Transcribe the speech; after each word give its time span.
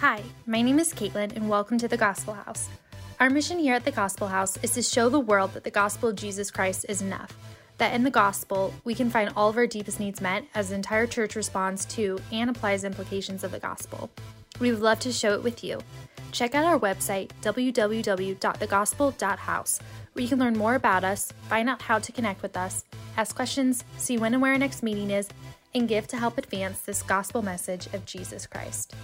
Hi, 0.00 0.22
my 0.44 0.60
name 0.60 0.78
is 0.78 0.92
Caitlin, 0.92 1.34
and 1.34 1.48
welcome 1.48 1.78
to 1.78 1.88
the 1.88 1.96
Gospel 1.96 2.34
House. 2.34 2.68
Our 3.18 3.30
mission 3.30 3.58
here 3.58 3.74
at 3.74 3.86
the 3.86 3.90
Gospel 3.90 4.28
House 4.28 4.58
is 4.62 4.72
to 4.72 4.82
show 4.82 5.08
the 5.08 5.18
world 5.18 5.54
that 5.54 5.64
the 5.64 5.70
gospel 5.70 6.10
of 6.10 6.16
Jesus 6.16 6.50
Christ 6.50 6.84
is 6.86 7.00
enough. 7.00 7.34
That 7.78 7.94
in 7.94 8.04
the 8.04 8.10
gospel, 8.10 8.74
we 8.84 8.94
can 8.94 9.08
find 9.08 9.32
all 9.34 9.48
of 9.48 9.56
our 9.56 9.66
deepest 9.66 9.98
needs 9.98 10.20
met 10.20 10.44
as 10.54 10.68
the 10.68 10.74
entire 10.74 11.06
church 11.06 11.34
responds 11.34 11.86
to 11.86 12.18
and 12.30 12.50
applies 12.50 12.84
implications 12.84 13.42
of 13.42 13.52
the 13.52 13.58
gospel. 13.58 14.10
We 14.60 14.70
would 14.70 14.82
love 14.82 15.00
to 15.00 15.12
show 15.12 15.32
it 15.32 15.42
with 15.42 15.64
you. 15.64 15.80
Check 16.30 16.54
out 16.54 16.66
our 16.66 16.78
website, 16.78 17.30
www.thegospel.house, 17.40 19.80
where 20.12 20.22
you 20.22 20.28
can 20.28 20.38
learn 20.38 20.58
more 20.58 20.74
about 20.74 21.04
us, 21.04 21.32
find 21.48 21.70
out 21.70 21.80
how 21.80 22.00
to 22.00 22.12
connect 22.12 22.42
with 22.42 22.58
us, 22.58 22.84
ask 23.16 23.34
questions, 23.34 23.82
see 23.96 24.18
when 24.18 24.34
and 24.34 24.42
where 24.42 24.52
our 24.52 24.58
next 24.58 24.82
meeting 24.82 25.10
is, 25.10 25.30
and 25.74 25.88
give 25.88 26.06
to 26.08 26.18
help 26.18 26.36
advance 26.36 26.80
this 26.80 27.00
gospel 27.00 27.40
message 27.40 27.86
of 27.94 28.04
Jesus 28.04 28.46
Christ. 28.46 28.94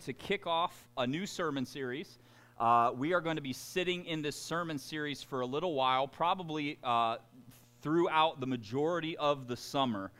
To 0.00 0.12
kick 0.14 0.46
off 0.46 0.88
a 0.96 1.06
new 1.06 1.26
sermon 1.26 1.66
series. 1.66 2.18
Uh, 2.58 2.90
we 2.96 3.12
are 3.12 3.20
going 3.20 3.36
to 3.36 3.42
be 3.42 3.52
sitting 3.52 4.04
in 4.06 4.22
this 4.22 4.36
sermon 4.36 4.78
series 4.78 5.22
for 5.22 5.42
a 5.42 5.46
little 5.46 5.74
while, 5.74 6.08
probably 6.08 6.78
uh, 6.82 7.16
throughout 7.82 8.40
the 8.40 8.46
majority 8.46 9.16
of 9.18 9.46
the 9.46 9.56
summer. 9.56 10.10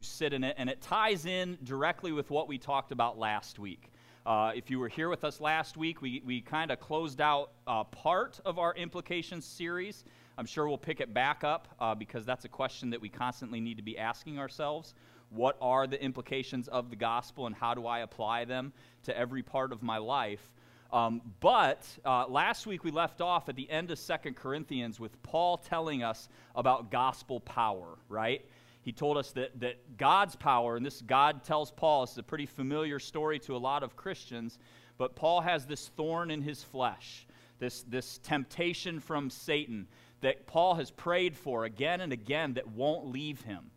Sit 0.00 0.32
in 0.32 0.44
it, 0.44 0.54
and 0.58 0.70
it 0.70 0.80
ties 0.80 1.26
in 1.26 1.58
directly 1.64 2.12
with 2.12 2.30
what 2.30 2.46
we 2.46 2.56
talked 2.56 2.92
about 2.92 3.18
last 3.18 3.58
week. 3.58 3.90
Uh, 4.24 4.52
if 4.54 4.70
you 4.70 4.78
were 4.78 4.88
here 4.88 5.08
with 5.08 5.24
us 5.24 5.40
last 5.40 5.76
week, 5.76 6.00
we, 6.00 6.22
we 6.24 6.40
kind 6.40 6.70
of 6.70 6.78
closed 6.78 7.20
out 7.20 7.50
uh, 7.66 7.82
part 7.84 8.40
of 8.44 8.58
our 8.60 8.74
implications 8.74 9.44
series. 9.44 10.04
I'm 10.38 10.46
sure 10.46 10.68
we'll 10.68 10.78
pick 10.78 11.00
it 11.00 11.12
back 11.12 11.42
up 11.42 11.68
uh, 11.80 11.94
because 11.94 12.24
that's 12.24 12.44
a 12.44 12.48
question 12.48 12.90
that 12.90 13.00
we 13.00 13.08
constantly 13.08 13.60
need 13.60 13.76
to 13.76 13.82
be 13.82 13.98
asking 13.98 14.38
ourselves. 14.38 14.94
What 15.30 15.56
are 15.60 15.86
the 15.86 16.02
implications 16.02 16.68
of 16.68 16.90
the 16.90 16.96
gospel, 16.96 17.46
and 17.46 17.54
how 17.54 17.74
do 17.74 17.86
I 17.86 18.00
apply 18.00 18.44
them 18.44 18.72
to 19.04 19.16
every 19.16 19.42
part 19.42 19.72
of 19.72 19.82
my 19.82 19.98
life? 19.98 20.52
Um, 20.92 21.20
but 21.40 21.86
uh, 22.04 22.26
last 22.28 22.66
week 22.66 22.84
we 22.84 22.90
left 22.90 23.20
off 23.20 23.48
at 23.48 23.56
the 23.56 23.68
end 23.68 23.90
of 23.90 23.98
Second 23.98 24.36
Corinthians 24.36 25.00
with 25.00 25.20
Paul 25.22 25.58
telling 25.58 26.02
us 26.02 26.28
about 26.54 26.90
gospel 26.90 27.40
power, 27.40 27.98
right? 28.08 28.44
He 28.82 28.92
told 28.92 29.18
us 29.18 29.32
that, 29.32 29.58
that 29.60 29.96
God's 29.96 30.36
power, 30.36 30.76
and 30.76 30.86
this 30.86 31.02
God 31.02 31.42
tells 31.42 31.72
Paul, 31.72 32.02
this 32.02 32.12
is 32.12 32.18
a 32.18 32.22
pretty 32.22 32.46
familiar 32.46 33.00
story 33.00 33.40
to 33.40 33.56
a 33.56 33.58
lot 33.58 33.82
of 33.82 33.96
Christians, 33.96 34.58
but 34.96 35.16
Paul 35.16 35.40
has 35.40 35.66
this 35.66 35.88
thorn 35.96 36.30
in 36.30 36.40
his 36.40 36.62
flesh, 36.62 37.26
this, 37.58 37.82
this 37.82 38.18
temptation 38.18 39.00
from 39.00 39.28
Satan 39.28 39.88
that 40.20 40.46
Paul 40.46 40.76
has 40.76 40.90
prayed 40.90 41.36
for 41.36 41.64
again 41.64 42.00
and 42.00 42.12
again 42.12 42.54
that 42.54 42.68
won't 42.68 43.06
leave 43.06 43.42
him. 43.42 43.70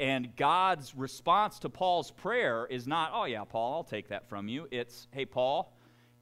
And 0.00 0.34
God's 0.36 0.94
response 0.94 1.58
to 1.60 1.68
Paul's 1.68 2.10
prayer 2.10 2.66
is 2.66 2.86
not, 2.86 3.12
oh, 3.14 3.24
yeah, 3.24 3.44
Paul, 3.44 3.74
I'll 3.74 3.84
take 3.84 4.08
that 4.08 4.28
from 4.28 4.48
you. 4.48 4.66
It's, 4.70 5.06
hey, 5.12 5.24
Paul, 5.24 5.72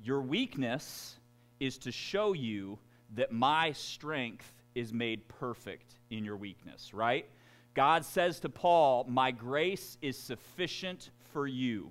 your 0.02 0.20
weakness 0.20 1.18
is 1.60 1.78
to 1.78 1.92
show 1.92 2.32
you 2.32 2.78
that 3.14 3.32
my 3.32 3.72
strength 3.72 4.52
is 4.74 4.92
made 4.92 5.26
perfect 5.28 5.94
in 6.10 6.24
your 6.24 6.36
weakness, 6.36 6.92
right? 6.94 7.26
God 7.74 8.04
says 8.04 8.40
to 8.40 8.48
Paul, 8.48 9.04
My 9.08 9.30
grace 9.30 9.96
is 10.02 10.18
sufficient 10.18 11.10
for 11.32 11.46
you, 11.46 11.90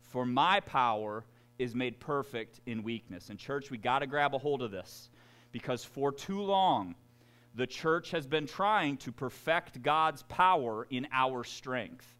for 0.00 0.26
my 0.26 0.60
power 0.60 1.24
is 1.58 1.74
made 1.74 2.00
perfect 2.00 2.60
in 2.66 2.82
weakness. 2.82 3.30
And, 3.30 3.38
church, 3.38 3.70
we 3.70 3.78
got 3.78 4.00
to 4.00 4.06
grab 4.06 4.34
a 4.34 4.38
hold 4.38 4.62
of 4.62 4.70
this 4.70 5.10
because 5.52 5.84
for 5.84 6.10
too 6.10 6.40
long, 6.42 6.94
the 7.54 7.66
church 7.66 8.10
has 8.12 8.26
been 8.26 8.46
trying 8.46 8.96
to 8.98 9.12
perfect 9.12 9.82
God's 9.82 10.22
power 10.24 10.86
in 10.90 11.06
our 11.12 11.44
strength. 11.44 12.16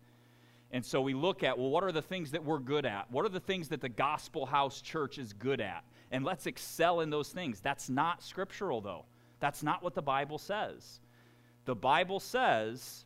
And 0.70 0.84
so 0.84 1.00
we 1.00 1.14
look 1.14 1.42
at, 1.42 1.58
well, 1.58 1.70
what 1.70 1.84
are 1.84 1.92
the 1.92 2.02
things 2.02 2.30
that 2.30 2.44
we're 2.44 2.58
good 2.58 2.86
at? 2.86 3.10
What 3.10 3.24
are 3.24 3.30
the 3.30 3.40
things 3.40 3.68
that 3.68 3.80
the 3.80 3.88
Gospel 3.88 4.46
House 4.46 4.80
Church 4.80 5.18
is 5.18 5.32
good 5.32 5.60
at? 5.60 5.84
And 6.10 6.24
let's 6.24 6.46
excel 6.46 7.00
in 7.00 7.10
those 7.10 7.28
things. 7.28 7.60
That's 7.60 7.88
not 7.88 8.22
scriptural, 8.22 8.80
though. 8.80 9.04
That's 9.40 9.62
not 9.62 9.82
what 9.82 9.94
the 9.94 10.02
Bible 10.02 10.38
says. 10.38 11.00
The 11.64 11.74
Bible 11.74 12.20
says, 12.20 13.04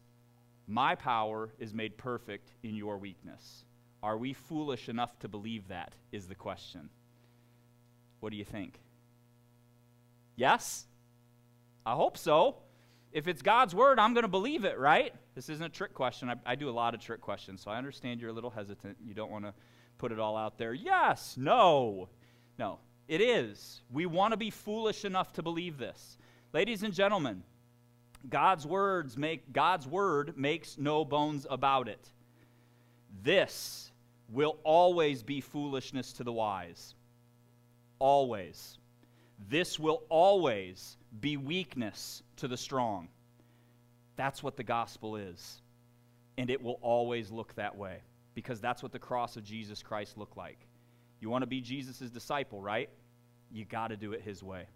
My 0.69 0.95
power 0.95 1.51
is 1.59 1.75
made 1.75 1.97
perfect 1.97 2.51
in 2.63 2.75
your 2.75 2.99
weakness. 2.99 3.65
Are 4.03 4.17
we 4.17 4.33
foolish 4.33 4.89
enough 4.89 5.19
to 5.21 5.29
believe 5.29 5.69
that? 5.69 5.93
Is 6.13 6.27
the 6.27 6.35
question. 6.35 6.89
What 8.21 8.31
do 8.31 8.37
you 8.37 8.45
think? 8.45 8.81
Yes? 10.37 10.87
I 11.87 11.95
hope 11.95 12.19
so. 12.19 12.57
If 13.13 13.29
it's 13.29 13.41
God's 13.41 13.75
word, 13.75 14.01
I'm 14.01 14.13
going 14.13 14.25
to 14.25 14.29
believe 14.29 14.65
it, 14.65 14.77
right? 14.77 15.15
This 15.37 15.49
isn't 15.49 15.65
a 15.65 15.71
trick 15.71 15.95
question. 15.95 16.29
I, 16.29 16.35
I, 16.45 16.55
do 16.57 16.69
a 16.69 16.73
lot 16.73 16.95
of 16.95 17.01
trick 17.01 17.21
questions, 17.21 17.63
so 17.63 17.71
I 17.71 17.79
understand 17.79 18.21
you're 18.21 18.31
a 18.31 18.35
little 18.35 18.51
hesitant. 18.51 18.97
You 19.03 19.15
don't 19.15 19.31
want 19.31 19.45
to 19.45 19.55
put 19.97 20.11
it 20.11 20.19
all 20.19 20.37
out 20.37 20.59
there. 20.59 20.75
Yes, 20.75 21.37
no. 21.39 22.09
No, 22.59 22.81
it 23.07 23.21
is. 23.21 23.83
We 23.93 24.05
want 24.07 24.33
to 24.33 24.37
be 24.37 24.51
foolish 24.51 25.05
enough 25.05 25.33
to 25.35 25.43
believe 25.43 25.79
this. 25.79 26.19
Ladies 26.53 26.83
and 26.83 26.93
gentlemen, 26.93 27.45
God's 28.29 28.67
words 28.67 29.17
make 29.17 29.53
God's 29.53 29.87
word 29.87 30.37
makes 30.37 30.77
no 30.79 31.05
bones 31.05 31.47
about 31.49 31.89
it. 31.89 32.09
This 33.23 33.93
will 34.29 34.59
always 34.65 35.23
be 35.23 35.41
foolishness 35.41 36.13
to 36.15 36.25
the 36.25 36.33
wise. 36.33 36.95
Always. 37.99 38.79
This 39.49 39.79
will 39.79 40.03
always 40.09 40.97
be 41.21 41.37
weakness 41.37 42.23
to 42.37 42.49
the 42.49 42.57
strong. 42.57 43.09
That's 44.17 44.43
what 44.43 44.57
the 44.57 44.65
gospel 44.65 45.17
is. 45.17 45.61
And 46.39 46.51
it 46.51 46.63
will 46.63 46.79
always 46.83 47.31
look 47.31 47.55
that 47.55 47.77
way 47.77 47.99
because 48.35 48.61
that's 48.61 48.83
what 48.83 48.93
the 48.93 48.99
cross 48.99 49.37
of 49.37 49.45
Jesus 49.45 49.83
Christ 49.83 50.19
looked 50.19 50.37
like. 50.37 50.59
You 51.21 51.31
want 51.31 51.43
to 51.43 51.47
be 51.47 51.61
Jesus' 51.61 52.11
disciple, 52.11 52.61
right? 52.61 52.91
You 53.51 53.65
got 53.65 53.89
to 53.89 53.97
do 53.97 54.13
it 54.13 54.23
his 54.23 54.43
way. 54.43 54.67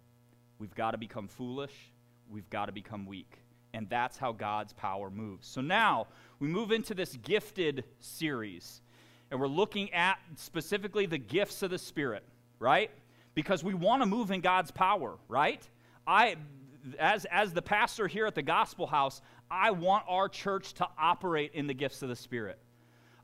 We've 0.59 0.75
got 0.75 0.93
to 0.93 0.99
become 0.99 1.29
foolish. 1.29 1.75
We've 2.31 2.49
got 2.51 2.67
to 2.67 2.73
become 2.73 3.07
weak. 3.07 3.39
And 3.73 3.89
that's 3.89 4.17
how 4.17 4.33
God's 4.33 4.73
power 4.73 5.11
moves. 5.11 5.47
So 5.47 5.61
now 5.61 6.07
we 6.39 6.49
move 6.49 6.73
into 6.73 6.95
this 6.95 7.17
gifted 7.17 7.85
series. 8.01 8.81
And 9.31 9.39
we're 9.39 9.47
looking 9.47 9.93
at 9.93 10.19
specifically 10.37 11.07
the 11.07 11.19
gifts 11.19 11.63
of 11.63 11.71
the 11.71 11.79
Spirit, 11.79 12.25
right? 12.59 12.91
Because 13.35 13.63
we 13.63 13.75
want 13.75 14.03
to 14.03 14.07
move 14.07 14.31
in 14.31 14.41
God's 14.41 14.71
power, 14.71 15.17
right? 15.29 15.67
I 16.07 16.37
as, 16.99 17.25
as 17.27 17.53
the 17.53 17.63
pastor 17.63 18.07
here 18.07 18.27
at 18.27 18.35
the 18.35 18.43
Gospel 18.43 18.87
House, 18.87 19.21
I 19.51 19.71
want 19.71 20.05
our 20.09 20.29
church 20.29 20.75
to 20.75 20.89
operate 20.99 21.53
in 21.55 21.67
the 21.67 21.75
gifts 21.75 22.03
of 22.03 22.09
the 22.09 22.17
Spirit. 22.17 22.59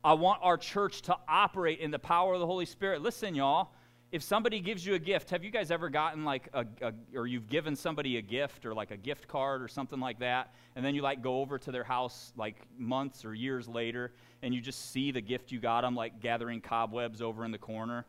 I 0.03 0.13
want 0.13 0.41
our 0.43 0.57
church 0.57 1.01
to 1.03 1.17
operate 1.27 1.79
in 1.79 1.91
the 1.91 1.99
power 1.99 2.33
of 2.33 2.39
the 2.39 2.45
Holy 2.45 2.65
Spirit. 2.65 3.01
Listen, 3.01 3.35
y'all, 3.35 3.71
if 4.11 4.23
somebody 4.23 4.59
gives 4.59 4.85
you 4.85 4.93
a 4.93 4.99
gift, 4.99 5.29
have 5.31 5.43
you 5.43 5.51
guys 5.51 5.69
ever 5.69 5.89
gotten 5.89 6.23
like 6.23 6.47
a, 6.53 6.65
a, 6.81 6.93
or 7.13 7.27
you've 7.27 7.47
given 7.47 7.75
somebody 7.75 8.17
a 8.17 8.21
gift 8.21 8.65
or 8.65 8.73
like 8.73 8.91
a 8.91 8.97
gift 8.97 9.27
card 9.27 9.61
or 9.61 9.67
something 9.67 9.99
like 9.99 10.19
that, 10.19 10.53
and 10.75 10.85
then 10.85 10.95
you 10.95 11.01
like 11.01 11.21
go 11.21 11.41
over 11.41 11.57
to 11.57 11.71
their 11.71 11.83
house 11.83 12.31
like 12.37 12.55
months 12.77 13.25
or 13.25 13.33
years 13.33 13.67
later, 13.67 14.13
and 14.43 14.53
you 14.53 14.61
just 14.61 14.91
see 14.91 15.11
the 15.11 15.21
gift 15.21 15.51
you 15.51 15.59
got 15.59 15.81
them 15.81 15.95
like 15.95 16.21
gathering 16.21 16.61
cobwebs 16.61 17.21
over 17.21 17.43
in 17.43 17.51
the 17.51 17.57
corner? 17.57 18.05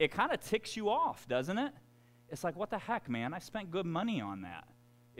It 0.00 0.10
kind 0.10 0.32
of 0.32 0.40
ticks 0.40 0.76
you 0.76 0.90
off, 0.90 1.28
doesn't 1.28 1.58
it? 1.58 1.72
It's 2.28 2.42
like, 2.42 2.56
what 2.56 2.70
the 2.70 2.78
heck, 2.78 3.08
man? 3.08 3.32
I 3.32 3.38
spent 3.38 3.70
good 3.70 3.86
money 3.86 4.20
on 4.20 4.42
that 4.42 4.66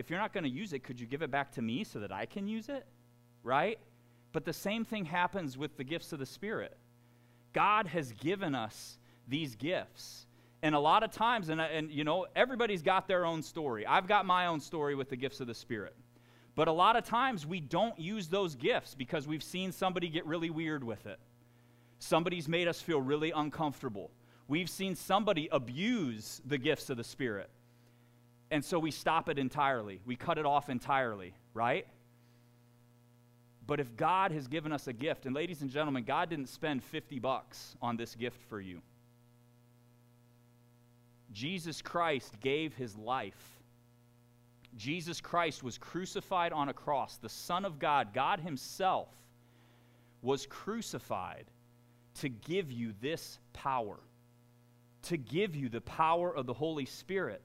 if 0.00 0.08
you're 0.08 0.18
not 0.18 0.32
going 0.32 0.44
to 0.44 0.50
use 0.50 0.72
it, 0.72 0.82
could 0.82 0.98
you 0.98 1.06
give 1.06 1.20
it 1.20 1.30
back 1.30 1.52
to 1.52 1.62
me 1.62 1.84
so 1.84 2.00
that 2.00 2.10
I 2.10 2.24
can 2.24 2.46
use 2.46 2.70
it? 2.70 2.86
Right? 3.42 3.78
But 4.32 4.46
the 4.46 4.52
same 4.52 4.84
thing 4.84 5.04
happens 5.04 5.58
with 5.58 5.76
the 5.76 5.84
gifts 5.84 6.14
of 6.14 6.18
the 6.18 6.26
Spirit. 6.26 6.74
God 7.52 7.86
has 7.86 8.12
given 8.12 8.54
us 8.54 8.98
these 9.28 9.56
gifts. 9.56 10.26
And 10.62 10.74
a 10.74 10.78
lot 10.78 11.02
of 11.02 11.10
times, 11.10 11.50
and, 11.50 11.60
and 11.60 11.90
you 11.90 12.04
know, 12.04 12.26
everybody's 12.34 12.80
got 12.80 13.08
their 13.08 13.26
own 13.26 13.42
story. 13.42 13.84
I've 13.86 14.06
got 14.06 14.24
my 14.24 14.46
own 14.46 14.60
story 14.60 14.94
with 14.94 15.10
the 15.10 15.16
gifts 15.16 15.40
of 15.40 15.46
the 15.46 15.54
Spirit. 15.54 15.94
But 16.54 16.68
a 16.68 16.72
lot 16.72 16.96
of 16.96 17.04
times 17.04 17.46
we 17.46 17.60
don't 17.60 17.98
use 17.98 18.28
those 18.28 18.54
gifts 18.54 18.94
because 18.94 19.28
we've 19.28 19.42
seen 19.42 19.70
somebody 19.70 20.08
get 20.08 20.24
really 20.24 20.50
weird 20.50 20.82
with 20.82 21.06
it. 21.06 21.18
Somebody's 21.98 22.48
made 22.48 22.68
us 22.68 22.80
feel 22.80 23.02
really 23.02 23.32
uncomfortable. 23.32 24.10
We've 24.50 24.68
seen 24.68 24.96
somebody 24.96 25.48
abuse 25.52 26.42
the 26.44 26.58
gifts 26.58 26.90
of 26.90 26.96
the 26.96 27.04
Spirit. 27.04 27.48
And 28.50 28.64
so 28.64 28.80
we 28.80 28.90
stop 28.90 29.28
it 29.28 29.38
entirely. 29.38 30.00
We 30.04 30.16
cut 30.16 30.38
it 30.38 30.44
off 30.44 30.68
entirely, 30.68 31.34
right? 31.54 31.86
But 33.64 33.78
if 33.78 33.96
God 33.96 34.32
has 34.32 34.48
given 34.48 34.72
us 34.72 34.88
a 34.88 34.92
gift, 34.92 35.24
and 35.24 35.36
ladies 35.36 35.62
and 35.62 35.70
gentlemen, 35.70 36.02
God 36.02 36.30
didn't 36.30 36.48
spend 36.48 36.82
50 36.82 37.20
bucks 37.20 37.76
on 37.80 37.96
this 37.96 38.16
gift 38.16 38.42
for 38.48 38.60
you. 38.60 38.82
Jesus 41.30 41.80
Christ 41.80 42.34
gave 42.40 42.74
his 42.74 42.96
life. 42.96 43.60
Jesus 44.76 45.20
Christ 45.20 45.62
was 45.62 45.78
crucified 45.78 46.52
on 46.52 46.68
a 46.68 46.74
cross. 46.74 47.18
The 47.18 47.28
Son 47.28 47.64
of 47.64 47.78
God, 47.78 48.12
God 48.12 48.40
Himself, 48.40 49.06
was 50.22 50.44
crucified 50.46 51.44
to 52.20 52.28
give 52.28 52.72
you 52.72 52.94
this 53.00 53.38
power, 53.52 54.00
to 55.02 55.16
give 55.16 55.56
you 55.56 55.68
the 55.68 55.80
power 55.80 56.34
of 56.34 56.46
the 56.46 56.54
Holy 56.54 56.86
Spirit. 56.86 57.42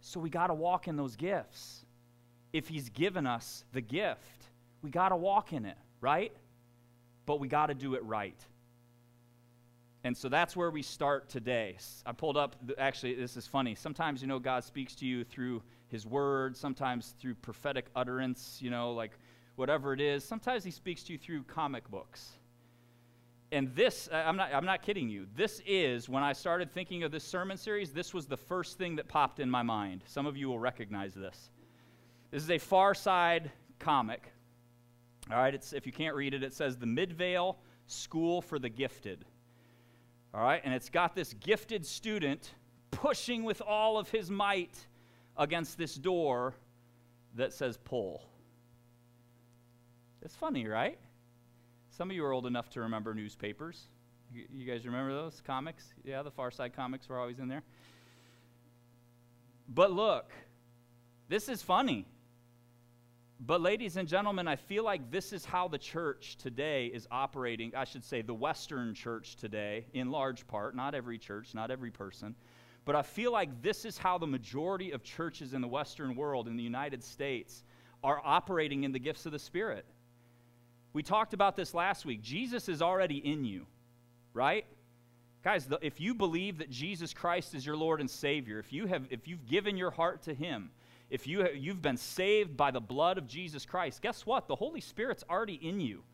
So 0.00 0.20
we 0.20 0.30
got 0.30 0.48
to 0.48 0.54
walk 0.54 0.88
in 0.88 0.96
those 0.96 1.16
gifts. 1.16 1.84
If 2.52 2.68
He's 2.68 2.88
given 2.90 3.26
us 3.26 3.64
the 3.72 3.80
gift, 3.80 4.48
We 4.84 4.90
got 4.90 5.08
to 5.08 5.16
walk 5.16 5.54
in 5.54 5.64
it, 5.64 5.78
right? 6.02 6.30
But 7.24 7.40
we 7.40 7.48
got 7.48 7.68
to 7.68 7.74
do 7.74 7.94
it 7.94 8.04
right. 8.04 8.38
And 10.04 10.14
so 10.14 10.28
that's 10.28 10.54
where 10.54 10.70
we 10.70 10.82
start 10.82 11.30
today. 11.30 11.78
I 12.04 12.12
pulled 12.12 12.36
up, 12.36 12.54
actually, 12.76 13.14
this 13.14 13.38
is 13.38 13.46
funny. 13.46 13.74
Sometimes, 13.74 14.20
you 14.20 14.28
know, 14.28 14.38
God 14.38 14.62
speaks 14.62 14.94
to 14.96 15.06
you 15.06 15.24
through 15.24 15.62
His 15.88 16.04
Word, 16.04 16.54
sometimes 16.54 17.14
through 17.18 17.36
prophetic 17.36 17.86
utterance, 17.96 18.58
you 18.60 18.68
know, 18.68 18.92
like 18.92 19.12
whatever 19.56 19.94
it 19.94 20.02
is. 20.02 20.22
Sometimes 20.22 20.64
He 20.64 20.70
speaks 20.70 21.02
to 21.04 21.14
you 21.14 21.18
through 21.18 21.44
comic 21.44 21.90
books. 21.90 22.32
And 23.52 23.74
this, 23.74 24.08
I'm 24.12 24.36
not, 24.36 24.52
I'm 24.52 24.64
not 24.64 24.82
kidding 24.82 25.08
you. 25.08 25.26
This 25.36 25.60
is, 25.66 26.08
when 26.08 26.22
I 26.22 26.32
started 26.32 26.72
thinking 26.72 27.02
of 27.04 27.12
this 27.12 27.22
sermon 27.22 27.56
series, 27.56 27.92
this 27.92 28.12
was 28.12 28.26
the 28.26 28.36
first 28.36 28.78
thing 28.78 28.96
that 28.96 29.06
popped 29.06 29.38
in 29.38 29.48
my 29.48 29.62
mind. 29.62 30.02
Some 30.06 30.26
of 30.26 30.36
you 30.36 30.48
will 30.48 30.58
recognize 30.58 31.14
this. 31.14 31.50
This 32.30 32.42
is 32.42 32.50
a 32.50 32.58
Far 32.58 32.94
Side 32.94 33.52
comic. 33.78 34.32
All 35.30 35.36
right, 35.36 35.54
it's, 35.54 35.72
if 35.72 35.86
you 35.86 35.92
can't 35.92 36.16
read 36.16 36.34
it, 36.34 36.42
it 36.42 36.52
says 36.52 36.76
The 36.76 36.86
Midvale 36.86 37.58
School 37.86 38.42
for 38.42 38.58
the 38.58 38.68
Gifted. 38.68 39.24
All 40.34 40.42
right, 40.42 40.60
and 40.64 40.74
it's 40.74 40.90
got 40.90 41.14
this 41.14 41.32
gifted 41.34 41.86
student 41.86 42.54
pushing 42.90 43.44
with 43.44 43.62
all 43.62 43.98
of 43.98 44.08
his 44.08 44.30
might 44.30 44.74
against 45.36 45.78
this 45.78 45.94
door 45.94 46.54
that 47.36 47.52
says 47.52 47.76
pull. 47.76 48.26
It's 50.22 50.34
funny, 50.34 50.66
right? 50.66 50.98
Some 51.96 52.10
of 52.10 52.16
you 52.16 52.24
are 52.24 52.32
old 52.32 52.46
enough 52.46 52.70
to 52.70 52.80
remember 52.80 53.14
newspapers. 53.14 53.86
You, 54.32 54.66
guys 54.66 54.84
remember 54.84 55.12
those 55.12 55.40
comics? 55.46 55.94
Yeah, 56.02 56.24
the 56.24 56.30
Far 56.30 56.50
Side 56.50 56.74
comics 56.74 57.08
were 57.08 57.20
always 57.20 57.38
in 57.38 57.46
there. 57.46 57.62
But 59.68 59.92
look, 59.92 60.32
this 61.28 61.48
is 61.48 61.62
funny. 61.62 62.04
But, 63.38 63.60
ladies 63.60 63.96
and 63.96 64.08
gentlemen, 64.08 64.48
I 64.48 64.56
feel 64.56 64.82
like 64.82 65.12
this 65.12 65.32
is 65.32 65.44
how 65.44 65.68
the 65.68 65.78
church 65.78 66.36
today 66.36 66.86
is 66.86 67.06
operating. 67.12 67.72
I 67.76 67.84
should 67.84 68.04
say, 68.04 68.22
the 68.22 68.34
Western 68.34 68.92
church 68.92 69.36
today, 69.36 69.86
in 69.92 70.10
large 70.10 70.48
part, 70.48 70.74
not 70.74 70.96
every 70.96 71.18
church, 71.18 71.54
not 71.54 71.70
every 71.70 71.92
person. 71.92 72.34
But 72.84 72.96
I 72.96 73.02
feel 73.02 73.30
like 73.30 73.62
this 73.62 73.84
is 73.84 73.98
how 73.98 74.18
the 74.18 74.26
majority 74.26 74.90
of 74.90 75.04
churches 75.04 75.54
in 75.54 75.60
the 75.60 75.68
Western 75.68 76.16
world, 76.16 76.48
in 76.48 76.56
the 76.56 76.62
United 76.62 77.04
States, 77.04 77.62
are 78.02 78.20
operating 78.24 78.82
in 78.82 78.90
the 78.90 78.98
gifts 78.98 79.26
of 79.26 79.32
the 79.32 79.38
Spirit. 79.38 79.86
We 80.94 81.02
talked 81.02 81.34
about 81.34 81.56
this 81.56 81.74
last 81.74 82.06
week. 82.06 82.22
Jesus 82.22 82.68
is 82.68 82.80
already 82.80 83.16
in 83.18 83.44
you, 83.44 83.66
right? 84.32 84.64
Guys, 85.42 85.66
the, 85.66 85.78
if 85.82 86.00
you 86.00 86.14
believe 86.14 86.58
that 86.58 86.70
Jesus 86.70 87.12
Christ 87.12 87.54
is 87.54 87.66
your 87.66 87.76
Lord 87.76 88.00
and 88.00 88.08
Savior, 88.08 88.60
if, 88.60 88.72
you 88.72 88.86
have, 88.86 89.04
if 89.10 89.28
you've 89.28 89.44
given 89.46 89.76
your 89.76 89.90
heart 89.90 90.22
to 90.22 90.32
Him, 90.32 90.70
if 91.10 91.26
you, 91.26 91.46
you've 91.52 91.82
been 91.82 91.96
saved 91.96 92.56
by 92.56 92.70
the 92.70 92.80
blood 92.80 93.18
of 93.18 93.26
Jesus 93.26 93.66
Christ, 93.66 94.00
guess 94.00 94.24
what? 94.24 94.46
The 94.46 94.54
Holy 94.54 94.80
Spirit's 94.80 95.24
already 95.28 95.54
in 95.60 95.80
you. 95.80 96.04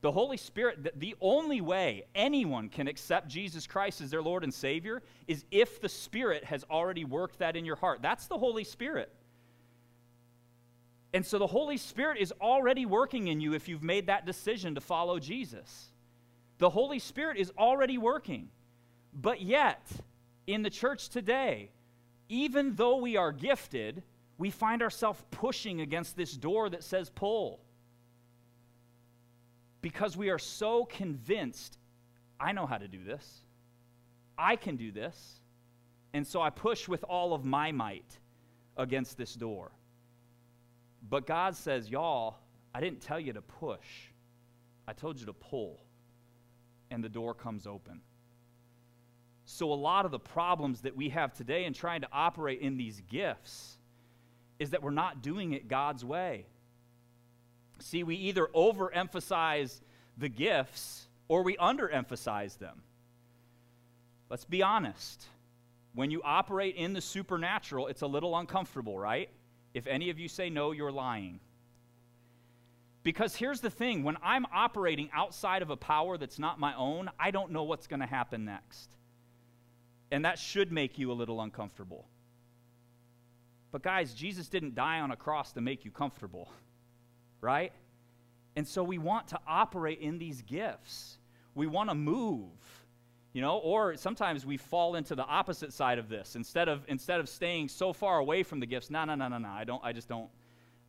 The 0.00 0.12
Holy 0.12 0.38
Spirit, 0.38 0.98
the 0.98 1.14
only 1.20 1.60
way 1.60 2.04
anyone 2.14 2.70
can 2.70 2.88
accept 2.88 3.28
Jesus 3.28 3.66
Christ 3.66 4.00
as 4.00 4.10
their 4.10 4.22
Lord 4.22 4.44
and 4.44 4.54
Savior 4.54 5.02
is 5.28 5.44
if 5.50 5.80
the 5.80 5.90
Spirit 5.90 6.44
has 6.44 6.64
already 6.70 7.04
worked 7.04 7.40
that 7.40 7.54
in 7.56 7.66
your 7.66 7.76
heart. 7.76 8.00
That's 8.00 8.26
the 8.26 8.38
Holy 8.38 8.64
Spirit. 8.64 9.12
And 11.12 11.26
so 11.26 11.38
the 11.38 11.46
Holy 11.46 11.76
Spirit 11.76 12.18
is 12.18 12.32
already 12.40 12.86
working 12.86 13.28
in 13.28 13.40
you 13.40 13.54
if 13.54 13.68
you've 13.68 13.82
made 13.82 14.06
that 14.06 14.26
decision 14.26 14.76
to 14.76 14.80
follow 14.80 15.18
Jesus. 15.18 15.90
The 16.58 16.70
Holy 16.70 16.98
Spirit 16.98 17.36
is 17.36 17.52
already 17.58 17.98
working. 17.98 18.48
But 19.12 19.40
yet, 19.40 19.84
in 20.46 20.62
the 20.62 20.70
church 20.70 21.08
today, 21.08 21.70
even 22.28 22.76
though 22.76 22.98
we 22.98 23.16
are 23.16 23.32
gifted, 23.32 24.02
we 24.38 24.50
find 24.50 24.82
ourselves 24.82 25.20
pushing 25.30 25.80
against 25.80 26.16
this 26.16 26.32
door 26.32 26.70
that 26.70 26.84
says 26.84 27.10
pull. 27.10 27.60
Because 29.82 30.16
we 30.16 30.30
are 30.30 30.38
so 30.38 30.84
convinced, 30.84 31.76
I 32.38 32.52
know 32.52 32.66
how 32.66 32.78
to 32.78 32.86
do 32.86 33.02
this. 33.02 33.40
I 34.38 34.56
can 34.56 34.76
do 34.76 34.92
this. 34.92 35.40
And 36.12 36.26
so 36.26 36.40
I 36.40 36.50
push 36.50 36.88
with 36.88 37.04
all 37.04 37.34
of 37.34 37.44
my 37.44 37.72
might 37.72 38.18
against 38.76 39.16
this 39.16 39.34
door. 39.34 39.72
But 41.08 41.26
God 41.26 41.56
says, 41.56 41.88
y'all, 41.88 42.36
I 42.74 42.80
didn't 42.80 43.00
tell 43.00 43.18
you 43.18 43.32
to 43.32 43.42
push, 43.42 44.08
I 44.86 44.92
told 44.92 45.18
you 45.18 45.26
to 45.26 45.32
pull. 45.32 45.80
And 46.92 47.04
the 47.04 47.08
door 47.08 47.34
comes 47.34 47.68
open. 47.68 48.00
So, 49.44 49.72
a 49.72 49.74
lot 49.74 50.04
of 50.04 50.10
the 50.10 50.18
problems 50.18 50.80
that 50.82 50.96
we 50.96 51.08
have 51.10 51.32
today 51.32 51.64
in 51.64 51.72
trying 51.72 52.00
to 52.00 52.08
operate 52.12 52.60
in 52.60 52.76
these 52.76 53.00
gifts 53.08 53.78
is 54.58 54.70
that 54.70 54.82
we're 54.82 54.90
not 54.90 55.22
doing 55.22 55.52
it 55.52 55.68
God's 55.68 56.04
way. 56.04 56.46
See, 57.80 58.02
we 58.02 58.16
either 58.16 58.48
overemphasize 58.54 59.80
the 60.18 60.28
gifts 60.28 61.06
or 61.28 61.42
we 61.42 61.56
underemphasize 61.56 62.58
them. 62.58 62.82
Let's 64.28 64.44
be 64.44 64.62
honest. 64.62 65.24
When 65.94 66.10
you 66.10 66.22
operate 66.24 66.76
in 66.76 66.92
the 66.92 67.00
supernatural, 67.00 67.88
it's 67.88 68.02
a 68.02 68.06
little 68.06 68.36
uncomfortable, 68.36 68.98
right? 68.98 69.30
If 69.74 69.86
any 69.86 70.10
of 70.10 70.18
you 70.18 70.28
say 70.28 70.50
no, 70.50 70.72
you're 70.72 70.92
lying. 70.92 71.40
Because 73.02 73.34
here's 73.34 73.60
the 73.60 73.70
thing 73.70 74.02
when 74.02 74.16
I'm 74.22 74.44
operating 74.52 75.08
outside 75.12 75.62
of 75.62 75.70
a 75.70 75.76
power 75.76 76.18
that's 76.18 76.38
not 76.38 76.60
my 76.60 76.74
own, 76.74 77.10
I 77.18 77.30
don't 77.30 77.52
know 77.52 77.62
what's 77.62 77.86
going 77.86 78.00
to 78.00 78.06
happen 78.06 78.44
next. 78.44 78.90
And 80.10 80.24
that 80.24 80.38
should 80.38 80.70
make 80.72 80.98
you 80.98 81.12
a 81.12 81.14
little 81.14 81.40
uncomfortable. 81.40 82.06
But, 83.72 83.82
guys, 83.82 84.12
Jesus 84.12 84.48
didn't 84.48 84.74
die 84.74 85.00
on 85.00 85.12
a 85.12 85.16
cross 85.16 85.52
to 85.52 85.60
make 85.60 85.84
you 85.84 85.90
comfortable, 85.90 86.50
right? 87.40 87.72
And 88.56 88.66
so 88.66 88.82
we 88.82 88.98
want 88.98 89.28
to 89.28 89.38
operate 89.46 90.00
in 90.00 90.18
these 90.18 90.42
gifts. 90.42 91.18
We 91.54 91.66
want 91.66 91.88
to 91.88 91.94
move, 91.94 92.50
you 93.32 93.40
know, 93.40 93.58
or 93.58 93.96
sometimes 93.96 94.44
we 94.44 94.56
fall 94.56 94.96
into 94.96 95.14
the 95.14 95.24
opposite 95.24 95.72
side 95.72 95.98
of 95.98 96.08
this. 96.08 96.34
Instead 96.34 96.68
of, 96.68 96.84
instead 96.88 97.20
of 97.20 97.28
staying 97.28 97.68
so 97.68 97.92
far 97.92 98.18
away 98.18 98.42
from 98.42 98.58
the 98.60 98.66
gifts, 98.66 98.90
no, 98.90 99.04
no, 99.04 99.14
no, 99.14 99.28
no, 99.28 99.38
no, 99.38 99.48
I, 99.48 99.64
don't, 99.64 99.82
I 99.84 99.92
just 99.92 100.08
don't. 100.08 100.28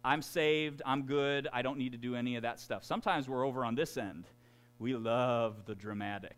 I'm 0.03 0.23
saved, 0.23 0.81
I'm 0.83 1.03
good, 1.03 1.47
I 1.53 1.61
don't 1.61 1.77
need 1.77 1.91
to 1.91 1.97
do 1.97 2.15
any 2.15 2.35
of 2.35 2.41
that 2.41 2.59
stuff. 2.59 2.83
Sometimes 2.83 3.29
we're 3.29 3.45
over 3.45 3.63
on 3.63 3.75
this 3.75 3.97
end. 3.97 4.25
We 4.79 4.95
love 4.95 5.65
the 5.65 5.75
dramatic, 5.75 6.37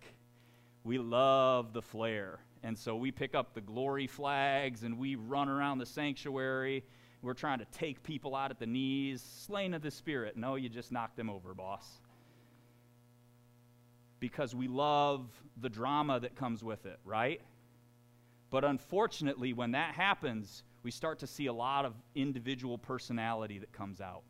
we 0.84 0.98
love 0.98 1.72
the 1.72 1.82
flair. 1.82 2.40
And 2.66 2.78
so 2.78 2.96
we 2.96 3.12
pick 3.12 3.36
up 3.36 3.54
the 3.54 3.62
glory 3.62 4.08
flags 4.08 4.84
and 4.84 4.98
we 4.98 5.16
run 5.16 5.50
around 5.50 5.80
the 5.80 5.86
sanctuary. 5.86 6.86
We're 7.22 7.34
trying 7.34 7.60
to 7.60 7.66
take 7.74 8.04
people 8.04 8.36
out 8.36 8.52
at 8.52 8.60
the 8.60 8.66
knees, 8.66 9.22
slain 9.22 9.74
of 9.74 9.82
the 9.82 9.92
Spirit. 9.92 10.38
No, 10.38 10.56
you 10.56 10.70
just 10.70 10.92
knocked 10.92 11.18
them 11.18 11.30
over, 11.30 11.54
boss. 11.54 11.86
Because 14.24 14.56
we 14.56 14.70
love 14.70 15.28
the 15.60 15.68
drama 15.68 16.18
that 16.22 16.34
comes 16.34 16.64
with 16.64 16.86
it, 16.86 16.98
right? 17.04 17.42
But 18.52 18.64
unfortunately, 18.64 19.52
when 19.52 19.72
that 19.72 19.96
happens, 19.96 20.64
we 20.82 20.92
start 20.92 21.20
to 21.20 21.28
see 21.28 21.48
a 21.48 21.54
lot 21.54 21.84
of 21.84 21.94
individual 22.16 22.78
personality 22.78 23.60
that 23.60 23.74
comes 23.74 24.00
out. 24.00 24.24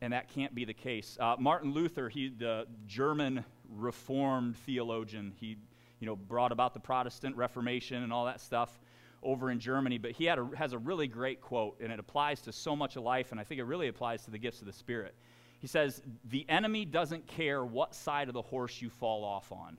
And 0.00 0.12
that 0.12 0.28
can't 0.28 0.54
be 0.54 0.64
the 0.64 0.74
case. 0.74 1.18
Uh, 1.18 1.34
Martin 1.40 1.72
Luther, 1.74 2.08
he, 2.08 2.28
the 2.28 2.68
German 2.86 3.44
Reformed 3.68 4.56
theologian, 4.58 5.32
he 5.40 5.56
you 5.98 6.06
know, 6.06 6.14
brought 6.14 6.52
about 6.52 6.72
the 6.72 6.78
Protestant 6.78 7.34
Reformation 7.34 8.04
and 8.04 8.12
all 8.12 8.26
that 8.26 8.40
stuff 8.40 8.78
over 9.24 9.50
in 9.50 9.58
Germany. 9.58 9.98
But 9.98 10.12
he 10.12 10.28
a, 10.28 10.48
has 10.56 10.72
a 10.72 10.78
really 10.78 11.08
great 11.08 11.40
quote, 11.40 11.80
and 11.80 11.92
it 11.92 11.98
applies 11.98 12.42
to 12.42 12.52
so 12.52 12.76
much 12.76 12.94
of 12.94 13.02
life, 13.02 13.32
and 13.32 13.40
I 13.40 13.42
think 13.42 13.58
it 13.58 13.64
really 13.64 13.88
applies 13.88 14.24
to 14.26 14.30
the 14.30 14.38
gifts 14.38 14.60
of 14.60 14.66
the 14.66 14.72
Spirit. 14.72 15.16
He 15.64 15.68
says, 15.68 16.02
The 16.28 16.44
enemy 16.50 16.84
doesn't 16.84 17.26
care 17.26 17.64
what 17.64 17.94
side 17.94 18.28
of 18.28 18.34
the 18.34 18.42
horse 18.42 18.82
you 18.82 18.90
fall 18.90 19.24
off 19.24 19.50
on, 19.50 19.78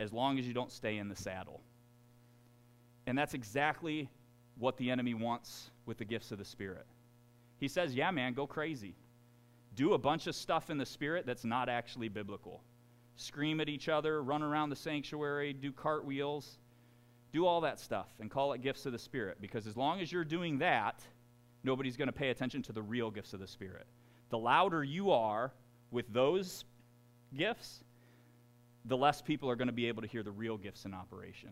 as 0.00 0.10
long 0.10 0.38
as 0.38 0.48
you 0.48 0.54
don't 0.54 0.72
stay 0.72 0.96
in 0.96 1.10
the 1.10 1.14
saddle. 1.14 1.60
And 3.06 3.18
that's 3.18 3.34
exactly 3.34 4.08
what 4.56 4.78
the 4.78 4.90
enemy 4.90 5.12
wants 5.12 5.70
with 5.84 5.98
the 5.98 6.06
gifts 6.06 6.32
of 6.32 6.38
the 6.38 6.46
Spirit. 6.46 6.86
He 7.58 7.68
says, 7.68 7.94
Yeah, 7.94 8.10
man, 8.10 8.32
go 8.32 8.46
crazy. 8.46 8.96
Do 9.74 9.92
a 9.92 9.98
bunch 9.98 10.28
of 10.28 10.34
stuff 10.34 10.70
in 10.70 10.78
the 10.78 10.86
Spirit 10.86 11.26
that's 11.26 11.44
not 11.44 11.68
actually 11.68 12.08
biblical 12.08 12.62
scream 13.16 13.60
at 13.60 13.68
each 13.68 13.90
other, 13.90 14.22
run 14.22 14.42
around 14.42 14.70
the 14.70 14.76
sanctuary, 14.76 15.52
do 15.52 15.72
cartwheels, 15.72 16.56
do 17.34 17.44
all 17.44 17.60
that 17.60 17.78
stuff 17.78 18.08
and 18.18 18.30
call 18.30 18.54
it 18.54 18.62
gifts 18.62 18.86
of 18.86 18.92
the 18.92 18.98
Spirit. 18.98 19.36
Because 19.42 19.66
as 19.66 19.76
long 19.76 20.00
as 20.00 20.10
you're 20.10 20.24
doing 20.24 20.56
that, 20.60 21.02
nobody's 21.64 21.98
going 21.98 22.08
to 22.08 22.14
pay 22.14 22.30
attention 22.30 22.62
to 22.62 22.72
the 22.72 22.82
real 22.82 23.10
gifts 23.10 23.34
of 23.34 23.40
the 23.40 23.46
Spirit. 23.46 23.86
The 24.30 24.38
louder 24.38 24.82
you 24.82 25.12
are 25.12 25.52
with 25.90 26.12
those 26.12 26.64
gifts, 27.36 27.82
the 28.84 28.96
less 28.96 29.22
people 29.22 29.50
are 29.50 29.56
going 29.56 29.68
to 29.68 29.72
be 29.72 29.86
able 29.86 30.02
to 30.02 30.08
hear 30.08 30.22
the 30.22 30.30
real 30.30 30.56
gifts 30.56 30.84
in 30.84 30.94
operation. 30.94 31.50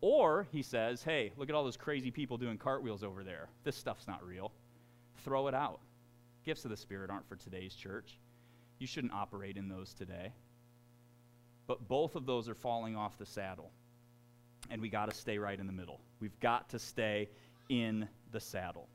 Or 0.00 0.46
he 0.52 0.62
says, 0.62 1.02
hey, 1.02 1.32
look 1.36 1.48
at 1.48 1.54
all 1.54 1.64
those 1.64 1.76
crazy 1.76 2.10
people 2.10 2.36
doing 2.36 2.58
cartwheels 2.58 3.02
over 3.02 3.24
there. 3.24 3.48
This 3.62 3.76
stuff's 3.76 4.06
not 4.06 4.26
real. 4.26 4.52
Throw 5.24 5.48
it 5.48 5.54
out. 5.54 5.80
Gifts 6.44 6.64
of 6.64 6.70
the 6.70 6.76
Spirit 6.76 7.10
aren't 7.10 7.28
for 7.28 7.36
today's 7.36 7.74
church. 7.74 8.18
You 8.78 8.86
shouldn't 8.86 9.14
operate 9.14 9.56
in 9.56 9.68
those 9.68 9.94
today. 9.94 10.32
But 11.66 11.88
both 11.88 12.16
of 12.16 12.26
those 12.26 12.48
are 12.48 12.54
falling 12.54 12.96
off 12.96 13.16
the 13.16 13.24
saddle. 13.24 13.70
And 14.70 14.82
we 14.82 14.88
got 14.88 15.10
to 15.10 15.16
stay 15.16 15.38
right 15.38 15.58
in 15.58 15.66
the 15.66 15.72
middle. 15.72 16.00
We've 16.20 16.38
got 16.40 16.68
to 16.70 16.78
stay 16.78 17.30
in 17.70 18.06
the 18.30 18.40
saddle. 18.40 18.88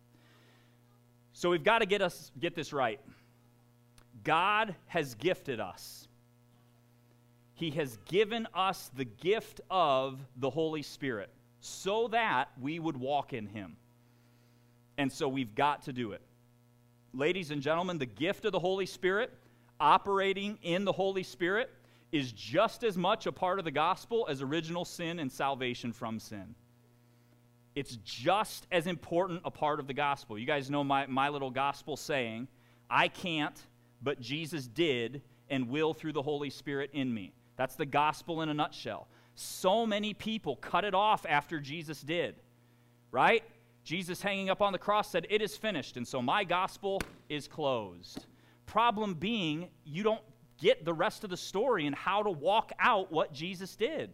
So 1.34 1.50
we've 1.50 1.64
got 1.64 1.80
to 1.80 1.86
get 1.86 2.02
us 2.02 2.32
get 2.40 2.56
this 2.56 2.74
right. 2.74 3.00
God 4.24 4.76
has 4.88 5.16
gifted 5.16 5.60
us. 5.60 6.08
He 7.54 7.72
has 7.72 7.98
given 8.06 8.48
us 8.54 8.90
the 8.96 9.06
gift 9.06 9.62
of 9.70 10.20
the 10.38 10.50
Holy 10.50 10.82
Spirit 10.82 11.30
so 11.60 12.08
that 12.10 12.50
we 12.60 12.80
would 12.80 12.98
walk 12.98 13.34
in 13.34 13.48
him. 13.48 13.76
And 14.98 15.12
so 15.12 15.28
we've 15.28 15.56
got 15.56 15.84
to 15.84 15.94
do 15.94 16.12
it. 16.12 16.22
Ladies 17.14 17.52
and 17.52 17.62
gentlemen, 17.62 17.98
the 17.98 18.06
gift 18.06 18.46
of 18.46 18.52
the 18.52 18.60
Holy 18.60 18.86
Spirit, 18.86 19.34
operating 19.80 20.58
in 20.62 20.86
the 20.86 20.92
Holy 20.92 21.24
Spirit, 21.24 21.70
is 22.12 22.32
just 22.32 22.84
as 22.84 22.98
much 22.98 23.26
a 23.26 23.32
part 23.32 23.60
of 23.60 23.66
the 23.66 23.72
gospel 23.72 24.26
as 24.30 24.42
original 24.42 24.86
sin 24.86 25.20
and 25.20 25.32
salvation 25.32 25.94
from 25.94 26.20
sin. 26.20 26.56
It's 27.80 27.96
just 28.04 28.68
as 28.74 28.88
important 28.88 29.40
a 29.46 29.50
part 29.50 29.80
of 29.80 29.88
the 29.88 29.94
gospel. 29.94 30.38
You 30.38 30.46
guys 30.46 30.70
know 30.70 30.84
my, 30.84 31.06
my 31.08 31.30
little 31.30 31.50
gospel 31.50 31.96
saying, 31.96 32.50
I 32.90 33.08
can't, 33.08 33.58
but 34.02 34.20
Jesus 34.20 34.68
did 34.68 35.22
and 35.50 35.70
will 35.70 35.94
through 35.94 36.12
the 36.12 36.22
Holy 36.22 36.50
Spirit 36.50 36.90
in 36.92 37.14
me. 37.14 37.32
That's 37.56 37.76
the 37.76 37.86
gospel 37.86 38.42
in 38.42 38.50
a 38.50 38.54
nutshell. 38.54 39.08
So 39.36 39.86
many 39.86 40.14
people 40.14 40.58
cut 40.58 40.84
it 40.84 40.94
off 40.94 41.26
after 41.26 41.62
Jesus 41.62 42.02
did, 42.02 42.36
right? 43.12 43.46
Jesus 43.86 44.22
hanging 44.22 44.50
up 44.50 44.62
on 44.62 44.74
the 44.74 44.78
cross 44.78 45.10
said, 45.10 45.26
It 45.30 45.42
is 45.42 45.56
finished, 45.56 45.96
and 45.96 46.06
so 46.06 46.22
my 46.22 46.44
gospel 46.44 47.02
is 47.30 47.48
closed. 47.48 48.26
Problem 48.66 49.14
being, 49.14 49.70
you 49.86 50.04
don't 50.04 50.22
get 50.58 50.84
the 50.84 50.94
rest 50.94 51.24
of 51.24 51.30
the 51.30 51.38
story 51.38 51.86
and 51.86 51.96
how 51.96 52.24
to 52.24 52.30
walk 52.30 52.74
out 52.78 53.10
what 53.10 53.32
Jesus 53.32 53.78
did. 53.78 54.10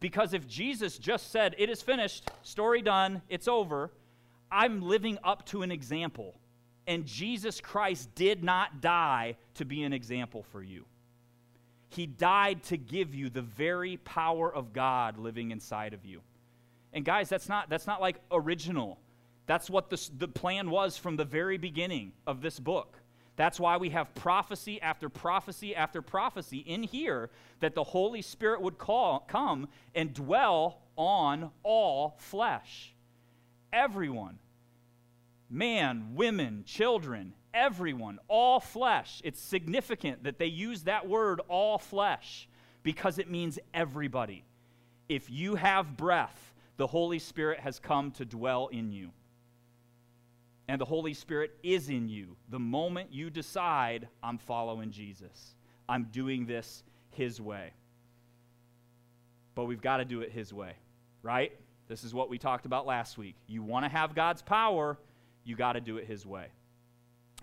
Because 0.00 0.32
if 0.32 0.46
Jesus 0.46 0.98
just 0.98 1.30
said, 1.30 1.54
It 1.58 1.70
is 1.70 1.82
finished, 1.82 2.30
story 2.42 2.82
done, 2.82 3.22
it's 3.28 3.48
over, 3.48 3.90
I'm 4.50 4.82
living 4.82 5.18
up 5.24 5.46
to 5.46 5.62
an 5.62 5.70
example. 5.70 6.34
And 6.86 7.04
Jesus 7.04 7.60
Christ 7.60 8.14
did 8.14 8.42
not 8.42 8.80
die 8.80 9.36
to 9.54 9.64
be 9.64 9.82
an 9.82 9.92
example 9.92 10.42
for 10.42 10.62
you. 10.62 10.86
He 11.90 12.06
died 12.06 12.62
to 12.64 12.76
give 12.76 13.14
you 13.14 13.28
the 13.28 13.42
very 13.42 13.98
power 13.98 14.52
of 14.52 14.72
God 14.72 15.18
living 15.18 15.50
inside 15.50 15.92
of 15.92 16.04
you. 16.04 16.22
And 16.92 17.04
guys, 17.04 17.28
that's 17.28 17.48
not, 17.48 17.68
that's 17.68 17.86
not 17.86 18.00
like 18.00 18.16
original. 18.30 18.98
That's 19.46 19.68
what 19.68 19.90
the, 19.90 20.08
the 20.16 20.28
plan 20.28 20.70
was 20.70 20.96
from 20.96 21.16
the 21.16 21.24
very 21.24 21.58
beginning 21.58 22.12
of 22.26 22.40
this 22.40 22.58
book. 22.58 22.98
That's 23.38 23.60
why 23.60 23.76
we 23.76 23.90
have 23.90 24.12
prophecy 24.16 24.82
after 24.82 25.08
prophecy 25.08 25.74
after 25.74 26.02
prophecy 26.02 26.58
in 26.58 26.82
here 26.82 27.30
that 27.60 27.76
the 27.76 27.84
Holy 27.84 28.20
Spirit 28.20 28.60
would 28.60 28.78
call, 28.78 29.20
come 29.28 29.68
and 29.94 30.12
dwell 30.12 30.80
on 30.96 31.52
all 31.62 32.16
flesh. 32.18 32.92
Everyone 33.72 34.40
man, 35.50 36.14
women, 36.14 36.64
children, 36.66 37.32
everyone, 37.54 38.18
all 38.26 38.58
flesh. 38.58 39.22
It's 39.24 39.40
significant 39.40 40.24
that 40.24 40.38
they 40.38 40.46
use 40.46 40.82
that 40.82 41.08
word, 41.08 41.40
all 41.48 41.78
flesh, 41.78 42.48
because 42.82 43.18
it 43.18 43.30
means 43.30 43.58
everybody. 43.72 44.44
If 45.08 45.30
you 45.30 45.54
have 45.54 45.96
breath, 45.96 46.52
the 46.76 46.88
Holy 46.88 47.20
Spirit 47.20 47.60
has 47.60 47.78
come 47.78 48.10
to 48.12 48.24
dwell 48.24 48.66
in 48.66 48.90
you 48.90 49.12
and 50.68 50.78
the 50.78 50.84
Holy 50.84 51.14
Spirit 51.14 51.52
is 51.62 51.88
in 51.88 52.08
you 52.08 52.36
the 52.50 52.58
moment 52.58 53.12
you 53.12 53.30
decide, 53.30 54.06
I'm 54.22 54.36
following 54.36 54.90
Jesus. 54.90 55.54
I'm 55.88 56.04
doing 56.12 56.44
this 56.44 56.84
His 57.10 57.40
way. 57.40 57.72
But 59.54 59.64
we've 59.64 59.80
got 59.80 59.96
to 59.96 60.04
do 60.04 60.20
it 60.20 60.30
His 60.30 60.52
way, 60.52 60.72
right? 61.22 61.52
This 61.88 62.04
is 62.04 62.12
what 62.12 62.28
we 62.28 62.38
talked 62.38 62.66
about 62.66 62.86
last 62.86 63.16
week. 63.16 63.34
You 63.46 63.62
want 63.62 63.86
to 63.86 63.88
have 63.88 64.14
God's 64.14 64.42
power, 64.42 64.98
you 65.44 65.56
got 65.56 65.72
to 65.72 65.80
do 65.80 65.96
it 65.96 66.06
His 66.06 66.26
way. 66.26 66.48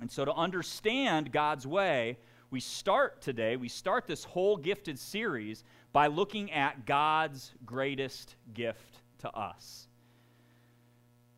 And 0.02 0.12
so, 0.12 0.24
to 0.24 0.34
understand 0.34 1.32
God's 1.32 1.66
way, 1.66 2.18
we 2.52 2.60
start 2.60 3.22
today, 3.22 3.56
we 3.56 3.70
start 3.70 4.06
this 4.06 4.24
whole 4.24 4.56
gifted 4.56 5.00
series 5.00 5.64
by 5.94 6.08
looking 6.08 6.52
at 6.52 6.86
God's 6.86 7.54
greatest 7.66 8.36
gift 8.54 9.00
to 9.20 9.32
us. 9.32 9.88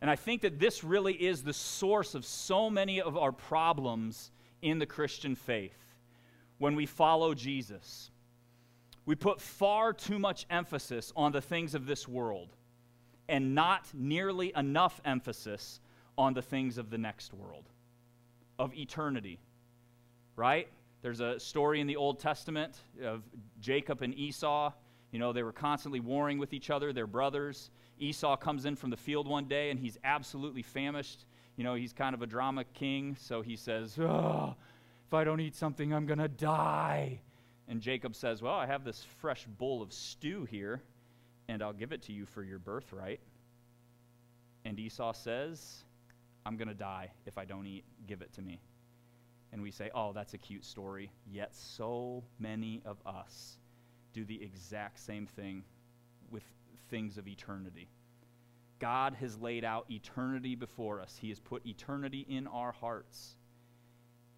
And 0.01 0.11
I 0.11 0.15
think 0.15 0.41
that 0.41 0.59
this 0.59 0.83
really 0.83 1.13
is 1.13 1.43
the 1.43 1.53
source 1.53 2.13
of 2.13 2.25
so 2.25 2.69
many 2.69 3.01
of 3.01 3.17
our 3.17 3.31
problems 3.31 4.31
in 4.61 4.79
the 4.79 4.85
Christian 4.85 5.35
faith 5.35 5.77
when 6.59 6.75
we 6.75 6.85
follow 6.85 7.33
Jesus. 7.33 8.11
We 9.05 9.15
put 9.15 9.41
far 9.41 9.93
too 9.93 10.19
much 10.19 10.45
emphasis 10.49 11.13
on 11.15 11.31
the 11.31 11.41
things 11.41 11.73
of 11.73 11.85
this 11.85 12.07
world 12.07 12.49
and 13.29 13.55
not 13.55 13.87
nearly 13.93 14.53
enough 14.55 15.01
emphasis 15.05 15.79
on 16.17 16.33
the 16.33 16.41
things 16.41 16.77
of 16.77 16.89
the 16.89 16.97
next 16.97 17.33
world, 17.33 17.65
of 18.59 18.73
eternity. 18.75 19.39
Right? 20.35 20.67
There's 21.01 21.19
a 21.19 21.39
story 21.39 21.79
in 21.79 21.87
the 21.87 21.95
Old 21.95 22.19
Testament 22.19 22.75
of 23.03 23.23
Jacob 23.59 24.01
and 24.01 24.13
Esau. 24.13 24.71
You 25.11 25.19
know, 25.19 25.33
they 25.33 25.43
were 25.43 25.53
constantly 25.53 25.99
warring 25.99 26.37
with 26.37 26.53
each 26.53 26.69
other, 26.69 26.93
they're 26.93 27.07
brothers. 27.07 27.71
Esau 27.99 28.35
comes 28.37 28.65
in 28.65 28.75
from 28.75 28.89
the 28.89 28.97
field 28.97 29.27
one 29.27 29.45
day 29.45 29.69
and 29.69 29.79
he's 29.79 29.97
absolutely 30.03 30.61
famished. 30.61 31.25
You 31.55 31.63
know, 31.63 31.73
he's 31.73 31.93
kind 31.93 32.13
of 32.13 32.21
a 32.21 32.27
drama 32.27 32.63
king, 32.63 33.15
so 33.19 33.41
he 33.41 33.55
says, 33.55 33.97
oh, 33.99 34.55
If 35.07 35.13
I 35.13 35.23
don't 35.23 35.39
eat 35.39 35.55
something, 35.55 35.93
I'm 35.93 36.05
going 36.05 36.19
to 36.19 36.27
die. 36.27 37.21
And 37.67 37.81
Jacob 37.81 38.15
says, 38.15 38.41
Well, 38.41 38.55
I 38.55 38.65
have 38.65 38.83
this 38.83 39.05
fresh 39.19 39.45
bowl 39.45 39.81
of 39.81 39.91
stew 39.91 40.45
here, 40.45 40.81
and 41.47 41.61
I'll 41.61 41.73
give 41.73 41.91
it 41.91 42.01
to 42.03 42.13
you 42.13 42.25
for 42.25 42.43
your 42.43 42.59
birthright. 42.59 43.19
And 44.65 44.79
Esau 44.79 45.13
says, 45.13 45.83
I'm 46.45 46.57
going 46.57 46.67
to 46.67 46.73
die 46.73 47.11
if 47.25 47.37
I 47.37 47.45
don't 47.45 47.67
eat. 47.67 47.83
Give 48.07 48.21
it 48.21 48.33
to 48.33 48.41
me. 48.41 48.61
And 49.51 49.61
we 49.61 49.71
say, 49.71 49.89
Oh, 49.93 50.13
that's 50.13 50.33
a 50.33 50.37
cute 50.37 50.63
story. 50.63 51.11
Yet 51.29 51.55
so 51.55 52.23
many 52.39 52.81
of 52.85 52.97
us 53.05 53.57
do 54.13 54.23
the 54.25 54.41
exact 54.41 54.99
same 54.99 55.25
thing 55.25 55.63
with 56.31 56.43
things 56.89 57.17
of 57.17 57.27
eternity. 57.27 57.89
God 58.79 59.15
has 59.15 59.37
laid 59.37 59.63
out 59.63 59.85
eternity 59.89 60.55
before 60.55 61.01
us. 61.01 61.17
He 61.19 61.29
has 61.29 61.39
put 61.39 61.65
eternity 61.65 62.25
in 62.29 62.47
our 62.47 62.71
hearts, 62.71 63.35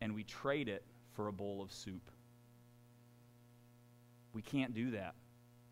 and 0.02 0.16
we 0.16 0.24
trade 0.24 0.70
it 0.70 0.84
for 1.14 1.28
a 1.28 1.34
bowl 1.34 1.62
of 1.62 1.72
soup. 1.72 2.10
We 4.34 4.42
can't 4.42 4.74
do 4.74 4.92
that. 4.92 5.16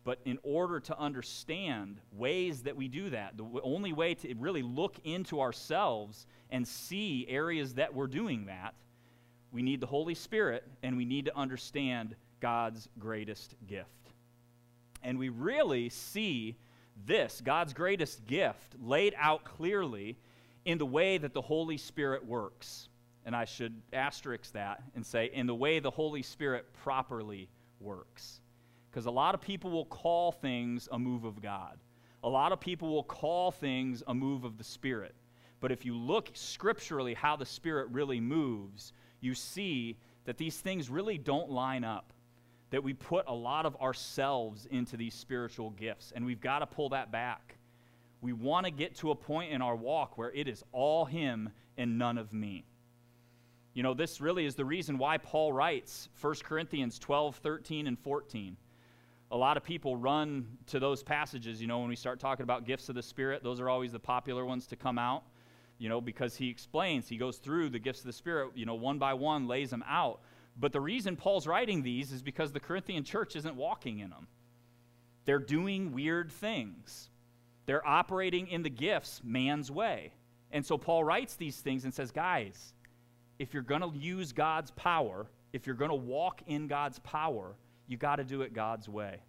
But 0.04 0.20
in 0.24 0.38
order 0.42 0.80
to 0.80 0.98
understand 0.98 2.00
ways 2.12 2.62
that 2.62 2.76
we 2.76 2.88
do 2.88 3.10
that, 3.10 3.36
the 3.36 3.60
only 3.62 3.92
way 3.92 4.14
to 4.14 4.34
really 4.36 4.62
look 4.62 4.96
into 5.04 5.40
ourselves 5.40 6.26
and 6.50 6.66
see 6.66 7.26
areas 7.28 7.74
that 7.74 7.94
we're 7.94 8.06
doing 8.06 8.46
that, 8.46 8.74
we 9.52 9.62
need 9.62 9.80
the 9.80 9.86
Holy 9.86 10.14
Spirit 10.14 10.64
and 10.82 10.96
we 10.96 11.04
need 11.04 11.26
to 11.26 11.36
understand 11.36 12.14
God's 12.40 12.88
greatest 12.98 13.54
gift. 13.66 13.88
And 15.02 15.18
we 15.18 15.28
really 15.28 15.88
see 15.90 16.56
this, 17.06 17.40
God's 17.44 17.72
greatest 17.72 18.26
gift, 18.26 18.74
laid 18.80 19.14
out 19.16 19.44
clearly 19.44 20.18
in 20.64 20.78
the 20.78 20.86
way 20.86 21.18
that 21.18 21.32
the 21.32 21.42
Holy 21.42 21.76
Spirit 21.76 22.24
works. 22.24 22.88
And 23.24 23.34
I 23.34 23.44
should 23.44 23.80
asterisk 23.92 24.52
that 24.52 24.82
and 24.94 25.04
say, 25.04 25.30
in 25.32 25.46
the 25.46 25.54
way 25.54 25.80
the 25.80 25.90
Holy 25.90 26.22
Spirit 26.22 26.66
properly 26.82 27.48
works. 27.80 28.40
Because 28.90 29.06
a 29.06 29.10
lot 29.10 29.34
of 29.34 29.40
people 29.40 29.70
will 29.70 29.84
call 29.84 30.32
things 30.32 30.88
a 30.90 30.98
move 30.98 31.24
of 31.24 31.42
God, 31.42 31.78
a 32.22 32.28
lot 32.28 32.52
of 32.52 32.60
people 32.60 32.90
will 32.90 33.04
call 33.04 33.50
things 33.50 34.02
a 34.06 34.14
move 34.14 34.44
of 34.44 34.58
the 34.58 34.64
Spirit. 34.64 35.14
But 35.60 35.72
if 35.72 35.84
you 35.84 35.96
look 35.96 36.30
scripturally 36.34 37.14
how 37.14 37.36
the 37.36 37.46
Spirit 37.46 37.88
really 37.90 38.20
moves, 38.20 38.92
you 39.20 39.34
see 39.34 39.98
that 40.24 40.36
these 40.36 40.58
things 40.58 40.90
really 40.90 41.18
don't 41.18 41.50
line 41.50 41.84
up 41.84 42.12
that 42.70 42.82
we 42.82 42.92
put 42.92 43.24
a 43.26 43.34
lot 43.34 43.66
of 43.66 43.76
ourselves 43.76 44.66
into 44.70 44.96
these 44.96 45.14
spiritual 45.14 45.70
gifts, 45.70 46.12
and 46.14 46.24
we've 46.24 46.40
got 46.40 46.58
to 46.58 46.66
pull 46.66 46.90
that 46.90 47.10
back. 47.10 47.56
We 48.20 48.32
want 48.32 48.66
to 48.66 48.72
get 48.72 48.96
to 48.96 49.10
a 49.10 49.14
point 49.14 49.52
in 49.52 49.62
our 49.62 49.76
walk 49.76 50.18
where 50.18 50.32
it 50.32 50.48
is 50.48 50.62
all 50.72 51.04
Him 51.04 51.50
and 51.76 51.98
none 51.98 52.18
of 52.18 52.32
me. 52.32 52.64
You 53.74 53.82
know, 53.82 53.94
this 53.94 54.20
really 54.20 54.44
is 54.44 54.56
the 54.56 54.64
reason 54.64 54.98
why 54.98 55.18
Paul 55.18 55.52
writes 55.52 56.08
1 56.20 56.34
Corinthians 56.42 56.98
12, 56.98 57.36
13, 57.36 57.86
and 57.86 57.98
14. 57.98 58.56
A 59.30 59.36
lot 59.36 59.56
of 59.56 59.62
people 59.62 59.96
run 59.96 60.46
to 60.66 60.80
those 60.80 61.02
passages, 61.02 61.60
you 61.60 61.68
know, 61.68 61.78
when 61.78 61.88
we 61.88 61.96
start 61.96 62.18
talking 62.18 62.42
about 62.42 62.64
gifts 62.64 62.88
of 62.88 62.94
the 62.94 63.02
Spirit, 63.02 63.44
those 63.44 63.60
are 63.60 63.68
always 63.68 63.92
the 63.92 63.98
popular 63.98 64.44
ones 64.44 64.66
to 64.68 64.76
come 64.76 64.98
out, 64.98 65.22
you 65.78 65.88
know, 65.88 66.00
because 66.00 66.34
he 66.34 66.48
explains, 66.48 67.08
he 67.08 67.16
goes 67.16 67.36
through 67.36 67.68
the 67.68 67.78
gifts 67.78 68.00
of 68.00 68.06
the 68.06 68.12
Spirit, 68.12 68.50
you 68.54 68.66
know, 68.66 68.74
one 68.74 68.98
by 68.98 69.14
one, 69.14 69.46
lays 69.46 69.70
them 69.70 69.84
out. 69.86 70.20
But 70.58 70.72
the 70.72 70.80
reason 70.80 71.16
Paul's 71.16 71.46
writing 71.46 71.82
these 71.82 72.12
is 72.12 72.22
because 72.22 72.52
the 72.52 72.60
Corinthian 72.60 73.04
church 73.04 73.36
isn't 73.36 73.54
walking 73.54 74.00
in 74.00 74.10
them. 74.10 74.26
They're 75.24 75.38
doing 75.38 75.92
weird 75.92 76.32
things. 76.32 77.10
They're 77.66 77.86
operating 77.86 78.48
in 78.48 78.62
the 78.62 78.70
gifts 78.70 79.20
man's 79.22 79.70
way. 79.70 80.12
And 80.50 80.64
so 80.64 80.78
Paul 80.78 81.04
writes 81.04 81.36
these 81.36 81.60
things 81.60 81.84
and 81.84 81.92
says, 81.92 82.10
guys, 82.10 82.72
if 83.38 83.54
you're 83.54 83.62
going 83.62 83.82
to 83.82 83.92
use 83.94 84.32
God's 84.32 84.70
power, 84.72 85.26
if 85.52 85.66
you're 85.66 85.76
going 85.76 85.90
to 85.90 85.94
walk 85.94 86.42
in 86.46 86.66
God's 86.66 86.98
power, 87.00 87.54
you 87.86 87.96
got 87.96 88.16
to 88.16 88.24
do 88.24 88.42
it 88.42 88.52
God's 88.52 88.88
way. 88.88 89.20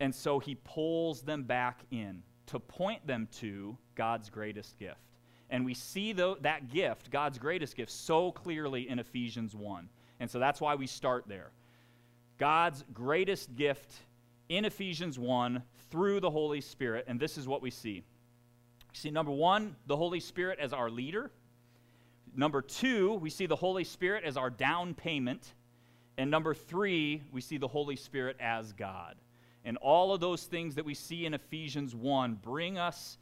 And 0.00 0.14
so 0.14 0.38
he 0.38 0.54
pulls 0.54 1.22
them 1.22 1.42
back 1.42 1.80
in 1.90 2.22
to 2.46 2.58
point 2.58 3.06
them 3.06 3.28
to 3.40 3.76
God's 3.96 4.30
greatest 4.30 4.78
gift. 4.78 5.07
And 5.50 5.64
we 5.64 5.74
see 5.74 6.12
the, 6.12 6.36
that 6.42 6.70
gift, 6.70 7.10
God's 7.10 7.38
greatest 7.38 7.76
gift, 7.76 7.90
so 7.90 8.32
clearly 8.32 8.88
in 8.88 8.98
Ephesians 8.98 9.54
1. 9.54 9.88
And 10.20 10.30
so 10.30 10.38
that's 10.38 10.60
why 10.60 10.74
we 10.74 10.86
start 10.86 11.24
there. 11.26 11.50
God's 12.38 12.84
greatest 12.92 13.56
gift 13.56 13.92
in 14.48 14.64
Ephesians 14.64 15.18
1 15.18 15.62
through 15.90 16.20
the 16.20 16.30
Holy 16.30 16.60
Spirit. 16.60 17.06
And 17.08 17.18
this 17.18 17.38
is 17.38 17.48
what 17.48 17.62
we 17.62 17.70
see. 17.70 18.02
See, 18.92 19.10
number 19.10 19.32
one, 19.32 19.76
the 19.86 19.96
Holy 19.96 20.20
Spirit 20.20 20.58
as 20.58 20.72
our 20.72 20.90
leader. 20.90 21.30
Number 22.34 22.62
two, 22.62 23.14
we 23.14 23.30
see 23.30 23.46
the 23.46 23.56
Holy 23.56 23.84
Spirit 23.84 24.24
as 24.24 24.36
our 24.36 24.50
down 24.50 24.94
payment. 24.94 25.54
And 26.16 26.30
number 26.30 26.54
three, 26.54 27.22
we 27.32 27.40
see 27.40 27.58
the 27.58 27.68
Holy 27.68 27.96
Spirit 27.96 28.36
as 28.40 28.72
God. 28.72 29.16
And 29.64 29.76
all 29.78 30.12
of 30.12 30.20
those 30.20 30.44
things 30.44 30.74
that 30.76 30.84
we 30.84 30.94
see 30.94 31.26
in 31.26 31.34
Ephesians 31.34 31.94
1 31.94 32.38
bring 32.42 32.78
us 32.78 33.18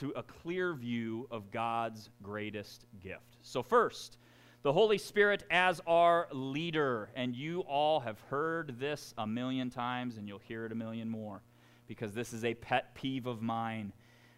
to 0.00 0.12
a 0.16 0.22
clear 0.22 0.74
view 0.74 1.26
of 1.30 1.50
God's 1.50 2.10
greatest 2.22 2.86
gift. 3.00 3.36
So, 3.42 3.62
first, 3.62 4.18
the 4.66 4.72
Holy 4.72 4.98
Spirit 4.98 5.44
as 5.48 5.80
our 5.86 6.26
leader. 6.32 7.10
And 7.14 7.36
you 7.36 7.60
all 7.60 8.00
have 8.00 8.18
heard 8.30 8.80
this 8.80 9.14
a 9.16 9.26
million 9.26 9.70
times, 9.70 10.16
and 10.16 10.26
you'll 10.26 10.40
hear 10.40 10.66
it 10.66 10.72
a 10.72 10.74
million 10.74 11.08
more 11.08 11.42
because 11.86 12.12
this 12.12 12.32
is 12.32 12.44
a 12.44 12.54
pet 12.54 12.94
peeve 12.94 13.26
of 13.26 13.40
mine. 13.40 13.92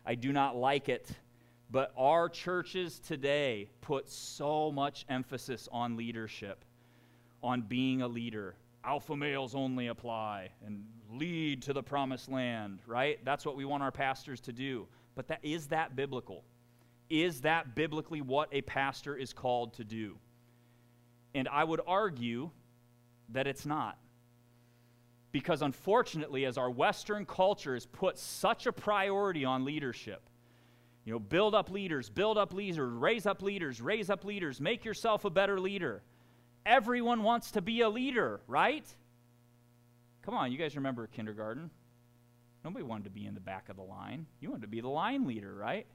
I 0.05 0.15
do 0.15 0.33
not 0.33 0.55
like 0.55 0.91
it. 0.91 1.09
But 1.71 1.93
our 1.97 2.29
churches 2.29 2.99
today 2.99 3.71
put 3.81 4.11
so 4.11 4.71
much 4.71 5.07
emphasis 5.09 5.69
on 5.73 5.97
leadership, 5.97 6.65
on 7.43 7.63
being 7.63 8.03
a 8.03 8.09
leader. 8.09 8.55
Alpha 8.85 9.17
males 9.17 9.55
only 9.55 9.87
apply 9.87 10.51
and 10.65 10.85
lead 11.11 11.63
to 11.63 11.73
the 11.73 11.83
promised 11.83 12.31
land, 12.31 12.81
right? 12.87 13.23
That's 13.25 13.45
what 13.45 13.57
we 13.57 13.65
want 13.65 13.83
our 13.83 13.93
pastors 13.93 14.41
to 14.43 14.53
do. 14.53 14.87
But 15.19 15.27
that 15.27 15.41
is 15.43 15.67
that 15.67 15.97
biblical? 15.97 16.45
Is 17.11 17.41
that 17.41 17.75
biblically 17.75 18.21
what 18.21 18.51
a 18.53 18.63
pastor 18.63 19.17
is 19.17 19.33
called 19.33 19.75
to 19.75 19.83
do? 19.83 20.17
And 21.35 21.49
I 21.49 21.65
would 21.65 21.81
argue 21.89 22.51
that 23.31 23.49
it's 23.49 23.67
not. 23.67 23.99
Because 25.33 25.61
unfortunately, 25.61 26.45
as 26.45 26.57
our 26.57 26.71
Western 26.71 27.27
culture 27.27 27.75
has 27.75 27.85
put 27.85 28.17
such 28.17 28.67
a 28.67 28.73
priority 28.73 29.45
on 29.45 29.65
leadership, 29.65 30.23
you 31.05 31.13
know, 31.13 31.19
build 31.19 31.53
up 31.53 31.69
leaders, 31.69 32.09
build 32.09 32.39
up 32.39 32.55
leaders, 32.55 32.79
raise 32.79 33.27
up 33.27 33.43
leaders, 33.43 33.81
raise 33.81 34.11
up 34.11 34.25
leaders, 34.25 34.61
make 34.61 34.85
yourself 34.85 35.25
a 35.25 35.31
better 35.31 35.59
leader. 35.59 36.01
Everyone 36.65 37.25
wants 37.25 37.51
to 37.51 37.61
be 37.61 37.81
a 37.81 37.89
leader, 37.89 38.41
right? 38.47 38.87
Come 40.23 40.35
on, 40.35 40.53
you 40.53 40.59
guys 40.59 40.77
remember 40.77 41.09
kindergarten? 41.09 41.71
Nobody 42.65 42.85
wanted 42.85 43.05
to 43.05 43.11
be 43.11 43.27
in 43.27 43.35
the 43.35 43.41
back 43.41 43.69
of 43.69 43.77
the 43.77 43.83
line. 43.83 44.27
You 44.41 44.51
wanted 44.51 44.63
to 44.63 44.69
be 44.69 44.81
the 44.81 44.89
line 44.89 45.27
leader, 45.27 45.55
right? 45.55 45.87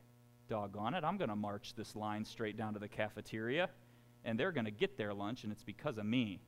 Doggone 0.50 0.94
it, 0.94 1.04
I'm 1.04 1.18
going 1.18 1.30
to 1.30 1.36
march 1.36 1.74
this 1.76 1.96
line 1.96 2.26
straight 2.26 2.58
down 2.58 2.74
to 2.74 2.80
the 2.80 2.88
cafeteria, 2.88 3.70
and 4.26 4.40
they're 4.40 4.52
going 4.52 4.66
to 4.66 4.72
get 4.72 4.98
their 4.98 5.14
lunch, 5.14 5.44
and 5.44 5.52
it's 5.52 5.64
because 5.64 5.98
of 5.98 6.06
me. 6.06 6.42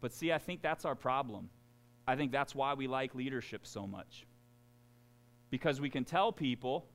But 0.00 0.12
see, 0.12 0.32
I 0.32 0.38
think 0.38 0.62
that's 0.62 0.84
our 0.84 0.94
problem. 0.94 1.50
I 2.06 2.16
think 2.16 2.32
that's 2.32 2.54
why 2.54 2.74
we 2.74 2.88
like 2.88 3.14
leadership 3.14 3.66
so 3.66 3.86
much. 3.86 4.26
Because 5.50 5.80
we 5.80 5.90
can 5.90 6.04
tell 6.04 6.32
people, 6.32 6.86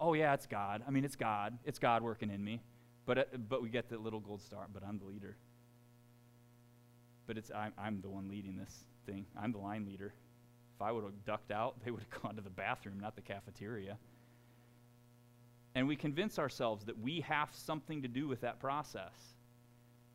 oh, 0.00 0.14
yeah, 0.14 0.34
it's 0.34 0.46
God. 0.46 0.82
I 0.86 0.90
mean, 0.90 1.04
it's 1.04 1.16
God. 1.16 1.58
It's 1.64 1.78
God 1.78 2.02
working 2.02 2.30
in 2.30 2.42
me. 2.42 2.62
But, 3.06 3.18
uh, 3.18 3.24
but 3.48 3.62
we 3.62 3.68
get 3.68 3.88
the 3.88 3.98
little 3.98 4.20
gold 4.20 4.42
star, 4.42 4.66
but 4.72 4.82
I'm 4.82 4.98
the 4.98 5.04
leader. 5.04 5.36
But 7.26 7.38
it's, 7.38 7.50
I'm, 7.54 7.72
I'm 7.78 8.00
the 8.00 8.08
one 8.08 8.28
leading 8.28 8.56
this 8.56 8.84
thing. 9.06 9.26
I'm 9.40 9.52
the 9.52 9.58
line 9.58 9.86
leader. 9.86 10.12
If 10.78 10.82
I 10.82 10.92
would 10.92 11.02
have 11.02 11.24
ducked 11.24 11.50
out, 11.50 11.74
they 11.84 11.90
would 11.90 12.00
have 12.00 12.22
gone 12.22 12.36
to 12.36 12.40
the 12.40 12.50
bathroom, 12.50 13.00
not 13.00 13.16
the 13.16 13.22
cafeteria. 13.22 13.98
And 15.74 15.88
we 15.88 15.96
convince 15.96 16.38
ourselves 16.38 16.84
that 16.84 17.00
we 17.00 17.20
have 17.22 17.48
something 17.52 18.02
to 18.02 18.08
do 18.08 18.28
with 18.28 18.42
that 18.42 18.60
process. 18.60 19.34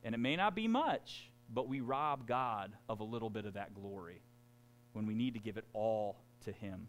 And 0.06 0.16
it 0.16 0.20
may 0.20 0.38
not 0.38 0.56
be 0.56 0.70
much, 0.70 1.30
but 1.54 1.68
we 1.68 1.82
rob 1.82 2.28
God 2.28 2.72
of 2.88 3.02
a 3.02 3.04
little 3.04 3.30
bit 3.30 3.46
of 3.46 3.56
that 3.56 3.74
glory 3.74 4.22
when 4.94 5.06
we 5.06 5.14
need 5.14 5.34
to 5.34 5.40
give 5.40 5.58
it 5.58 5.66
all 5.74 6.16
to 6.46 6.54
Him. 6.54 6.88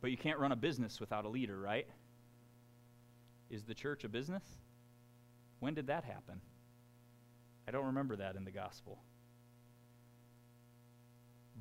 But 0.00 0.12
you 0.12 0.16
can't 0.16 0.38
run 0.38 0.52
a 0.52 0.56
business 0.56 1.00
without 1.00 1.24
a 1.24 1.28
leader, 1.28 1.58
right? 1.58 1.86
Is 3.50 3.64
the 3.64 3.74
church 3.74 4.04
a 4.04 4.08
business? 4.08 4.44
When 5.58 5.74
did 5.74 5.88
that 5.88 6.04
happen? 6.04 6.40
I 7.66 7.72
don't 7.72 7.86
remember 7.86 8.16
that 8.16 8.36
in 8.36 8.44
the 8.44 8.50
gospel. 8.52 8.98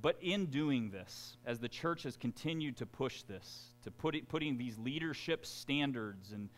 But 0.01 0.17
in 0.21 0.47
doing 0.47 0.89
this, 0.89 1.37
as 1.45 1.59
the 1.59 1.69
church 1.69 2.03
has 2.03 2.17
continued 2.17 2.77
to 2.77 2.85
push 2.85 3.21
this, 3.23 3.73
to 3.83 3.91
put 3.91 4.15
it, 4.15 4.27
putting 4.27 4.57
these 4.57 4.77
leadership 4.79 5.45
standards 5.45 6.31
and 6.31 6.49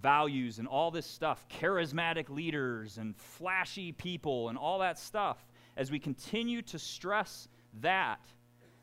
values 0.00 0.58
and 0.58 0.66
all 0.66 0.90
this 0.90 1.06
stuff, 1.06 1.46
charismatic 1.48 2.28
leaders 2.28 2.98
and 2.98 3.16
flashy 3.16 3.92
people 3.92 4.48
and 4.48 4.58
all 4.58 4.80
that 4.80 4.98
stuff, 4.98 5.38
as 5.76 5.90
we 5.90 5.98
continue 6.00 6.60
to 6.62 6.78
stress 6.78 7.46
that, 7.80 8.20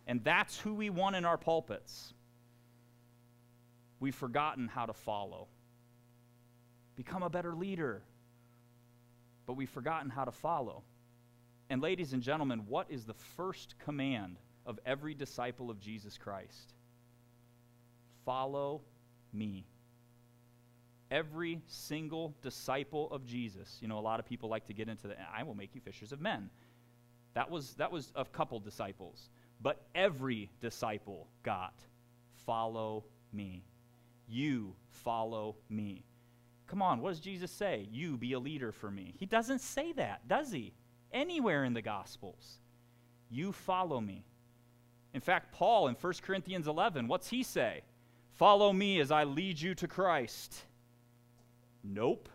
and 0.08 0.24
that's 0.24 0.58
who 0.60 0.74
we 0.74 0.90
want 0.90 1.16
in 1.16 1.26
our 1.26 1.38
pulpits, 1.38 2.14
we've 4.00 4.16
forgotten 4.16 4.68
how 4.68 4.86
to 4.86 4.94
follow. 4.94 5.48
Become 6.96 7.24
a 7.24 7.30
better 7.30 7.54
leader. 7.54 8.02
But 9.46 9.54
we've 9.54 9.70
forgotten 9.70 10.10
how 10.10 10.26
to 10.26 10.32
follow. 10.32 10.84
And, 11.70 11.82
ladies 11.82 12.14
and 12.14 12.22
gentlemen, 12.24 12.64
what 12.68 12.88
is 12.90 13.06
the 13.06 13.14
first 13.14 13.76
command 13.78 14.38
of 14.66 14.80
every 14.86 15.14
disciple 15.14 15.70
of 15.70 15.80
Jesus 15.80 16.18
Christ? 16.18 16.74
Follow 18.26 18.82
me. 19.32 19.66
Every 21.12 21.62
single 21.68 22.36
disciple 22.42 23.12
of 23.12 23.26
Jesus. 23.26 23.78
You 23.82 23.88
know, 23.88 24.00
a 24.00 24.02
lot 24.02 24.20
of 24.20 24.26
people 24.26 24.50
like 24.50 24.66
to 24.68 24.74
get 24.74 24.90
into 24.90 25.08
the 25.08 25.16
I 25.36 25.44
will 25.44 25.56
make 25.56 25.74
you 25.74 25.82
fishers 25.82 26.12
of 26.12 26.22
men. 26.22 26.50
That 27.34 27.50
was 27.50 27.74
that 27.76 27.92
was 27.92 28.12
a 28.16 28.26
couple 28.26 28.60
disciples. 28.60 29.30
But 29.62 29.82
every 29.94 30.50
disciple 30.62 31.28
got 31.44 31.74
follow 32.46 33.06
me. 33.34 33.64
You 34.28 34.76
follow 34.92 35.56
me. 35.70 36.06
Come 36.68 36.82
on, 36.84 37.02
what 37.02 37.10
does 37.10 37.20
Jesus 37.20 37.52
say? 37.52 37.88
You 37.92 38.18
be 38.18 38.34
a 38.34 38.40
leader 38.40 38.72
for 38.72 38.92
me. 38.92 39.16
He 39.18 39.26
doesn't 39.26 39.60
say 39.60 39.92
that, 39.94 40.28
does 40.28 40.52
he? 40.52 40.74
Anywhere 41.12 41.64
in 41.64 41.74
the 41.74 41.82
Gospels. 41.82 42.60
You 43.30 43.52
follow 43.52 44.00
me. 44.00 44.26
In 45.14 45.22
fact, 45.22 45.52
Paul 45.54 45.88
in 45.88 45.96
1 45.96 46.14
Corinthians 46.22 46.68
11, 46.68 47.08
what's 47.08 47.30
he 47.30 47.44
say? 47.44 47.82
Follow 48.34 48.72
me 48.72 49.00
as 49.00 49.12
I 49.12 49.24
lead 49.24 49.60
you 49.60 49.76
to 49.76 49.88
Christ. 49.88 50.64
Nope. 51.84 52.30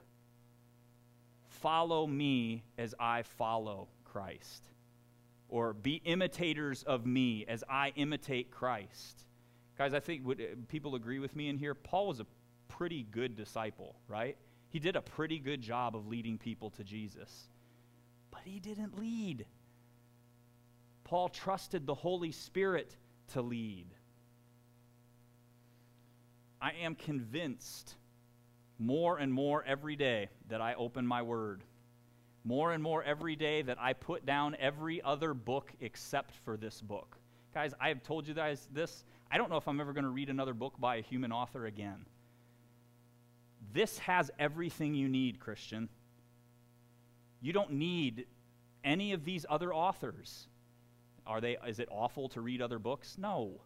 Follow 1.49 2.07
me 2.07 2.65
as 2.77 2.95
I 2.99 3.23
follow 3.23 3.89
Christ. 4.05 4.65
Or 5.49 5.73
be 5.73 6.03
imitators 6.05 6.83
of 6.83 7.07
me 7.07 7.45
as 7.47 7.63
I 7.71 7.93
imitate 7.97 8.51
Christ. 8.51 9.23
Guys, 9.79 9.95
I 9.95 10.01
think 10.01 10.27
would 10.27 10.41
uh, 10.41 10.45
people 10.69 10.95
agree 10.95 11.19
with 11.19 11.35
me 11.35 11.49
in 11.49 11.57
here? 11.57 11.75
Paul 11.75 12.09
was 12.09 12.21
a 12.21 12.27
pretty 12.69 13.07
good 13.11 13.37
disciple, 13.37 13.97
right? 14.09 14.37
He 14.69 14.79
did 14.79 14.97
a 14.97 15.01
pretty 15.01 15.39
good 15.39 15.61
job 15.61 15.97
of 15.97 16.07
leading 16.07 16.39
people 16.39 16.71
to 16.71 16.85
Jesus. 16.85 17.49
He 18.45 18.61
didn't 18.61 18.99
lead. 18.99 19.47
Paul 21.05 21.29
trusted 21.29 21.87
the 21.87 21.95
Holy 21.95 22.33
Spirit 22.33 22.97
to 23.33 23.43
lead. 23.43 23.87
I 26.61 26.73
am 26.83 26.95
convinced 26.95 27.97
more 28.79 29.19
and 29.19 29.33
more 29.33 29.65
every 29.65 29.97
day 29.97 30.29
that 30.49 30.61
I 30.61 30.75
open 30.75 31.07
my 31.07 31.23
word. 31.23 31.63
More 32.45 32.73
and 32.73 32.83
more 32.83 33.03
every 33.03 33.37
day 33.37 33.63
that 33.63 33.79
I 33.81 33.93
put 33.93 34.27
down 34.27 34.57
every 34.59 35.01
other 35.03 35.35
book 35.35 35.73
except 35.81 36.35
for 36.45 36.57
this 36.57 36.81
book. 36.81 37.17
Guys, 37.55 37.73
I 37.81 37.89
have 37.89 38.03
told 38.03 38.27
you 38.27 38.35
guys 38.35 38.69
this 38.73 39.05
I 39.31 39.39
don't 39.39 39.51
know 39.51 39.57
if 39.57 39.67
I'm 39.67 39.81
ever 39.81 39.93
going 39.93 40.05
to 40.05 40.11
read 40.11 40.31
another 40.31 40.55
book 40.55 40.75
by 40.79 40.97
a 40.97 41.03
human 41.03 41.33
author 41.33 41.67
again. 41.67 42.07
This 43.73 43.99
has 43.99 44.31
everything 44.39 44.95
you 44.95 45.09
need, 45.09 45.41
Christian. 45.41 45.89
You 47.41 47.53
don't 47.53 47.73
need 47.73 48.27
any 48.85 49.13
of 49.13 49.25
these 49.25 49.47
other 49.49 49.75
authors. 49.75 50.47
Are 51.27 51.41
they 51.41 51.57
is 51.67 51.79
it 51.79 51.89
awful 51.91 52.29
to 52.31 52.41
read 52.41 52.61
other 52.61 52.79
books? 52.79 53.17
No. 53.19 53.61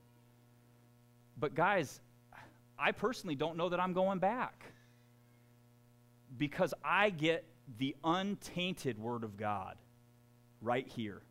But 1.38 1.54
guys, 1.54 2.00
I 2.78 2.92
personally 2.92 3.34
don't 3.34 3.56
know 3.56 3.68
that 3.68 3.80
I'm 3.80 3.92
going 3.92 4.18
back. 4.18 4.64
Because 6.36 6.72
I 6.84 7.10
get 7.10 7.44
the 7.78 7.96
untainted 8.04 8.98
word 8.98 9.24
of 9.24 9.36
God 9.36 9.76
right 10.60 10.86
here 10.86 11.22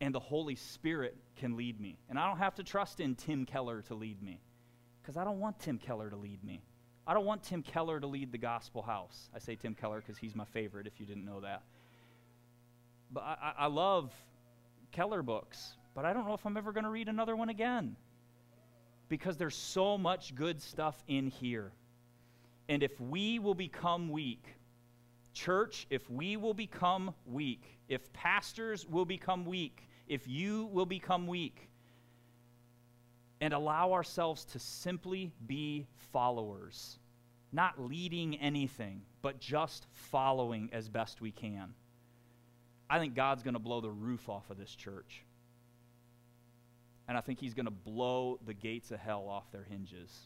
and 0.00 0.14
the 0.14 0.20
Holy 0.20 0.54
Spirit 0.54 1.16
can 1.36 1.56
lead 1.56 1.80
me. 1.80 1.98
And 2.08 2.18
I 2.18 2.28
don't 2.28 2.38
have 2.38 2.54
to 2.56 2.62
trust 2.62 3.00
in 3.00 3.14
Tim 3.14 3.46
Keller 3.46 3.82
to 3.82 3.94
lead 3.94 4.22
me 4.22 4.40
because 5.00 5.16
I 5.16 5.24
don't 5.24 5.40
want 5.40 5.58
Tim 5.58 5.78
Keller 5.78 6.10
to 6.10 6.16
lead 6.16 6.42
me. 6.44 6.62
I 7.06 7.14
don't 7.14 7.26
want 7.26 7.42
Tim 7.42 7.62
Keller 7.62 8.00
to 8.00 8.06
lead 8.06 8.32
the 8.32 8.38
gospel 8.38 8.82
house. 8.82 9.28
I 9.34 9.38
say 9.38 9.56
Tim 9.56 9.74
Keller 9.74 10.00
because 10.00 10.18
he's 10.18 10.34
my 10.34 10.44
favorite, 10.44 10.86
if 10.86 10.98
you 10.98 11.06
didn't 11.06 11.24
know 11.24 11.40
that. 11.40 11.62
But 13.14 13.22
I, 13.22 13.52
I 13.58 13.66
love 13.66 14.12
Keller 14.90 15.22
books, 15.22 15.76
but 15.94 16.04
I 16.04 16.12
don't 16.12 16.26
know 16.26 16.34
if 16.34 16.44
I'm 16.44 16.56
ever 16.56 16.72
going 16.72 16.84
to 16.84 16.90
read 16.90 17.08
another 17.08 17.36
one 17.36 17.48
again. 17.48 17.96
Because 19.08 19.36
there's 19.36 19.54
so 19.54 19.96
much 19.96 20.34
good 20.34 20.60
stuff 20.60 21.02
in 21.06 21.28
here. 21.28 21.72
And 22.68 22.82
if 22.82 23.00
we 23.00 23.38
will 23.38 23.54
become 23.54 24.08
weak, 24.08 24.44
church, 25.32 25.86
if 25.90 26.10
we 26.10 26.36
will 26.36 26.54
become 26.54 27.14
weak, 27.24 27.78
if 27.88 28.12
pastors 28.12 28.84
will 28.86 29.04
become 29.04 29.44
weak, 29.44 29.88
if 30.08 30.26
you 30.26 30.66
will 30.72 30.86
become 30.86 31.28
weak, 31.28 31.68
and 33.40 33.52
allow 33.52 33.92
ourselves 33.92 34.44
to 34.46 34.58
simply 34.58 35.30
be 35.46 35.86
followers, 36.12 36.98
not 37.52 37.80
leading 37.80 38.36
anything, 38.36 39.02
but 39.22 39.38
just 39.38 39.86
following 39.92 40.70
as 40.72 40.88
best 40.88 41.20
we 41.20 41.30
can, 41.30 41.74
I 42.94 43.00
think 43.00 43.16
God's 43.16 43.42
going 43.42 43.54
to 43.54 43.60
blow 43.60 43.80
the 43.80 43.90
roof 43.90 44.28
off 44.28 44.48
of 44.50 44.56
this 44.56 44.72
church. 44.72 45.24
And 47.08 47.18
I 47.18 47.20
think 47.22 47.40
He's 47.40 47.52
going 47.52 47.66
to 47.66 47.72
blow 47.72 48.38
the 48.46 48.54
gates 48.54 48.92
of 48.92 49.00
hell 49.00 49.26
off 49.28 49.50
their 49.50 49.64
hinges. 49.64 50.16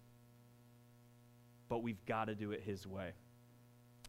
But 1.70 1.82
we've 1.82 2.04
got 2.04 2.26
to 2.26 2.34
do 2.34 2.52
it 2.52 2.60
His 2.60 2.86
way. 2.86 3.12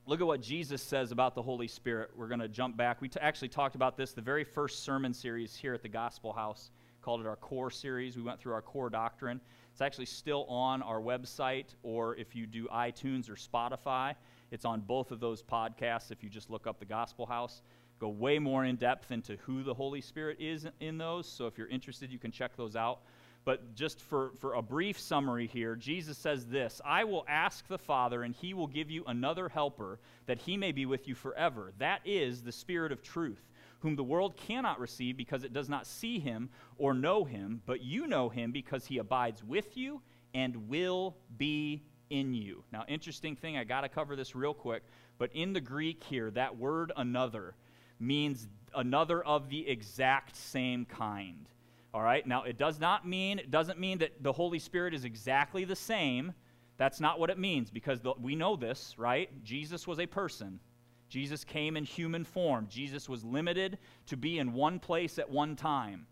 Look 0.06 0.20
at 0.20 0.28
what 0.28 0.42
Jesus 0.42 0.82
says 0.82 1.14
about 1.14 1.36
the 1.36 1.42
Holy 1.42 1.70
Spirit. 1.70 2.10
We're 2.18 2.28
going 2.28 2.42
to 2.42 2.50
jump 2.50 2.76
back. 2.76 3.00
We 3.00 3.08
t- 3.08 3.18
actually 3.22 3.48
talked 3.48 3.76
about 3.76 3.96
this 3.96 4.12
the 4.12 4.20
very 4.20 4.44
first 4.44 4.84
sermon 4.84 5.14
series 5.14 5.56
here 5.56 5.74
at 5.74 5.82
the 5.82 5.88
Gospel 5.88 6.34
House, 6.34 6.72
called 7.02 7.22
it 7.22 7.28
our 7.28 7.38
core 7.38 7.72
series. 7.72 8.18
We 8.18 8.24
went 8.24 8.42
through 8.42 8.52
our 8.52 8.62
core 8.62 8.90
doctrine. 8.90 9.40
It's 9.72 9.80
actually 9.80 10.08
still 10.08 10.44
on 10.50 10.82
our 10.82 11.00
website, 11.00 11.76
or 11.82 12.18
if 12.18 12.36
you 12.36 12.46
do 12.46 12.68
iTunes 12.74 13.30
or 13.30 13.36
Spotify, 13.36 14.16
it's 14.52 14.66
on 14.66 14.82
both 14.82 15.12
of 15.12 15.22
those 15.22 15.42
podcasts 15.42 16.12
if 16.12 16.24
you 16.24 16.30
just 16.30 16.50
look 16.50 16.68
up 16.68 16.78
the 16.78 16.86
Gospel 16.86 17.26
House. 17.26 17.62
Go 18.00 18.10
way 18.10 18.40
more 18.40 18.66
in 18.66 18.78
depth 18.78 19.12
into 19.12 19.36
who 19.38 19.64
the 19.64 19.74
Holy 19.74 20.02
Spirit 20.02 20.38
is 20.40 20.66
in 20.80 20.98
those. 20.98 21.28
So 21.28 21.48
if 21.48 21.58
you're 21.58 21.68
interested, 21.68 22.12
you 22.12 22.20
can 22.20 22.32
check 22.32 22.56
those 22.56 22.76
out. 22.76 23.02
But 23.46 23.74
just 23.74 24.02
for, 24.02 24.32
for 24.40 24.54
a 24.54 24.62
brief 24.62 25.00
summary 25.00 25.48
here, 25.48 25.76
Jesus 25.76 26.18
says 26.18 26.46
this 26.46 26.82
I 26.86 27.04
will 27.04 27.26
ask 27.28 27.68
the 27.68 27.78
Father, 27.78 28.24
and 28.24 28.36
he 28.36 28.54
will 28.54 28.68
give 28.68 28.92
you 28.92 29.04
another 29.08 29.50
helper, 29.50 30.00
that 30.28 30.40
he 30.40 30.58
may 30.58 30.72
be 30.72 30.86
with 30.86 31.08
you 31.08 31.16
forever. 31.16 31.74
That 31.78 32.02
is 32.06 32.42
the 32.42 32.52
Spirit 32.52 32.92
of 32.92 33.02
truth, 33.02 33.50
whom 33.80 33.96
the 33.96 34.04
world 34.04 34.36
cannot 34.38 34.80
receive 34.80 35.18
because 35.18 35.44
it 35.44 35.54
does 35.54 35.70
not 35.70 35.88
see 35.88 36.20
him 36.20 36.50
or 36.78 36.94
know 36.94 37.24
him, 37.24 37.62
but 37.66 37.82
you 37.82 38.08
know 38.08 38.30
him 38.30 38.52
because 38.52 38.86
he 38.86 38.98
abides 38.98 39.44
with 39.44 39.76
you 39.76 40.02
and 40.34 40.70
will 40.70 41.16
be 41.38 41.82
in 42.10 42.34
you. 42.34 42.64
Now, 42.72 42.86
interesting 42.88 43.36
thing, 43.36 43.58
I 43.58 43.64
got 43.64 43.82
to 43.82 43.90
cover 43.90 44.16
this 44.16 44.36
real 44.36 44.54
quick, 44.54 44.84
but 45.18 45.32
in 45.34 45.54
the 45.54 45.62
Greek 45.62 46.04
here, 46.04 46.32
that 46.32 46.58
word 46.58 46.92
another 46.98 47.56
means 48.00 48.48
another 48.76 49.24
of 49.24 49.50
the 49.50 49.68
exact 49.68 50.36
same 50.36 50.86
kind. 50.86 51.48
All 51.94 52.02
right? 52.02 52.26
Now, 52.26 52.44
it 52.44 52.58
does 52.58 52.80
not 52.80 53.08
mean, 53.08 53.40
it 53.40 53.52
doesn't 53.52 53.80
mean 53.80 53.98
that 54.00 54.22
the 54.22 54.32
Holy 54.32 54.60
Spirit 54.60 54.94
is 54.94 55.06
exactly 55.06 55.66
the 55.66 55.76
same. 55.76 56.34
That's 56.78 57.00
not 57.00 57.20
what 57.20 57.30
it 57.30 57.38
means 57.38 57.72
because 57.72 58.00
the, 58.00 58.14
we 58.22 58.36
know 58.36 58.56
this, 58.56 58.96
right? 58.98 59.44
Jesus 59.44 59.88
was 59.88 60.00
a 60.00 60.06
person. 60.06 60.60
Jesus 61.10 61.44
came 61.44 61.76
in 61.76 61.84
human 61.84 62.24
form. 62.24 62.68
Jesus 62.70 63.10
was 63.10 63.24
limited 63.24 63.80
to 64.06 64.16
be 64.16 64.38
in 64.38 64.54
one 64.54 64.80
place 64.80 65.18
at 65.18 65.30
one 65.30 65.56
time. 65.56 66.06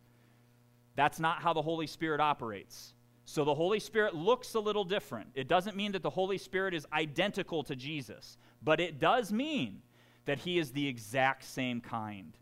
That's 0.96 1.20
not 1.20 1.42
how 1.42 1.54
the 1.54 1.62
Holy 1.62 1.86
Spirit 1.86 2.20
operates. 2.20 2.94
So 3.26 3.46
the 3.46 3.54
Holy 3.54 3.80
Spirit 3.80 4.16
looks 4.16 4.56
a 4.56 4.60
little 4.60 4.84
different. 4.84 5.30
It 5.36 5.48
doesn't 5.48 5.78
mean 5.78 5.92
that 5.92 6.02
the 6.02 6.10
Holy 6.10 6.40
Spirit 6.40 6.74
is 6.74 6.88
identical 6.92 7.62
to 7.64 7.76
Jesus, 7.76 8.38
but 8.64 8.80
it 8.80 9.00
does 9.00 9.32
mean 9.32 9.82
that 10.28 10.40
he 10.40 10.60
is 10.60 10.72
the 10.72 10.88
exact 10.88 11.44
same 11.44 11.82
kind. 11.82 12.38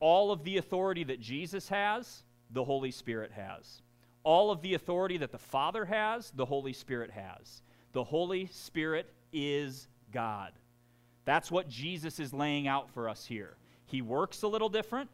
All 0.00 0.30
of 0.32 0.44
the 0.44 0.56
authority 0.56 1.04
that 1.04 1.20
Jesus 1.20 1.68
has, 1.68 2.22
the 2.50 2.64
Holy 2.64 2.92
Spirit 2.92 3.32
has. 3.32 3.82
All 4.22 4.50
of 4.50 4.62
the 4.62 4.74
authority 4.74 5.18
that 5.18 5.32
the 5.32 5.38
Father 5.38 5.84
has, 5.84 6.30
the 6.30 6.46
Holy 6.46 6.72
Spirit 6.72 7.10
has. 7.10 7.62
The 7.92 8.04
Holy 8.04 8.46
Spirit 8.46 9.12
is 9.32 9.88
God. 10.12 10.52
That's 11.24 11.50
what 11.50 11.68
Jesus 11.68 12.20
is 12.20 12.32
laying 12.32 12.68
out 12.68 12.88
for 12.88 13.08
us 13.08 13.26
here. 13.26 13.56
He 13.86 14.00
works 14.00 14.42
a 14.42 14.48
little 14.48 14.68
different, 14.68 15.10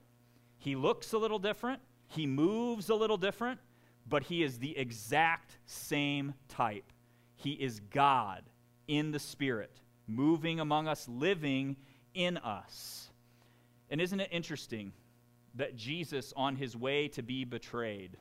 he 0.59 0.77
looks 0.77 1.13
a 1.15 1.19
little 1.19 1.39
different, 1.39 1.81
he 2.09 2.27
moves 2.27 2.91
a 2.91 2.95
little 2.95 3.17
different, 3.17 3.59
but 4.07 4.25
he 4.25 4.43
is 4.43 4.59
the 4.59 4.77
exact 4.77 5.57
same 5.65 6.35
type. 6.49 6.93
He 7.37 7.53
is 7.53 7.81
God 7.91 8.43
in 8.87 9.13
the 9.13 9.19
Spirit, 9.19 9.81
moving 10.11 10.61
among 10.61 10.89
us, 10.89 11.09
living 11.09 11.77
in 12.15 12.37
us. 12.39 13.09
And 13.91 14.01
isn't 14.01 14.21
it 14.21 14.29
interesting 14.31 14.93
that 15.55 15.77
Jesus, 15.77 16.33
on 16.37 16.57
his 16.57 16.77
way 16.77 17.09
to 17.09 17.23
be 17.23 17.45
betrayed, 17.45 18.17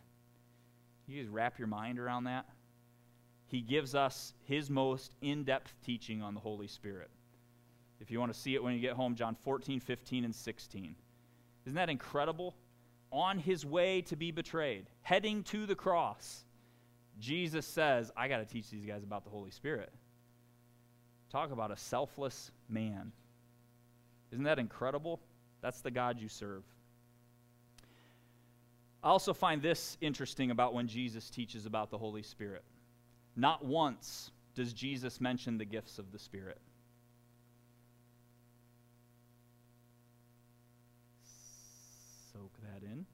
you 1.08 1.21
just 1.21 1.34
wrap 1.34 1.58
your 1.58 1.67
mind 1.67 1.99
around 1.99 2.25
that? 2.25 2.45
He 3.47 3.62
gives 3.62 3.95
us 3.95 4.34
his 4.43 4.69
most 4.69 5.15
in 5.21 5.43
depth 5.43 5.73
teaching 5.84 6.21
on 6.21 6.36
the 6.36 6.39
Holy 6.39 6.67
Spirit. 6.67 7.10
If 7.99 8.12
you 8.12 8.19
want 8.19 8.32
to 8.34 8.39
see 8.39 8.56
it 8.56 8.63
when 8.63 8.73
you 8.73 8.80
get 8.80 8.93
home, 8.93 9.15
John 9.15 9.36
14, 9.43 9.80
15, 9.80 10.25
and 10.25 10.36
16. 10.36 10.95
Isn't 11.65 11.75
that 11.75 11.89
incredible? 11.89 12.56
On 13.12 13.39
his 13.39 13.65
way 13.65 14.02
to 14.04 14.15
be 14.15 14.32
betrayed, 14.32 14.86
heading 15.02 15.43
to 15.45 15.65
the 15.65 15.75
cross, 15.75 16.45
Jesus 17.19 17.65
says, 17.65 18.12
I 18.15 18.28
got 18.28 18.38
to 18.38 18.45
teach 18.45 18.69
these 18.69 18.86
guys 18.86 19.04
about 19.04 19.23
the 19.23 19.32
Holy 19.32 19.52
Spirit. 19.52 19.91
Talk 21.32 21.52
about 21.52 21.72
a 21.72 21.78
selfless 21.78 22.52
man. 22.70 23.12
Isn't 24.32 24.46
that 24.46 24.60
incredible? 24.60 25.20
That's 25.62 25.82
the 25.82 25.92
God 25.92 26.20
you 26.20 26.28
serve. 26.28 26.63
I 29.04 29.10
also 29.10 29.34
find 29.34 29.62
this 29.62 29.98
interesting 30.02 30.52
about 30.52 30.74
when 30.74 30.88
Jesus 30.88 31.30
teaches 31.30 31.65
about 31.65 31.89
the 31.89 31.98
Holy 31.98 32.24
Spirit. 32.24 32.63
Not 33.36 33.63
once 33.63 34.32
does 34.56 34.74
Jesus 34.74 35.22
mention 35.22 35.58
the 35.58 35.65
gifts 35.65 36.00
of 36.00 36.12
the 36.12 36.20
Spirit. 36.20 36.60
Soak 42.34 42.52
that 42.63 42.84
in. 42.84 43.06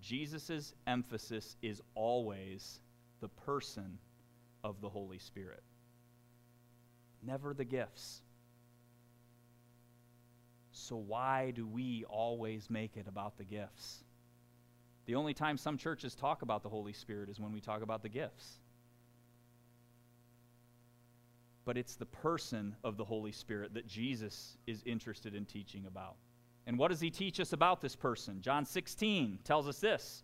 Jesus' 0.00 0.74
emphasis 0.86 1.56
is 1.60 1.82
always 1.94 2.80
the 3.20 3.28
person 3.28 3.98
of 4.64 4.80
the 4.80 4.88
Holy 4.88 5.18
Spirit, 5.18 5.62
never 7.22 7.54
the 7.54 7.64
gifts. 7.64 8.22
So, 10.72 10.96
why 10.96 11.52
do 11.52 11.66
we 11.66 12.04
always 12.08 12.70
make 12.70 12.96
it 12.96 13.06
about 13.06 13.36
the 13.38 13.44
gifts? 13.44 14.04
The 15.06 15.14
only 15.14 15.34
time 15.34 15.56
some 15.56 15.76
churches 15.76 16.14
talk 16.14 16.42
about 16.42 16.62
the 16.62 16.68
Holy 16.68 16.92
Spirit 16.92 17.28
is 17.28 17.40
when 17.40 17.52
we 17.52 17.60
talk 17.60 17.82
about 17.82 18.02
the 18.02 18.08
gifts. 18.08 18.58
But 21.64 21.76
it's 21.76 21.96
the 21.96 22.06
person 22.06 22.76
of 22.82 22.96
the 22.96 23.04
Holy 23.04 23.32
Spirit 23.32 23.74
that 23.74 23.86
Jesus 23.86 24.56
is 24.66 24.82
interested 24.86 25.34
in 25.34 25.44
teaching 25.44 25.86
about. 25.86 26.16
And 26.66 26.78
what 26.78 26.88
does 26.88 27.00
he 27.00 27.10
teach 27.10 27.40
us 27.40 27.52
about 27.52 27.80
this 27.80 27.96
person? 27.96 28.40
John 28.40 28.64
16 28.64 29.40
tells 29.44 29.68
us 29.68 29.80
this 29.80 30.22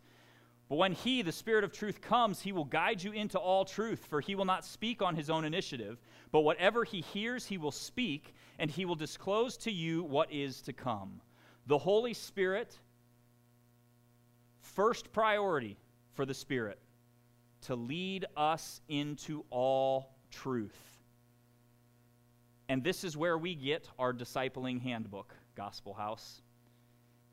but 0.68 0.76
when 0.76 0.92
he, 0.92 1.22
the 1.22 1.32
Spirit 1.32 1.62
of 1.62 1.72
truth, 1.72 2.00
comes, 2.00 2.40
he 2.40 2.50
will 2.50 2.64
guide 2.64 3.02
you 3.02 3.12
into 3.12 3.38
all 3.38 3.64
truth, 3.64 4.04
for 4.08 4.20
he 4.20 4.34
will 4.34 4.44
not 4.44 4.64
speak 4.64 5.00
on 5.00 5.14
his 5.14 5.30
own 5.30 5.44
initiative, 5.44 5.98
but 6.32 6.40
whatever 6.40 6.82
he 6.82 7.02
hears, 7.02 7.46
he 7.46 7.56
will 7.56 7.70
speak, 7.70 8.34
and 8.58 8.68
he 8.68 8.84
will 8.84 8.96
disclose 8.96 9.56
to 9.58 9.70
you 9.70 10.02
what 10.02 10.32
is 10.32 10.60
to 10.62 10.72
come. 10.72 11.20
The 11.68 11.78
Holy 11.78 12.14
Spirit, 12.14 12.76
first 14.60 15.12
priority 15.12 15.76
for 16.14 16.26
the 16.26 16.34
Spirit, 16.34 16.80
to 17.62 17.76
lead 17.76 18.26
us 18.36 18.80
into 18.88 19.44
all 19.50 20.16
truth. 20.32 20.76
And 22.68 22.82
this 22.82 23.04
is 23.04 23.16
where 23.16 23.38
we 23.38 23.54
get 23.54 23.88
our 24.00 24.12
discipling 24.12 24.82
handbook, 24.82 25.32
Gospel 25.54 25.94
House. 25.94 26.42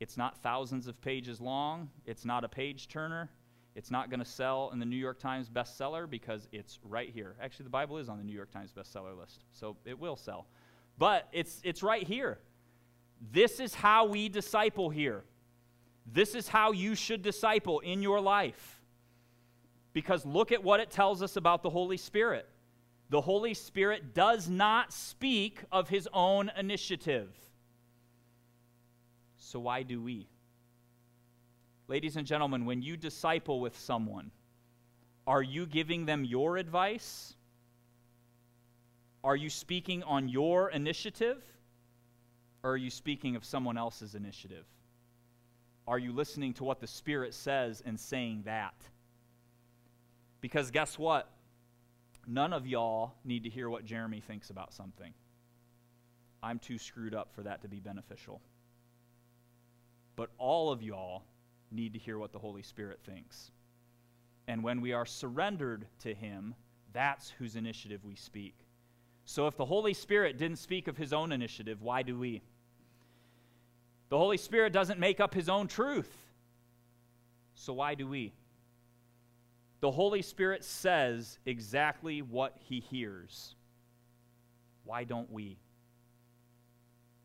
It's 0.00 0.16
not 0.16 0.42
thousands 0.42 0.86
of 0.86 1.00
pages 1.00 1.40
long. 1.40 1.90
It's 2.06 2.24
not 2.24 2.44
a 2.44 2.48
page 2.48 2.88
turner. 2.88 3.30
It's 3.74 3.90
not 3.90 4.08
going 4.08 4.20
to 4.20 4.26
sell 4.26 4.70
in 4.72 4.78
the 4.78 4.86
New 4.86 4.96
York 4.96 5.18
Times 5.18 5.48
bestseller 5.48 6.08
because 6.08 6.48
it's 6.52 6.78
right 6.84 7.10
here. 7.12 7.34
Actually, 7.40 7.64
the 7.64 7.70
Bible 7.70 7.98
is 7.98 8.08
on 8.08 8.18
the 8.18 8.24
New 8.24 8.32
York 8.32 8.50
Times 8.52 8.72
bestseller 8.72 9.18
list, 9.18 9.44
so 9.52 9.76
it 9.84 9.98
will 9.98 10.16
sell. 10.16 10.46
But 10.96 11.28
it's, 11.32 11.60
it's 11.64 11.82
right 11.82 12.06
here. 12.06 12.38
This 13.32 13.58
is 13.58 13.74
how 13.74 14.06
we 14.06 14.28
disciple 14.28 14.90
here. 14.90 15.24
This 16.06 16.34
is 16.34 16.46
how 16.46 16.72
you 16.72 16.94
should 16.94 17.22
disciple 17.22 17.80
in 17.80 18.02
your 18.02 18.20
life. 18.20 18.82
Because 19.92 20.24
look 20.26 20.52
at 20.52 20.62
what 20.62 20.80
it 20.80 20.90
tells 20.90 21.22
us 21.22 21.36
about 21.36 21.62
the 21.62 21.70
Holy 21.70 21.96
Spirit. 21.96 22.48
The 23.10 23.20
Holy 23.20 23.54
Spirit 23.54 24.14
does 24.14 24.48
not 24.48 24.92
speak 24.92 25.60
of 25.72 25.88
his 25.88 26.08
own 26.12 26.50
initiative. 26.56 27.28
So 29.44 29.60
why 29.60 29.82
do 29.82 30.00
we? 30.00 30.26
Ladies 31.86 32.16
and 32.16 32.26
gentlemen, 32.26 32.64
when 32.64 32.80
you 32.80 32.96
disciple 32.96 33.60
with 33.60 33.78
someone, 33.78 34.30
are 35.26 35.42
you 35.42 35.66
giving 35.66 36.06
them 36.06 36.24
your 36.24 36.56
advice? 36.56 37.34
Are 39.22 39.36
you 39.36 39.50
speaking 39.50 40.02
on 40.04 40.28
your 40.28 40.70
initiative? 40.70 41.44
Or 42.62 42.72
are 42.72 42.76
you 42.78 42.88
speaking 42.88 43.36
of 43.36 43.44
someone 43.44 43.76
else's 43.76 44.14
initiative? 44.14 44.64
Are 45.86 45.98
you 45.98 46.12
listening 46.12 46.54
to 46.54 46.64
what 46.64 46.80
the 46.80 46.86
Spirit 46.86 47.34
says 47.34 47.82
and 47.84 48.00
saying 48.00 48.42
that? 48.46 48.74
Because 50.40 50.70
guess 50.70 50.98
what? 50.98 51.30
None 52.26 52.54
of 52.54 52.66
y'all 52.66 53.12
need 53.24 53.44
to 53.44 53.50
hear 53.50 53.68
what 53.68 53.84
Jeremy 53.84 54.20
thinks 54.20 54.48
about 54.48 54.72
something. 54.72 55.12
I'm 56.42 56.58
too 56.58 56.78
screwed 56.78 57.14
up 57.14 57.34
for 57.34 57.42
that 57.42 57.60
to 57.62 57.68
be 57.68 57.78
beneficial. 57.78 58.40
But 60.16 60.30
all 60.38 60.70
of 60.70 60.82
y'all 60.82 61.22
need 61.70 61.92
to 61.94 61.98
hear 61.98 62.18
what 62.18 62.32
the 62.32 62.38
Holy 62.38 62.62
Spirit 62.62 63.00
thinks. 63.04 63.50
And 64.46 64.62
when 64.62 64.80
we 64.80 64.92
are 64.92 65.06
surrendered 65.06 65.86
to 66.00 66.14
Him, 66.14 66.54
that's 66.92 67.30
whose 67.30 67.56
initiative 67.56 68.04
we 68.04 68.14
speak. 68.14 68.54
So 69.24 69.46
if 69.46 69.56
the 69.56 69.64
Holy 69.64 69.94
Spirit 69.94 70.38
didn't 70.38 70.58
speak 70.58 70.86
of 70.86 70.96
His 70.96 71.12
own 71.12 71.32
initiative, 71.32 71.82
why 71.82 72.02
do 72.02 72.18
we? 72.18 72.42
The 74.10 74.18
Holy 74.18 74.36
Spirit 74.36 74.72
doesn't 74.72 75.00
make 75.00 75.18
up 75.18 75.34
His 75.34 75.48
own 75.48 75.66
truth. 75.66 76.12
So 77.54 77.72
why 77.72 77.94
do 77.94 78.06
we? 78.06 78.32
The 79.80 79.90
Holy 79.90 80.22
Spirit 80.22 80.62
says 80.62 81.38
exactly 81.46 82.22
what 82.22 82.56
He 82.68 82.80
hears. 82.80 83.54
Why 84.84 85.04
don't 85.04 85.30
we? 85.32 85.58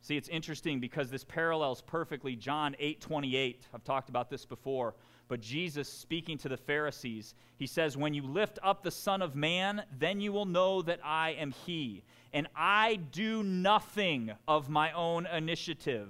See, 0.02 0.16
it's 0.16 0.30
interesting 0.30 0.80
because 0.80 1.10
this 1.10 1.24
parallels 1.24 1.82
perfectly 1.82 2.36
John 2.36 2.76
8 2.80 3.02
28. 3.02 3.68
I've 3.74 3.84
talked 3.84 4.10
about 4.10 4.30
this 4.30 4.46
before. 4.46 4.96
But 5.28 5.42
Jesus, 5.42 5.88
speaking 5.88 6.40
to 6.40 6.50
the 6.50 6.58
Pharisees, 6.58 7.36
he 7.58 7.68
says, 7.68 7.96
When 7.96 8.16
you 8.16 8.24
lift 8.24 8.58
up 8.64 8.82
the 8.82 8.92
Son 8.92 9.22
of 9.22 9.36
Man, 9.36 9.84
then 10.00 10.20
you 10.20 10.32
will 10.32 10.46
know 10.46 10.82
that 10.82 11.00
I 11.04 11.32
am 11.32 11.52
He. 11.52 12.04
And 12.34 12.48
I 12.56 12.96
do 12.96 13.44
nothing 13.44 14.32
of 14.48 14.70
my 14.70 14.92
own 14.94 15.28
initiative, 15.28 16.10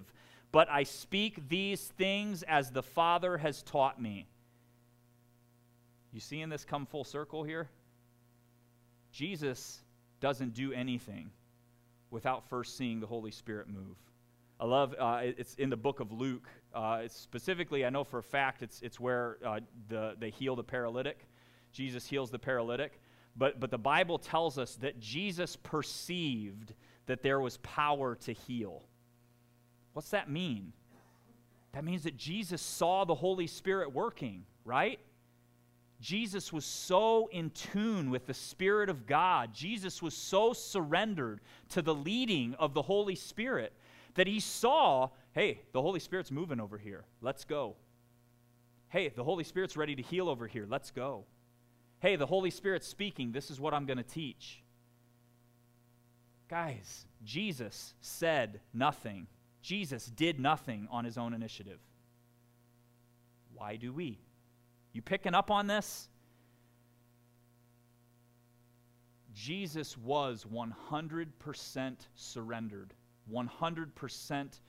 but 0.52 0.70
I 0.70 0.84
speak 0.84 1.50
these 1.50 1.88
things 1.98 2.44
as 2.44 2.72
the 2.72 2.84
Father 2.84 3.38
has 3.38 3.62
taught 3.64 4.02
me. 4.02 4.28
You 6.14 6.20
seeing 6.20 6.50
this 6.50 6.64
come 6.64 6.86
full 6.86 7.04
circle 7.04 7.44
here? 7.44 7.70
Jesus 9.12 9.82
doesn't 10.22 10.54
do 10.54 10.72
anything 10.72 11.30
without 12.12 12.50
first 12.50 12.78
seeing 12.78 13.00
the 13.00 13.08
Holy 13.08 13.32
Spirit 13.32 13.68
move. 13.68 13.98
I 14.60 14.66
love 14.66 14.94
uh, 15.00 15.22
it's 15.24 15.56
in 15.56 15.70
the 15.70 15.78
book 15.78 16.00
of 16.00 16.12
Luke. 16.12 16.48
Uh, 16.74 17.08
specifically, 17.08 17.86
I 17.86 17.90
know 17.90 18.04
for 18.04 18.20
a 18.20 18.24
fact, 18.24 18.62
it's 18.62 18.82
it's 18.82 19.00
where 19.00 19.38
uh, 19.46 19.60
the 19.88 20.16
they 20.20 20.30
heal 20.30 20.56
the 20.56 20.64
paralytic. 20.64 21.26
Jesus 21.72 22.06
heals 22.06 22.30
the 22.30 22.40
paralytic, 22.40 23.00
but 23.38 23.60
but 23.60 23.72
the 23.72 23.78
Bible 23.78 24.18
tells 24.18 24.58
us 24.58 24.76
that 24.78 25.00
Jesus 25.00 25.56
perceived 25.56 26.74
that 27.06 27.24
there 27.24 27.40
was 27.40 27.58
power 27.58 28.16
to 28.16 28.34
heal. 28.34 28.84
What's 29.94 30.10
that 30.10 30.30
mean? 30.30 30.74
That 31.72 31.84
means 31.84 32.04
that 32.04 32.18
Jesus 32.18 32.62
saw 32.62 33.06
the 33.06 33.16
Holy 33.16 33.48
Spirit 33.48 33.94
working, 33.94 34.46
right? 34.66 35.00
Jesus 36.00 36.54
was 36.54 36.66
so 36.66 37.28
in 37.32 37.50
tune 37.50 38.10
with 38.10 38.26
the 38.26 38.34
Spirit 38.34 38.90
of 38.90 39.06
God. 39.06 39.54
Jesus 39.54 40.02
was 40.02 40.14
so 40.14 40.54
surrendered 40.54 41.42
to 41.70 41.82
the 41.82 41.94
leading 41.94 42.56
of 42.56 42.74
the 42.74 42.82
Holy 42.82 43.16
Spirit 43.16 43.74
that 44.16 44.28
he 44.28 44.40
saw 44.40 45.10
hey, 45.34 45.62
the 45.72 45.82
Holy 45.82 46.00
Spirit's 46.00 46.32
moving 46.32 46.60
over 46.60 46.78
here. 46.78 47.06
Let's 47.22 47.46
go. 47.46 47.76
Hey, 48.90 49.10
the 49.10 49.24
Holy 49.24 49.44
Spirit's 49.44 49.78
ready 49.78 49.96
to 49.96 50.02
heal 50.02 50.28
over 50.28 50.48
here. 50.48 50.66
Let's 50.68 50.92
go. 50.92 51.26
Hey, 52.00 52.16
the 52.16 52.26
Holy 52.26 52.50
Spirit's 52.50 52.88
speaking. 52.88 53.32
This 53.32 53.52
is 53.52 53.60
what 53.60 53.74
I'm 53.74 53.86
going 53.86 53.98
to 53.98 54.04
teach. 54.04 54.64
Guys, 56.50 57.06
Jesus 57.24 57.94
said 58.02 58.60
nothing. 58.74 59.28
Jesus 59.62 60.08
did 60.08 60.40
nothing 60.40 60.88
on 60.90 61.06
his 61.06 61.18
own 61.18 61.34
initiative. 61.34 61.80
Why 63.54 63.76
do 63.76 63.94
we? 63.94 64.20
You 64.94 65.02
picking 65.02 65.34
up 65.34 65.52
on 65.52 65.68
this? 65.68 66.10
Jesus 69.34 69.98
was 69.98 70.46
100% 70.52 71.96
surrendered, 72.16 72.94
100% 73.32 74.60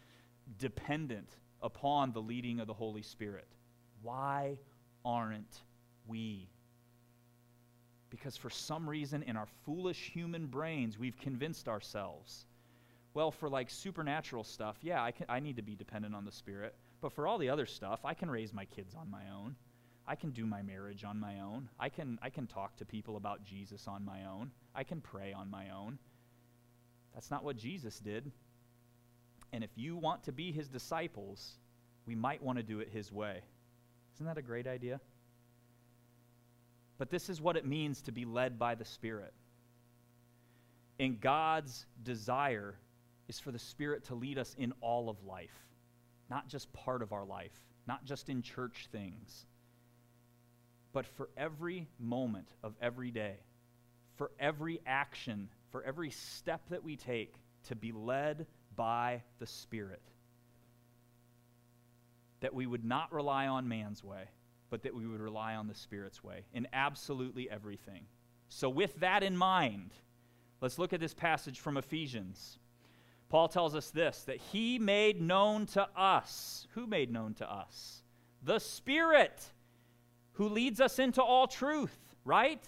dependent 0.59 1.29
upon 1.63 2.13
the 2.13 2.21
leading 2.21 2.61
of 2.61 2.67
the 2.67 2.75
Holy 2.75 3.03
Spirit. 3.03 3.49
Why 4.03 4.59
aren't 5.05 5.63
we? 6.07 6.49
Because 8.11 8.37
for 8.37 8.51
some 8.51 8.89
reason 8.89 9.23
in 9.23 9.37
our 9.37 9.49
foolish 9.65 10.11
human 10.13 10.47
brains, 10.47 10.99
we've 10.99 11.19
convinced 11.19 11.69
ourselves, 11.69 12.47
well, 13.15 13.31
for 13.31 13.49
like 13.49 13.71
supernatural 13.71 14.45
stuff, 14.45 14.77
yeah, 14.83 15.03
I, 15.03 15.11
can, 15.11 15.27
I 15.29 15.41
need 15.41 15.57
to 15.57 15.63
be 15.63 15.75
dependent 15.75 16.15
on 16.15 16.25
the 16.25 16.33
Spirit. 16.33 16.75
But 17.01 17.13
for 17.13 17.27
all 17.27 17.39
the 17.39 17.49
other 17.49 17.67
stuff, 17.67 18.01
I 18.05 18.15
can 18.15 18.31
raise 18.31 18.53
my 18.53 18.67
kids 18.67 18.95
on 18.95 19.11
my 19.11 19.23
own. 19.35 19.57
I 20.07 20.17
can 20.17 20.31
do 20.31 20.47
my 20.47 20.63
marriage 20.63 21.05
on 21.05 21.21
my 21.21 21.41
own. 21.41 21.69
I 21.79 21.89
can, 21.89 22.19
I 22.23 22.31
can 22.31 22.47
talk 22.47 22.77
to 22.77 22.85
people 22.85 23.17
about 23.17 23.45
Jesus 23.45 23.87
on 23.87 24.05
my 24.05 24.25
own. 24.25 24.51
I 24.75 24.85
can 24.85 25.01
pray 25.01 25.33
on 25.33 25.51
my 25.51 25.71
own. 25.71 25.99
That's 27.15 27.31
not 27.31 27.45
what 27.45 27.57
Jesus 27.57 27.99
did. 27.99 28.31
And 29.53 29.65
if 29.65 29.71
you 29.77 29.97
want 29.97 30.25
to 30.25 30.33
be 30.33 30.53
his 30.53 30.69
disciples, 30.69 31.59
we 32.07 32.15
might 32.15 32.43
want 32.43 32.59
to 32.59 32.63
do 32.63 32.81
it 32.81 32.89
his 32.93 33.13
way. 33.13 33.41
Isn't 34.15 34.27
that 34.27 34.39
a 34.39 34.43
great 34.43 34.67
idea? 34.67 35.01
But 36.99 37.11
this 37.11 37.29
is 37.29 37.41
what 37.41 37.57
it 37.57 37.67
means 37.67 38.03
to 38.03 38.13
be 38.13 38.25
led 38.25 38.59
by 38.59 38.75
the 38.75 38.85
Spirit. 38.85 39.33
And 40.99 41.21
God's 41.21 41.87
desire 42.03 42.75
is 43.29 43.41
for 43.41 43.51
the 43.51 43.59
Spirit 43.59 44.05
to 44.05 44.15
lead 44.15 44.39
us 44.39 44.55
in 44.59 44.73
all 44.81 45.09
of 45.09 45.25
life, 45.25 45.67
not 46.29 46.49
just 46.49 46.73
part 46.73 47.01
of 47.01 47.13
our 47.13 47.25
life, 47.25 47.59
not 47.87 48.05
just 48.05 48.29
in 48.29 48.43
church 48.43 48.89
things, 48.93 49.47
but 50.93 51.07
for 51.07 51.29
every 51.37 51.89
moment 51.99 52.49
of 52.63 52.75
every 52.81 53.11
day, 53.11 53.37
for 54.17 54.31
every 54.39 54.81
action, 54.87 55.49
for 55.71 55.83
every 55.83 56.11
step 56.11 56.63
that 56.71 56.85
we 56.85 56.97
take 56.97 57.35
to 57.69 57.77
be 57.77 57.93
led 57.93 58.47
by 58.77 59.23
the 59.39 59.47
Spirit. 59.47 60.03
That 62.41 62.55
we 62.55 62.67
would 62.67 62.85
not 62.85 63.13
rely 63.13 63.47
on 63.47 63.69
man's 63.69 64.03
way, 64.03 64.25
but 64.71 64.83
that 64.83 64.95
we 64.95 65.07
would 65.07 65.21
rely 65.21 65.55
on 65.55 65.69
the 65.69 65.75
Spirit's 65.75 66.25
way 66.25 66.45
in 66.53 66.67
absolutely 66.73 67.51
everything. 67.51 68.03
So, 68.49 68.69
with 68.69 68.99
that 69.01 69.23
in 69.23 69.37
mind, 69.37 69.93
let's 70.61 70.79
look 70.79 70.93
at 70.93 71.01
this 71.01 71.15
passage 71.15 71.61
from 71.61 71.77
Ephesians. 71.77 72.59
Paul 73.29 73.49
tells 73.49 73.77
us 73.77 73.91
this 73.91 74.25
that 74.25 74.39
he 74.39 74.79
made 74.79 75.21
known 75.21 75.67
to 75.67 75.89
us. 75.97 76.67
Who 76.75 76.87
made 76.87 77.13
known 77.13 77.35
to 77.35 77.51
us? 77.51 78.03
The 78.43 78.59
Spirit, 78.59 79.41
who 80.41 80.49
leads 80.49 80.81
us 80.81 80.99
into 80.99 81.23
all 81.23 81.47
truth, 81.47 82.15
right? 82.25 82.65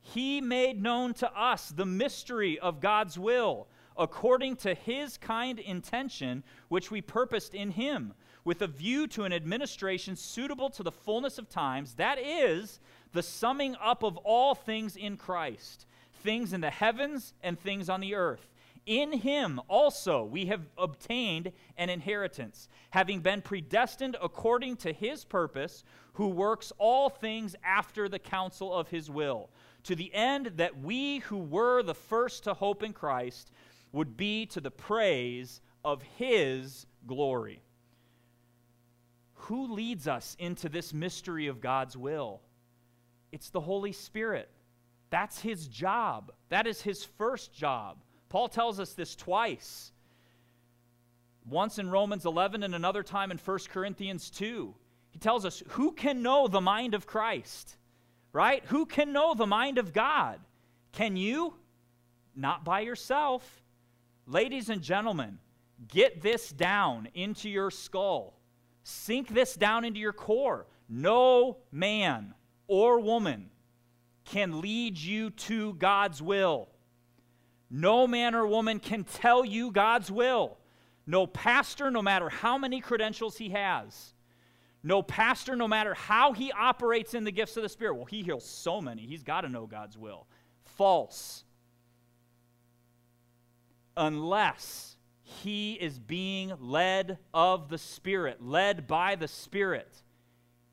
He 0.00 0.40
made 0.40 0.80
known 0.80 1.12
to 1.14 1.28
us 1.36 1.70
the 1.70 1.84
mystery 1.84 2.56
of 2.60 2.78
God's 2.78 3.18
will 3.18 3.66
according 3.98 4.54
to 4.54 4.74
his 4.74 5.18
kind 5.18 5.58
intention, 5.58 6.44
which 6.68 6.92
we 6.92 7.00
purposed 7.00 7.52
in 7.52 7.72
him, 7.72 8.14
with 8.44 8.62
a 8.62 8.68
view 8.68 9.08
to 9.08 9.24
an 9.24 9.32
administration 9.32 10.14
suitable 10.14 10.70
to 10.70 10.84
the 10.84 10.92
fullness 10.92 11.36
of 11.36 11.48
times, 11.48 11.94
that 11.94 12.16
is, 12.20 12.78
the 13.12 13.24
summing 13.24 13.74
up 13.82 14.04
of 14.04 14.16
all 14.18 14.54
things 14.54 14.94
in 14.94 15.16
Christ, 15.16 15.86
things 16.22 16.52
in 16.52 16.60
the 16.60 16.70
heavens 16.70 17.34
and 17.42 17.58
things 17.58 17.88
on 17.88 17.98
the 17.98 18.14
earth. 18.14 18.53
In 18.86 19.12
him 19.12 19.60
also 19.68 20.24
we 20.24 20.46
have 20.46 20.68
obtained 20.76 21.52
an 21.76 21.88
inheritance, 21.88 22.68
having 22.90 23.20
been 23.20 23.40
predestined 23.40 24.16
according 24.22 24.76
to 24.78 24.92
his 24.92 25.24
purpose, 25.24 25.84
who 26.14 26.28
works 26.28 26.72
all 26.78 27.08
things 27.08 27.56
after 27.64 28.08
the 28.08 28.18
counsel 28.18 28.72
of 28.72 28.88
his 28.88 29.10
will, 29.10 29.50
to 29.84 29.94
the 29.94 30.12
end 30.14 30.52
that 30.56 30.80
we 30.80 31.18
who 31.20 31.38
were 31.38 31.82
the 31.82 31.94
first 31.94 32.44
to 32.44 32.54
hope 32.54 32.82
in 32.82 32.92
Christ 32.92 33.50
would 33.94 34.16
be 34.16 34.44
to 34.46 34.60
the 34.60 34.70
praise 34.70 35.60
of 35.84 36.02
His 36.18 36.86
glory. 37.06 37.62
Who 39.34 39.72
leads 39.72 40.08
us 40.08 40.36
into 40.38 40.68
this 40.68 40.92
mystery 40.92 41.46
of 41.46 41.60
God's 41.60 41.96
will? 41.96 42.40
It's 43.30 43.50
the 43.50 43.60
Holy 43.60 43.92
Spirit. 43.92 44.50
That's 45.10 45.40
His 45.40 45.68
job. 45.68 46.32
That 46.48 46.66
is 46.66 46.82
His 46.82 47.04
first 47.04 47.52
job. 47.52 47.98
Paul 48.34 48.48
tells 48.48 48.80
us 48.80 48.94
this 48.94 49.14
twice 49.14 49.92
once 51.48 51.78
in 51.78 51.88
Romans 51.88 52.26
11 52.26 52.64
and 52.64 52.74
another 52.74 53.04
time 53.04 53.30
in 53.30 53.38
1 53.38 53.58
Corinthians 53.70 54.28
2. 54.28 54.74
He 55.12 55.20
tells 55.20 55.44
us, 55.44 55.62
Who 55.68 55.92
can 55.92 56.20
know 56.20 56.48
the 56.48 56.60
mind 56.60 56.94
of 56.94 57.06
Christ? 57.06 57.76
Right? 58.32 58.64
Who 58.64 58.86
can 58.86 59.12
know 59.12 59.34
the 59.34 59.46
mind 59.46 59.78
of 59.78 59.92
God? 59.92 60.40
Can 60.90 61.16
you? 61.16 61.54
Not 62.34 62.64
by 62.64 62.80
yourself. 62.80 63.62
Ladies 64.26 64.68
and 64.68 64.82
gentlemen, 64.82 65.38
get 65.86 66.20
this 66.20 66.48
down 66.48 67.06
into 67.14 67.48
your 67.48 67.70
skull. 67.70 68.34
Sink 68.82 69.28
this 69.28 69.54
down 69.54 69.84
into 69.84 70.00
your 70.00 70.12
core. 70.12 70.66
No 70.88 71.58
man 71.70 72.34
or 72.66 72.98
woman 72.98 73.50
can 74.24 74.60
lead 74.60 74.98
you 74.98 75.30
to 75.30 75.74
God's 75.74 76.20
will. 76.20 76.73
No 77.70 78.06
man 78.06 78.34
or 78.34 78.46
woman 78.46 78.78
can 78.78 79.04
tell 79.04 79.44
you 79.44 79.70
God's 79.70 80.10
will. 80.10 80.58
No 81.06 81.26
pastor, 81.26 81.90
no 81.90 82.02
matter 82.02 82.28
how 82.28 82.56
many 82.56 82.80
credentials 82.80 83.36
he 83.36 83.50
has. 83.50 84.14
No 84.82 85.02
pastor, 85.02 85.56
no 85.56 85.66
matter 85.66 85.94
how 85.94 86.32
he 86.32 86.52
operates 86.52 87.14
in 87.14 87.24
the 87.24 87.32
gifts 87.32 87.56
of 87.56 87.62
the 87.62 87.68
Spirit, 87.68 87.94
well, 87.94 88.04
he 88.04 88.22
heals 88.22 88.44
so 88.44 88.80
many, 88.80 89.06
he's 89.06 89.22
got 89.22 89.42
to 89.42 89.48
know 89.48 89.66
God's 89.66 89.96
will. 89.96 90.26
False. 90.76 91.44
Unless 93.96 94.96
he 95.22 95.74
is 95.74 95.98
being 95.98 96.52
led 96.60 97.18
of 97.32 97.70
the 97.70 97.78
Spirit, 97.78 98.42
led 98.42 98.86
by 98.86 99.14
the 99.16 99.28
Spirit. 99.28 100.02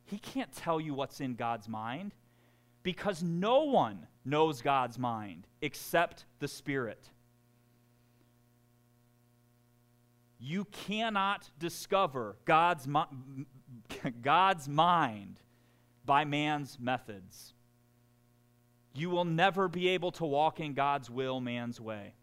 He 0.03 0.17
can't 0.17 0.51
tell 0.51 0.81
you 0.81 0.93
what's 0.93 1.21
in 1.21 1.35
God's 1.35 1.69
mind 1.69 2.13
because 2.83 3.23
no 3.23 3.63
one 3.63 4.07
knows 4.25 4.61
God's 4.61 4.97
mind 4.99 5.47
except 5.61 6.25
the 6.39 6.47
Spirit. 6.47 7.09
You 10.39 10.65
cannot 10.65 11.49
discover 11.59 12.35
God's, 12.45 12.87
God's 14.21 14.67
mind 14.67 15.39
by 16.03 16.25
man's 16.25 16.79
methods. 16.79 17.53
You 18.93 19.09
will 19.09 19.25
never 19.25 19.67
be 19.67 19.89
able 19.89 20.11
to 20.13 20.25
walk 20.25 20.59
in 20.59 20.73
God's 20.73 21.09
will 21.09 21.39
man's 21.39 21.79
way. 21.79 22.13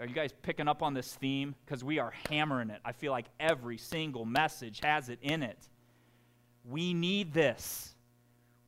Are 0.00 0.06
you 0.06 0.14
guys 0.14 0.32
picking 0.42 0.68
up 0.68 0.82
on 0.82 0.94
this 0.94 1.14
theme? 1.14 1.54
Because 1.64 1.82
we 1.82 1.98
are 1.98 2.12
hammering 2.28 2.70
it. 2.70 2.80
I 2.84 2.92
feel 2.92 3.12
like 3.12 3.26
every 3.40 3.78
single 3.78 4.24
message 4.24 4.80
has 4.82 5.08
it 5.08 5.18
in 5.22 5.42
it. 5.42 5.68
We 6.64 6.92
need 6.92 7.32
this. 7.32 7.94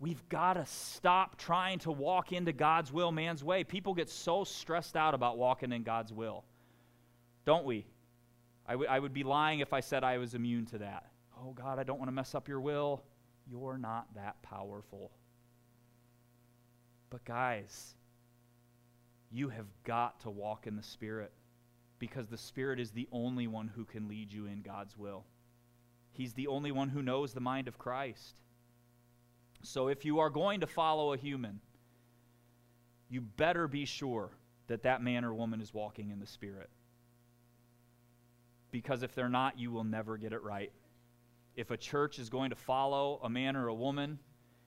We've 0.01 0.29
got 0.29 0.55
to 0.55 0.65
stop 0.67 1.39
trying 1.39 1.81
to 1.81 1.91
walk 1.91 2.33
into 2.33 2.53
God's 2.53 2.93
will 2.93 3.11
man's 3.11 3.43
way. 3.43 3.65
People 3.65 3.95
get 3.95 4.09
so 4.09 4.45
stressed 4.45 4.97
out 4.97 5.15
about 5.15 5.39
walking 5.39 5.73
in 5.73 5.83
God's 5.83 6.13
will, 6.13 6.45
don't 7.45 7.65
we? 7.65 7.85
I, 8.67 8.73
w- 8.73 8.89
I 8.89 8.99
would 8.99 9.13
be 9.13 9.25
lying 9.25 9.61
if 9.61 9.73
I 9.73 9.81
said 9.81 10.05
I 10.05 10.19
was 10.19 10.35
immune 10.35 10.67
to 10.67 10.79
that. 10.79 11.07
Oh, 11.43 11.53
God, 11.53 11.79
I 11.79 11.83
don't 11.83 11.99
want 11.99 12.09
to 12.09 12.15
mess 12.15 12.35
up 12.35 12.49
your 12.49 12.61
will. 12.61 13.03
You're 13.51 13.79
not 13.79 14.07
that 14.15 14.41
powerful. 14.43 15.11
But, 17.11 17.25
guys, 17.25 17.95
you 19.33 19.49
have 19.49 19.67
got 19.85 20.21
to 20.21 20.31
walk 20.31 20.67
in 20.67 20.77
the 20.77 20.83
Spirit 20.83 21.33
because 21.99 22.29
the 22.29 22.39
Spirit 22.39 22.79
is 22.79 22.91
the 22.91 23.09
only 23.11 23.47
one 23.47 23.69
who 23.69 23.85
can 23.85 24.07
lead 24.07 24.33
you 24.33 24.47
in 24.47 24.63
God's 24.63 24.97
will. 24.97 25.25
He's 26.13 26.35
the 26.35 26.47
only 26.47 26.71
one 26.71 26.89
who 26.89 27.03
knows 27.03 27.33
the 27.33 27.41
mind 27.41 27.69
of 27.69 27.79
Christ. 27.79 28.37
So 29.62 29.88
if 29.88 30.05
you 30.05 30.21
are 30.21 30.31
going 30.31 30.61
to 30.61 30.66
follow 30.66 31.12
a 31.12 31.16
human, 31.16 31.61
you 33.09 33.21
better 33.21 33.68
be 33.68 33.85
sure 33.85 34.31
that 34.68 34.83
that 34.83 35.03
man 35.03 35.25
or 35.25 35.35
woman 35.35 35.61
is 35.61 35.73
walking 35.73 36.11
in 36.11 36.21
the 36.21 36.27
Spirit. 36.27 36.71
Because 38.71 39.03
if 39.03 39.14
they're 39.14 39.29
not, 39.29 39.59
you 39.59 39.71
will 39.71 39.85
never 39.85 40.16
get 40.16 40.33
it 40.33 40.42
right. 40.42 40.73
If 41.57 41.71
a 41.71 41.77
church 41.77 42.18
is 42.18 42.29
going 42.29 42.51
to 42.51 42.57
follow 42.57 43.18
a 43.23 43.31
man 43.31 43.57
or 43.57 43.68
a 43.68 43.75
woman, 43.75 44.18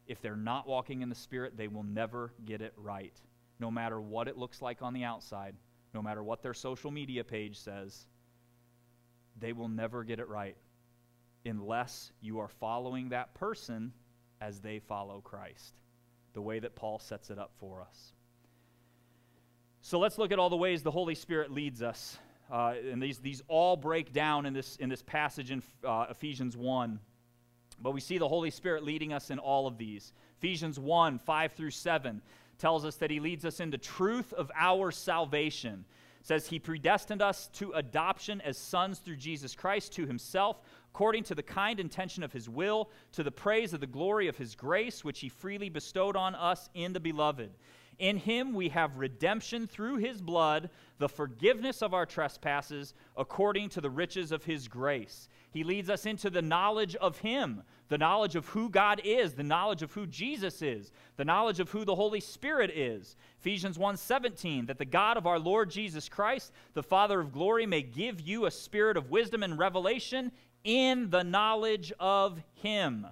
if 0.08 0.22
they're 0.22 0.36
not 0.36 0.68
walking 0.68 1.02
in 1.02 1.10
the 1.10 1.16
Spirit, 1.16 1.56
they 1.56 1.68
will 1.68 1.84
never 1.84 2.34
get 2.46 2.62
it 2.62 2.74
right. 2.76 3.14
No 3.60 3.70
matter 3.70 4.02
what 4.02 4.28
it 4.28 4.38
looks 4.38 4.62
like 4.62 4.82
on 4.82 4.94
the 4.94 5.04
outside, 5.04 5.56
no 5.94 6.02
matter 6.02 6.24
what 6.24 6.42
their 6.42 6.54
social 6.54 6.90
media 6.90 7.24
page 7.24 7.60
says, 7.60 8.08
they 9.40 9.54
will 9.54 9.70
never 9.70 10.04
get 10.04 10.20
it 10.20 10.28
right 10.28 10.58
unless 11.46 12.12
you 12.22 12.40
are 12.40 12.48
following 12.48 13.10
that 13.10 13.34
person 13.34 13.92
as 14.42 14.60
they 14.60 14.80
follow 14.80 15.22
Christ, 15.22 15.76
the 16.34 16.42
way 16.42 16.60
that 16.60 16.76
Paul 16.76 17.00
sets 17.00 17.30
it 17.30 17.40
up 17.40 17.52
for 17.60 17.82
us. 17.82 18.14
So 19.82 20.00
let's 20.00 20.18
look 20.18 20.32
at 20.32 20.40
all 20.40 20.50
the 20.50 20.58
ways 20.58 20.84
the 20.84 20.92
Holy 20.92 21.16
Spirit 21.16 21.52
leads 21.52 21.82
us. 21.82 22.18
Uh, 22.52 22.74
and 22.92 23.02
these, 23.02 23.20
these 23.20 23.42
all 23.48 23.78
break 23.78 24.12
down 24.12 24.46
in 24.46 24.54
this, 24.54 24.76
in 24.76 24.90
this 24.90 25.02
passage 25.02 25.52
in 25.52 25.64
uh, 25.88 26.08
Ephesians 26.10 26.58
1. 26.58 27.00
But 27.82 27.92
we 27.92 28.02
see 28.02 28.18
the 28.18 28.28
Holy 28.28 28.52
Spirit 28.52 28.84
leading 28.84 29.14
us 29.14 29.32
in 29.32 29.40
all 29.40 29.68
of 29.68 29.78
these. 29.78 30.14
Ephesians 30.38 30.80
1 30.80 31.20
5 31.20 31.54
through 31.54 31.72
7 31.72 32.22
tells 32.58 32.86
us 32.86 32.98
that 32.98 33.10
He 33.10 33.20
leads 33.20 33.46
us 33.46 33.60
into 33.60 33.78
truth 33.78 34.34
of 34.34 34.52
our 34.56 34.92
salvation. 34.92 35.86
Says, 36.22 36.48
He 36.48 36.60
predestined 36.60 37.22
us 37.22 37.48
to 37.54 37.72
adoption 37.72 38.42
as 38.42 38.58
sons 38.58 39.00
through 39.00 39.18
Jesus 39.18 39.56
Christ 39.56 39.94
to 39.94 40.06
Himself 40.06 40.62
according 40.94 41.24
to 41.24 41.36
the 41.36 41.44
kind 41.44 41.80
intention 41.80 42.22
of 42.22 42.34
his 42.34 42.50
will, 42.50 42.90
to 43.14 43.24
the 43.24 43.32
praise 43.32 43.74
of 43.74 43.80
the 43.80 43.88
glory 43.88 44.28
of 44.28 44.38
his 44.38 44.56
grace, 44.56 45.06
which 45.06 45.22
he 45.22 45.30
freely 45.30 45.70
bestowed 45.70 46.18
on 46.18 46.36
us 46.36 46.70
in 46.74 46.92
the 46.92 47.00
beloved. 47.00 47.50
In 47.98 48.18
him 48.18 48.54
we 48.54 48.68
have 48.70 48.98
redemption 48.98 49.68
through 49.68 49.98
his 49.98 50.22
blood, 50.22 50.70
the 50.98 51.08
forgiveness 51.08 51.82
of 51.82 51.94
our 51.94 52.06
trespasses, 52.06 52.94
according 53.16 53.70
to 53.70 53.80
the 53.80 53.90
riches 53.90 54.34
of 54.34 54.44
his 54.44 54.68
grace. 54.68 55.30
He 55.52 55.64
leads 55.64 55.90
us 55.90 56.06
into 56.06 56.30
the 56.30 56.42
knowledge 56.42 56.96
of 56.98 57.20
him, 57.20 57.64
the 57.92 57.98
knowledge 57.98 58.38
of 58.38 58.48
who 58.48 58.70
God 58.70 59.02
is, 59.04 59.34
the 59.34 59.44
knowledge 59.44 59.82
of 59.82 59.92
who 59.92 60.08
Jesus 60.08 60.62
is, 60.62 60.94
the 61.18 61.26
knowledge 61.26 61.60
of 61.60 61.72
who 61.72 61.84
the 61.84 61.94
Holy 61.94 62.22
Spirit 62.22 62.72
is. 62.74 63.18
Ephesians 63.42 63.78
1:17 63.78 64.68
that 64.68 64.78
the 64.78 64.86
God 64.86 65.18
of 65.18 65.28
our 65.28 65.38
Lord 65.38 65.70
Jesus 65.70 66.08
Christ, 66.08 66.54
the 66.74 66.82
Father 66.82 67.20
of 67.20 67.34
glory 67.34 67.66
may 67.66 67.82
give 67.82 68.22
you 68.22 68.46
a 68.46 68.52
spirit 68.52 68.96
of 68.96 69.12
wisdom 69.12 69.44
and 69.44 69.60
revelation 69.60 70.32
in 70.64 71.10
the 71.10 71.26
knowledge 71.26 71.92
of 72.00 72.42
Him. 72.54 73.08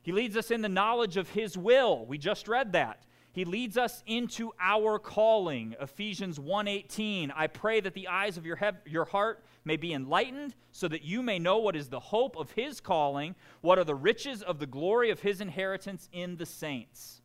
He 0.00 0.12
leads 0.12 0.38
us 0.38 0.50
in 0.50 0.62
the 0.62 0.70
knowledge 0.70 1.18
of 1.18 1.28
His 1.28 1.58
will. 1.58 2.06
We 2.06 2.16
just 2.16 2.48
read 2.48 2.72
that. 2.72 3.02
He 3.32 3.44
leads 3.44 3.76
us 3.76 4.02
into 4.06 4.52
our 4.58 4.98
calling. 4.98 5.76
Ephesians 5.78 6.38
1:18. 6.38 7.30
I 7.36 7.46
pray 7.46 7.80
that 7.80 7.92
the 7.92 8.08
eyes 8.08 8.38
of 8.38 8.46
your, 8.46 8.58
your 8.86 9.04
heart 9.04 9.44
may 9.64 9.76
be 9.76 9.92
enlightened 9.92 10.54
so 10.72 10.88
that 10.88 11.02
you 11.02 11.22
may 11.22 11.38
know 11.38 11.58
what 11.58 11.76
is 11.76 11.88
the 11.88 12.00
hope 12.00 12.36
of 12.36 12.52
his 12.52 12.80
calling, 12.80 13.34
what 13.60 13.78
are 13.78 13.84
the 13.84 13.94
riches 13.94 14.42
of 14.42 14.58
the 14.58 14.66
glory 14.66 15.10
of 15.10 15.20
his 15.20 15.40
inheritance 15.40 16.08
in 16.12 16.36
the 16.36 16.46
saints. 16.46 17.22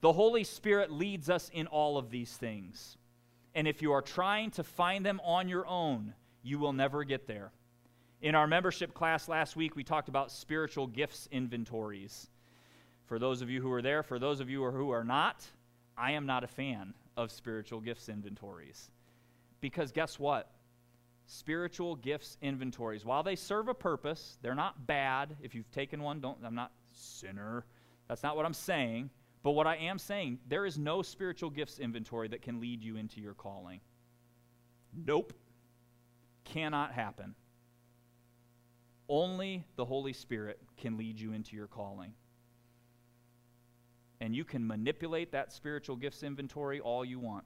The 0.00 0.12
Holy 0.12 0.44
Spirit 0.44 0.90
leads 0.90 1.30
us 1.30 1.50
in 1.52 1.66
all 1.66 1.96
of 1.96 2.10
these 2.10 2.36
things. 2.36 2.98
And 3.54 3.68
if 3.68 3.80
you 3.80 3.92
are 3.92 4.02
trying 4.02 4.50
to 4.52 4.64
find 4.64 5.06
them 5.06 5.20
on 5.24 5.48
your 5.48 5.66
own, 5.66 6.14
you 6.42 6.58
will 6.58 6.72
never 6.72 7.04
get 7.04 7.26
there. 7.26 7.52
In 8.20 8.34
our 8.34 8.46
membership 8.46 8.94
class 8.94 9.28
last 9.28 9.56
week, 9.56 9.76
we 9.76 9.84
talked 9.84 10.08
about 10.08 10.30
spiritual 10.30 10.86
gifts 10.86 11.28
inventories. 11.30 12.28
For 13.06 13.18
those 13.18 13.42
of 13.42 13.50
you 13.50 13.60
who 13.60 13.70
are 13.72 13.82
there, 13.82 14.02
for 14.02 14.18
those 14.18 14.40
of 14.40 14.48
you 14.48 14.64
who 14.64 14.90
are 14.90 15.04
not, 15.04 15.46
I 15.96 16.12
am 16.12 16.26
not 16.26 16.42
a 16.42 16.48
fan 16.48 16.94
of 17.16 17.30
spiritual 17.30 17.80
gifts 17.80 18.08
inventories. 18.08 18.90
Because 19.60 19.92
guess 19.92 20.18
what? 20.18 20.50
Spiritual 21.26 21.96
gifts 21.96 22.36
inventories, 22.42 23.04
while 23.04 23.22
they 23.22 23.36
serve 23.36 23.68
a 23.68 23.74
purpose, 23.74 24.38
they're 24.42 24.54
not 24.54 24.86
bad. 24.86 25.36
If 25.42 25.54
you've 25.54 25.70
taken 25.70 26.02
one, 26.02 26.20
don't 26.20 26.38
I'm 26.44 26.54
not 26.54 26.72
sinner. 26.92 27.64
That's 28.08 28.22
not 28.22 28.36
what 28.36 28.44
I'm 28.44 28.54
saying. 28.54 29.10
But 29.42 29.52
what 29.52 29.66
I 29.66 29.76
am 29.76 29.98
saying, 29.98 30.38
there 30.48 30.66
is 30.66 30.78
no 30.78 31.02
spiritual 31.02 31.50
gifts 31.50 31.78
inventory 31.78 32.28
that 32.28 32.42
can 32.42 32.60
lead 32.60 32.82
you 32.82 32.96
into 32.96 33.20
your 33.20 33.34
calling. 33.34 33.80
Nope. 34.92 35.32
Cannot 36.44 36.92
happen. 36.92 37.34
Only 39.08 39.64
the 39.76 39.84
Holy 39.84 40.12
Spirit 40.12 40.60
can 40.76 40.96
lead 40.96 41.20
you 41.20 41.32
into 41.32 41.56
your 41.56 41.66
calling. 41.66 42.12
And 44.20 44.34
you 44.34 44.44
can 44.44 44.66
manipulate 44.66 45.32
that 45.32 45.52
spiritual 45.52 45.96
gifts 45.96 46.22
inventory 46.22 46.80
all 46.80 47.04
you 47.04 47.18
want. 47.18 47.44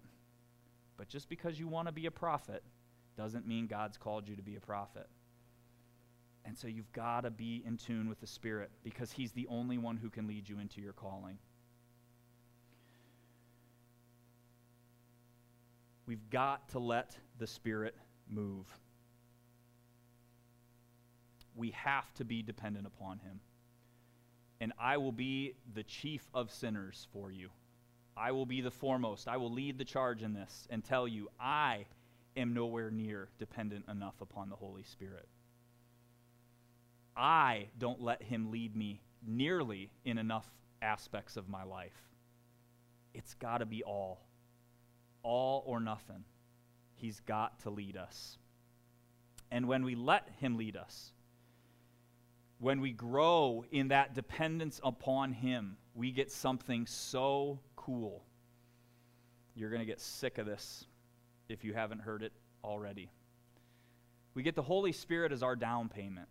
But 0.97 1.09
just 1.09 1.29
because 1.29 1.59
you 1.59 1.67
want 1.67 1.89
to 1.89 1.93
be 1.93 2.07
a 2.07 2.11
prophet 2.11 2.63
doesn't 3.19 3.47
mean 3.47 3.67
God's 3.67 3.99
called 3.99 4.27
you 4.27 4.37
to 4.37 4.43
be 4.43 4.57
a 4.57 4.61
prophet. 4.61 5.07
And 6.47 6.57
so 6.57 6.67
you've 6.67 6.93
got 6.93 7.23
to 7.23 7.31
be 7.31 7.63
in 7.67 7.77
tune 7.77 8.09
with 8.09 8.21
the 8.21 8.27
Spirit 8.27 8.71
because 8.83 9.13
He's 9.13 9.33
the 9.33 9.47
only 9.51 9.77
one 9.77 9.99
who 9.99 10.09
can 10.09 10.27
lead 10.27 10.49
you 10.49 10.59
into 10.59 10.81
your 10.81 10.95
calling. 10.95 11.37
We've 16.07 16.31
got 16.31 16.71
to 16.71 16.79
let 16.79 17.19
the 17.39 17.47
Spirit 17.47 17.95
move 18.31 18.65
we 21.59 21.73
have 21.73 22.15
to 22.15 22.25
be 22.25 22.43
dependent 22.43 22.87
upon 22.87 23.19
him. 23.19 23.41
And 24.61 24.73
I 24.79 24.97
will 24.97 25.13
be 25.13 25.55
the 25.75 25.83
chief 25.83 26.23
of 26.33 26.51
sinners 26.51 27.07
for 27.13 27.31
you. 27.31 27.51
I 28.17 28.33
will 28.33 28.47
be 28.47 28.61
the 28.61 28.71
foremost. 28.71 29.29
I 29.29 29.37
will 29.37 29.53
lead 29.53 29.79
the 29.79 29.85
charge 29.85 30.23
in 30.23 30.33
this 30.33 30.67
and 30.71 30.83
tell 30.83 31.07
you, 31.07 31.29
I 31.39 31.87
am 32.39 32.55
nowhere 32.55 32.91
near 32.91 33.29
dependent 33.39 33.87
enough 33.89 34.21
upon 34.21 34.49
the 34.49 34.57
Holy 34.57 34.83
Spirit. 34.83 35.29
I 37.17 37.69
don't 37.79 38.01
let 38.01 38.23
him 38.23 38.51
lead 38.51 38.77
me 38.77 39.03
nearly 39.27 39.91
in 40.05 40.19
enough 40.19 40.49
aspects 40.81 41.37
of 41.37 41.49
my 41.49 41.65
life. 41.65 42.09
It's 43.13 43.35
got 43.35 43.59
to 43.59 43.67
be 43.67 43.83
all. 43.83 44.21
All 45.23 45.65
or 45.67 45.81
nothing. 45.81 46.25
He's 46.95 47.21
got 47.21 47.61
to 47.61 47.71
lead 47.71 47.97
us. 47.97 48.39
And 49.51 49.67
when 49.67 49.85
we 49.85 49.95
let 49.95 50.29
him 50.39 50.57
lead 50.57 50.77
us, 50.77 51.13
when 52.59 52.81
we 52.81 52.91
grow 52.91 53.65
in 53.71 53.89
that 53.89 54.15
dependence 54.15 54.81
upon 54.83 55.33
Him, 55.33 55.77
we 55.95 56.11
get 56.11 56.31
something 56.31 56.87
so 56.87 57.61
cool. 57.77 58.25
You're 59.55 59.71
going 59.71 59.81
to 59.81 59.87
get 59.87 60.01
sick 60.01 60.39
of 60.39 60.47
this 60.47 60.87
if 61.49 61.65
you 61.65 61.73
haven't 61.75 62.01
heard 62.01 62.23
it 62.23 62.33
already. 62.63 63.11
We 64.35 64.43
get 64.43 64.55
the 64.55 64.63
Holy 64.63 64.93
Spirit 64.93 65.33
as 65.33 65.43
our 65.43 65.57
down 65.57 65.89
payment. 65.89 66.29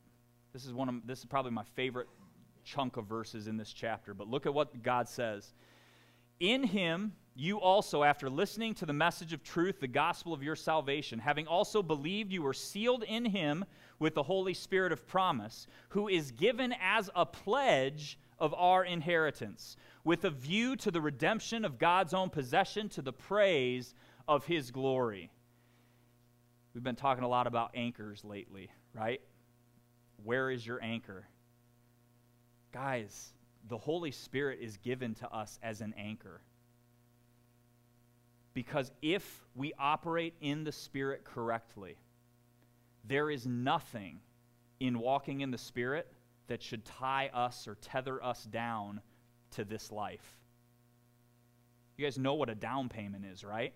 This 0.54 0.66
is 0.66 0.74
one 0.74 0.90
of 0.90 0.96
this 1.06 1.20
is 1.20 1.26
probably 1.26 1.52
my 1.52 1.64
favorite 1.76 2.08
chunk 2.64 2.98
of 2.98 3.06
verses 3.06 3.48
in 3.48 3.58
this 3.58 3.74
chapter, 3.74 4.14
but 4.14 4.28
look 4.28 4.46
at 4.46 4.54
what 4.54 4.84
God 4.84 5.08
says. 5.08 5.54
In 6.40 6.64
him 6.64 7.14
you 7.40 7.60
also, 7.60 8.04
after 8.04 8.32
listening 8.32 8.74
to 8.76 8.86
the 8.88 8.94
message 8.94 9.32
of 9.32 9.44
truth, 9.44 9.80
the 9.80 9.88
gospel 9.88 10.34
of 10.34 10.42
your 10.42 10.56
salvation, 10.56 11.20
having 11.20 11.46
also 11.46 11.84
believed 11.84 12.32
you 12.32 12.42
were 12.42 12.54
sealed 12.54 13.04
in 13.04 13.26
him 13.26 13.64
with 14.00 14.16
the 14.16 14.24
Holy 14.24 14.56
Spirit 14.56 14.92
of 14.92 15.08
promise, 15.08 15.68
who 15.90 16.08
is 16.08 16.32
given 16.32 16.74
as 16.82 17.12
a 17.16 17.28
pledge 17.28 18.18
of 18.40 18.56
our 18.56 18.84
inheritance, 18.84 19.78
with 20.04 20.26
a 20.26 20.32
view 20.32 20.76
to 20.78 20.90
the 20.90 21.02
redemption 21.02 21.64
of 21.64 21.78
God's 21.78 22.14
own 22.14 22.32
possession 22.32 22.90
to 22.90 23.04
the 23.04 23.14
praise 23.14 23.94
of 24.28 24.46
his 24.46 24.72
glory. 24.72 25.32
We've 26.74 26.84
been 26.84 26.96
talking 26.96 27.24
a 27.24 27.28
lot 27.28 27.48
about 27.48 27.72
anchors 27.74 28.24
lately, 28.24 28.70
right? 28.94 29.22
Where 30.24 30.52
is 30.52 30.66
your 30.66 30.82
anchor? 30.84 31.26
Guys, 32.72 33.34
the 33.68 33.78
Holy 33.78 34.12
Spirit 34.12 34.60
is 34.62 34.78
given 34.78 35.16
to 35.16 35.30
us 35.34 35.60
as 35.64 35.82
an 35.82 35.94
anchor. 35.98 36.42
Because 38.54 38.92
if 39.02 39.46
we 39.56 39.74
operate 39.80 40.34
in 40.42 40.64
the 40.64 40.72
Spirit 40.72 41.24
correctly, 41.24 41.96
there 43.06 43.30
is 43.30 43.46
nothing 43.46 44.20
in 44.80 45.00
walking 45.00 45.42
in 45.42 45.52
the 45.52 45.58
Spirit 45.58 46.12
that 46.48 46.62
should 46.62 46.86
tie 46.86 47.30
us 47.34 47.68
or 47.68 47.76
tether 47.76 48.24
us 48.24 48.44
down 48.46 49.02
to 49.52 49.64
this 49.64 49.92
life. 49.92 50.38
You 51.98 52.06
guys 52.06 52.18
know 52.18 52.36
what 52.36 52.50
a 52.50 52.56
down 52.56 52.90
payment 52.90 53.26
is, 53.26 53.44
right? 53.44 53.74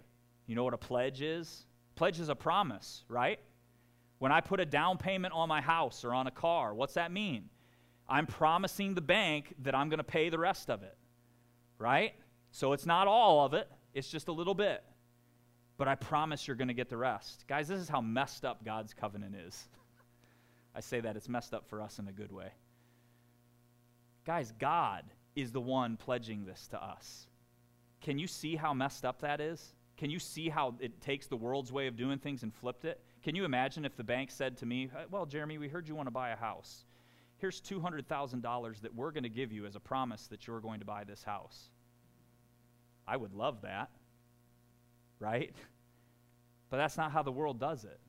You 0.51 0.55
know 0.55 0.65
what 0.65 0.73
a 0.73 0.77
pledge 0.77 1.21
is? 1.21 1.63
Pledge 1.95 2.19
is 2.19 2.27
a 2.27 2.35
promise, 2.35 3.05
right? 3.07 3.39
When 4.19 4.33
I 4.33 4.41
put 4.41 4.59
a 4.59 4.65
down 4.65 4.97
payment 4.97 5.33
on 5.33 5.47
my 5.47 5.61
house 5.61 6.03
or 6.03 6.13
on 6.13 6.27
a 6.27 6.31
car, 6.31 6.73
what's 6.73 6.95
that 6.95 7.09
mean? 7.09 7.45
I'm 8.09 8.27
promising 8.27 8.93
the 8.93 8.99
bank 8.99 9.55
that 9.59 9.73
I'm 9.73 9.87
going 9.87 9.99
to 9.99 10.03
pay 10.03 10.27
the 10.27 10.37
rest 10.37 10.69
of 10.69 10.83
it, 10.83 10.97
right? 11.77 12.15
So 12.51 12.73
it's 12.73 12.85
not 12.85 13.07
all 13.07 13.45
of 13.45 13.53
it, 13.53 13.69
it's 13.93 14.09
just 14.09 14.27
a 14.27 14.33
little 14.33 14.53
bit. 14.53 14.83
But 15.77 15.87
I 15.87 15.95
promise 15.95 16.45
you're 16.45 16.57
going 16.57 16.67
to 16.67 16.73
get 16.73 16.89
the 16.89 16.97
rest. 16.97 17.45
Guys, 17.47 17.69
this 17.69 17.79
is 17.79 17.87
how 17.87 18.01
messed 18.01 18.43
up 18.43 18.65
God's 18.65 18.93
covenant 18.93 19.35
is. 19.47 19.69
I 20.75 20.81
say 20.81 20.99
that 20.99 21.15
it's 21.15 21.29
messed 21.29 21.53
up 21.53 21.65
for 21.65 21.81
us 21.81 21.97
in 21.97 22.09
a 22.09 22.11
good 22.11 22.33
way. 22.33 22.51
Guys, 24.25 24.51
God 24.59 25.05
is 25.33 25.53
the 25.53 25.61
one 25.61 25.95
pledging 25.95 26.43
this 26.43 26.67
to 26.71 26.83
us. 26.83 27.27
Can 28.01 28.19
you 28.19 28.27
see 28.27 28.57
how 28.57 28.73
messed 28.73 29.05
up 29.05 29.21
that 29.21 29.39
is? 29.39 29.75
Can 30.01 30.09
you 30.09 30.19
see 30.19 30.49
how 30.49 30.75
it 30.81 30.99
takes 30.99 31.27
the 31.27 31.37
world's 31.37 31.71
way 31.71 31.87
of 31.87 31.95
doing 31.95 32.19
things 32.19 32.43
and 32.43 32.53
flipped 32.53 32.83
it? 32.83 32.99
Can 33.23 33.35
you 33.35 33.45
imagine 33.45 33.85
if 33.85 33.95
the 33.95 34.03
bank 34.03 34.31
said 34.31 34.57
to 34.57 34.65
me, 34.65 34.89
uh, 34.93 35.03
Well, 35.09 35.25
Jeremy, 35.25 35.57
we 35.57 35.69
heard 35.69 35.87
you 35.87 35.95
want 35.95 36.07
to 36.07 36.11
buy 36.11 36.31
a 36.31 36.35
house 36.35 36.83
here's 37.41 37.59
$200,000 37.59 38.81
that 38.81 38.95
we're 38.95 39.11
going 39.11 39.23
to 39.23 39.29
give 39.29 39.51
you 39.51 39.65
as 39.65 39.75
a 39.75 39.79
promise 39.79 40.27
that 40.27 40.45
you're 40.45 40.61
going 40.61 40.79
to 40.79 40.85
buy 40.85 41.03
this 41.03 41.23
house. 41.23 41.69
I 43.07 43.17
would 43.17 43.33
love 43.33 43.63
that, 43.63 43.89
right? 45.19 45.53
But 46.69 46.77
that's 46.77 46.95
not 46.95 47.11
how 47.11 47.21
the 47.21 47.33
world 47.33 47.59
does 47.59 47.83
it. 47.83 47.99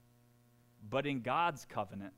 But 0.89 1.05
in 1.05 1.23
God's 1.23 1.65
covenant, 1.65 2.13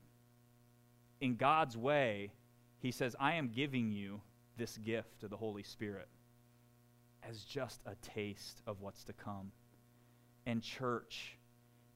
in 1.19 1.37
God's 1.37 1.75
way, 1.75 2.33
He 2.77 2.91
says, 2.91 3.15
I 3.19 3.33
am 3.33 3.49
giving 3.49 3.91
you 3.91 4.21
this 4.55 4.77
gift 4.77 5.23
of 5.23 5.31
the 5.31 5.37
Holy 5.37 5.63
Spirit 5.63 6.07
as 7.27 7.43
just 7.43 7.81
a 7.87 7.95
taste 7.95 8.61
of 8.67 8.79
what's 8.79 9.03
to 9.05 9.13
come. 9.13 9.51
And, 10.45 10.61
church, 10.61 11.37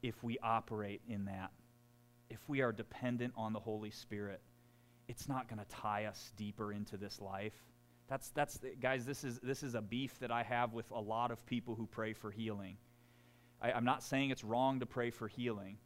if 0.01 0.23
we 0.23 0.37
operate 0.39 1.01
in 1.07 1.25
that, 1.25 1.51
if 2.29 2.39
we 2.47 2.61
are 2.61 2.71
dependent 2.71 3.33
on 3.35 3.53
the 3.53 3.59
Holy 3.59 3.91
Spirit, 3.91 4.41
it's 5.07 5.27
not 5.27 5.47
going 5.47 5.59
to 5.59 5.65
tie 5.75 6.05
us 6.05 6.31
deeper 6.37 6.71
into 6.71 6.97
this 6.97 7.19
life. 7.19 7.53
That's, 8.07 8.29
that's, 8.29 8.59
guys, 8.79 9.05
this 9.05 9.23
is, 9.23 9.39
this 9.43 9.61
is 9.61 9.75
a 9.75 9.81
beef 9.81 10.17
that 10.19 10.31
I 10.31 10.43
have 10.43 10.73
with 10.73 10.89
a 10.91 10.99
lot 10.99 11.31
of 11.31 11.45
people 11.45 11.75
who 11.75 11.85
pray 11.85 12.13
for 12.13 12.31
healing. 12.31 12.77
I, 13.61 13.71
I'm 13.71 13.85
not 13.85 14.03
saying 14.03 14.31
it's 14.31 14.43
wrong 14.43 14.79
to 14.79 14.85
pray 14.85 15.11
for 15.11 15.27
healing, 15.27 15.77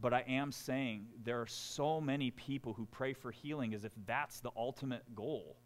but 0.00 0.12
I 0.12 0.24
am 0.28 0.52
saying 0.52 1.06
there 1.24 1.40
are 1.40 1.46
so 1.46 2.00
many 2.00 2.30
people 2.30 2.74
who 2.74 2.86
pray 2.86 3.12
for 3.12 3.30
healing 3.30 3.74
as 3.74 3.84
if 3.84 3.92
that's 4.06 4.40
the 4.40 4.50
ultimate 4.56 5.02
goal, 5.14 5.56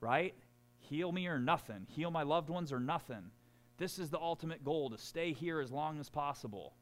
right? 0.00 0.34
Heal 0.78 1.12
me 1.12 1.28
or 1.28 1.38
nothing. 1.38 1.86
Heal 1.88 2.10
my 2.10 2.24
loved 2.24 2.50
ones 2.50 2.72
or 2.72 2.80
nothing. 2.80 3.30
This 3.78 3.98
is 3.98 4.10
the 4.10 4.18
ultimate 4.18 4.64
goal 4.64 4.90
to 4.90 4.98
stay 4.98 5.32
here 5.32 5.60
as 5.60 5.70
long 5.70 5.98
as 5.98 6.08
possible. 6.08 6.74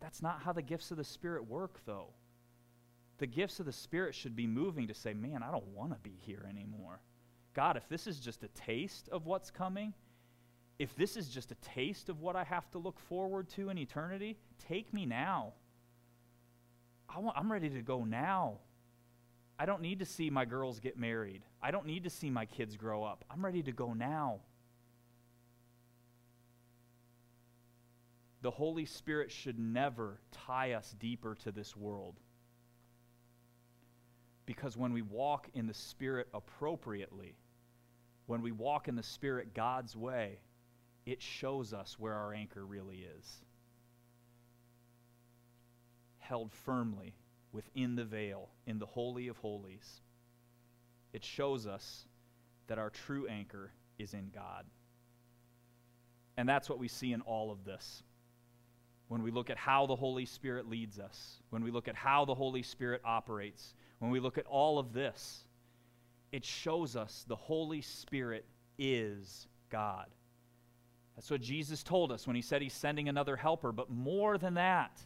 That's 0.00 0.22
not 0.22 0.42
how 0.42 0.52
the 0.52 0.62
gifts 0.62 0.90
of 0.90 0.96
the 0.96 1.04
Spirit 1.04 1.46
work, 1.48 1.80
though 1.86 2.10
the 3.22 3.26
gifts 3.28 3.60
of 3.60 3.66
the 3.66 3.72
Spirit 3.72 4.16
should 4.16 4.34
be 4.34 4.48
moving 4.48 4.88
to 4.88 4.94
say, 4.94 5.14
man, 5.14 5.44
I 5.44 5.52
don't 5.52 5.68
want 5.68 5.92
to 5.92 5.98
be 6.00 6.18
here 6.26 6.44
anymore. 6.50 6.98
God, 7.54 7.76
if 7.76 7.88
this 7.88 8.08
is 8.08 8.18
just 8.18 8.42
a 8.42 8.48
taste 8.48 9.08
of 9.10 9.26
what's 9.26 9.48
coming, 9.48 9.94
if 10.80 10.96
this 10.96 11.16
is 11.16 11.28
just 11.28 11.52
a 11.52 11.54
taste 11.56 12.08
of 12.08 12.20
what 12.20 12.34
I 12.34 12.42
have 12.42 12.68
to 12.72 12.78
look 12.78 12.98
forward 12.98 13.48
to 13.50 13.68
in 13.68 13.78
eternity, 13.78 14.38
take 14.58 14.92
me 14.92 15.06
now. 15.06 15.52
I 17.08 17.20
I'm 17.36 17.52
ready 17.52 17.68
to 17.70 17.80
go 17.80 18.02
now. 18.02 18.58
I 19.58 19.66
don't 19.66 19.82
need 19.82 20.00
to 20.00 20.04
see 20.04 20.30
my 20.30 20.44
girls 20.44 20.80
get 20.80 20.98
married. 20.98 21.42
I 21.62 21.70
don't 21.70 21.86
need 21.86 22.04
to 22.04 22.10
see 22.10 22.30
my 22.30 22.46
kids 22.46 22.76
grow 22.76 23.04
up. 23.04 23.24
I'm 23.30 23.44
ready 23.44 23.62
to 23.62 23.72
go 23.72 23.92
now. 23.92 24.40
The 28.42 28.50
Holy 28.50 28.86
Spirit 28.86 29.30
should 29.30 29.58
never 29.58 30.18
tie 30.32 30.72
us 30.72 30.94
deeper 30.98 31.36
to 31.44 31.52
this 31.52 31.76
world. 31.76 32.18
Because 34.46 34.76
when 34.76 34.92
we 34.92 35.02
walk 35.02 35.48
in 35.54 35.68
the 35.68 35.74
Spirit 35.74 36.26
appropriately, 36.34 37.36
when 38.26 38.42
we 38.42 38.50
walk 38.50 38.88
in 38.88 38.96
the 38.96 39.02
Spirit 39.02 39.54
God's 39.54 39.96
way, 39.96 40.40
it 41.06 41.22
shows 41.22 41.72
us 41.72 41.96
where 41.98 42.14
our 42.14 42.34
anchor 42.34 42.64
really 42.66 43.06
is. 43.18 43.42
Held 46.18 46.52
firmly 46.52 47.14
within 47.52 47.96
the 47.96 48.04
veil, 48.04 48.48
in 48.66 48.78
the 48.78 48.86
Holy 48.86 49.28
of 49.28 49.36
Holies. 49.38 50.00
It 51.12 51.24
shows 51.24 51.66
us 51.66 52.06
that 52.66 52.78
our 52.78 52.90
true 52.90 53.26
anchor 53.26 53.72
is 53.98 54.14
in 54.14 54.30
God. 54.34 54.64
And 56.36 56.48
that's 56.48 56.68
what 56.68 56.78
we 56.78 56.88
see 56.88 57.12
in 57.12 57.20
all 57.20 57.50
of 57.50 57.64
this. 57.64 58.02
When 59.08 59.22
we 59.22 59.30
look 59.30 59.50
at 59.50 59.58
how 59.58 59.84
the 59.84 59.96
Holy 59.96 60.24
Spirit 60.24 60.70
leads 60.70 60.98
us, 60.98 61.40
when 61.50 61.62
we 61.62 61.70
look 61.70 61.88
at 61.88 61.94
how 61.94 62.24
the 62.24 62.34
Holy 62.34 62.62
Spirit 62.62 63.02
operates, 63.04 63.74
when 63.98 64.10
we 64.10 64.20
look 64.20 64.38
at 64.38 64.46
all 64.46 64.78
of 64.78 64.94
this, 64.94 65.44
it 66.32 66.44
shows 66.44 66.96
us 66.96 67.26
the 67.28 67.36
Holy 67.36 67.82
Spirit 67.82 68.46
is 68.78 69.46
God. 69.68 70.06
That's 71.14 71.30
what 71.30 71.42
Jesus 71.42 71.82
told 71.82 72.10
us 72.10 72.26
when 72.26 72.36
he 72.36 72.42
said 72.42 72.62
he's 72.62 72.72
sending 72.72 73.08
another 73.08 73.36
helper. 73.36 73.70
But 73.70 73.90
more 73.90 74.38
than 74.38 74.54
that, 74.54 74.98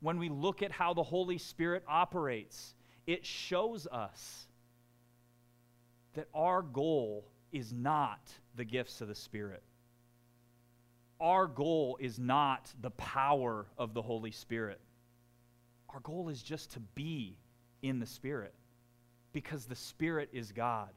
when 0.00 0.18
we 0.18 0.28
look 0.28 0.62
at 0.62 0.70
how 0.70 0.94
the 0.94 1.02
Holy 1.02 1.38
Spirit 1.38 1.82
operates, 1.88 2.74
it 3.06 3.24
shows 3.24 3.86
us 3.86 4.46
that 6.14 6.28
our 6.34 6.62
goal 6.62 7.26
is 7.52 7.72
not 7.72 8.20
the 8.56 8.64
gifts 8.64 9.00
of 9.00 9.08
the 9.08 9.14
Spirit. 9.14 9.62
Our 11.20 11.46
goal 11.46 11.96
is 12.00 12.18
not 12.18 12.72
the 12.80 12.90
power 12.90 13.66
of 13.78 13.94
the 13.94 14.02
Holy 14.02 14.32
Spirit. 14.32 14.80
Our 15.90 16.00
goal 16.00 16.28
is 16.28 16.42
just 16.42 16.72
to 16.72 16.80
be 16.80 17.38
in 17.82 18.00
the 18.00 18.06
Spirit 18.06 18.54
because 19.32 19.64
the 19.64 19.76
Spirit 19.76 20.28
is 20.32 20.52
God. 20.52 20.90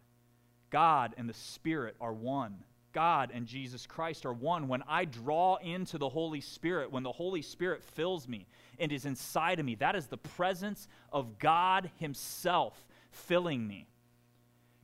God 0.70 1.14
and 1.18 1.30
the 1.30 1.34
Spirit 1.34 1.95
are 2.02 2.14
one. 2.14 2.64
God 2.92 3.32
and 3.34 3.46
Jesus 3.46 3.86
Christ 3.86 4.26
are 4.26 4.34
one. 4.34 4.68
When 4.68 4.84
I 4.88 5.06
draw 5.06 5.56
into 5.58 5.98
the 5.98 6.10
Holy 6.10 6.42
Spirit, 6.42 6.92
when 6.92 7.04
the 7.04 7.12
Holy 7.12 7.42
Spirit 7.42 7.84
fills 7.84 8.28
me 8.28 8.48
and 8.80 8.92
is 8.92 9.06
inside 9.06 9.60
of 9.60 9.66
me, 9.66 9.76
that 9.76 9.96
is 9.96 10.08
the 10.08 10.18
presence 10.18 10.88
of 11.12 11.40
God 11.40 11.92
Himself 11.98 12.86
filling 13.12 13.68
me. 13.68 13.88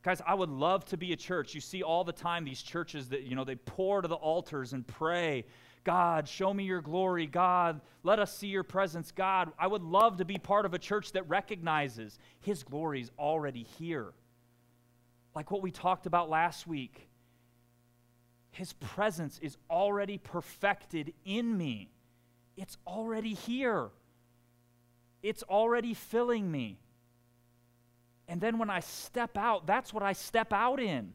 Guys, 0.03 0.21
I 0.25 0.35
would 0.35 0.49
love 0.49 0.85
to 0.85 0.97
be 0.97 1.13
a 1.13 1.15
church. 1.15 1.55
You 1.55 1.61
see 1.61 1.81
all 1.81 2.03
the 2.03 2.13
time 2.13 2.45
these 2.45 2.61
churches 2.61 3.09
that, 3.09 3.23
you 3.23 3.35
know, 3.35 3.43
they 3.43 3.55
pour 3.55 4.01
to 4.01 4.07
the 4.07 4.15
altars 4.15 4.73
and 4.73 4.85
pray 4.85 5.45
God, 5.85 6.27
show 6.27 6.51
me 6.51 6.63
your 6.63 6.81
glory. 6.81 7.27
God, 7.27 7.79
let 8.03 8.17
us 8.17 8.35
see 8.35 8.47
your 8.47 8.63
presence. 8.63 9.11
God, 9.11 9.53
I 9.57 9.67
would 9.67 9.83
love 9.83 10.17
to 10.17 10.25
be 10.25 10.37
part 10.37 10.65
of 10.65 10.73
a 10.73 10.79
church 10.79 11.11
that 11.13 11.29
recognizes 11.29 12.17
his 12.41 12.63
glory 12.63 13.01
is 13.01 13.11
already 13.17 13.67
here. 13.77 14.11
Like 15.35 15.51
what 15.51 15.61
we 15.61 15.69
talked 15.69 16.07
about 16.07 16.27
last 16.27 16.65
week. 16.65 17.07
His 18.55 18.71
presence 18.71 19.37
is 19.41 19.57
already 19.69 20.17
perfected 20.17 21.13
in 21.25 21.57
me. 21.57 21.89
It's 22.55 22.77
already 22.87 23.33
here. 23.33 23.89
It's 25.21 25.43
already 25.43 25.93
filling 25.93 26.49
me. 26.49 26.79
And 28.29 28.39
then 28.39 28.57
when 28.57 28.69
I 28.69 28.79
step 28.79 29.37
out, 29.37 29.67
that's 29.67 29.93
what 29.93 30.03
I 30.03 30.13
step 30.13 30.53
out 30.53 30.79
in. 30.79 31.11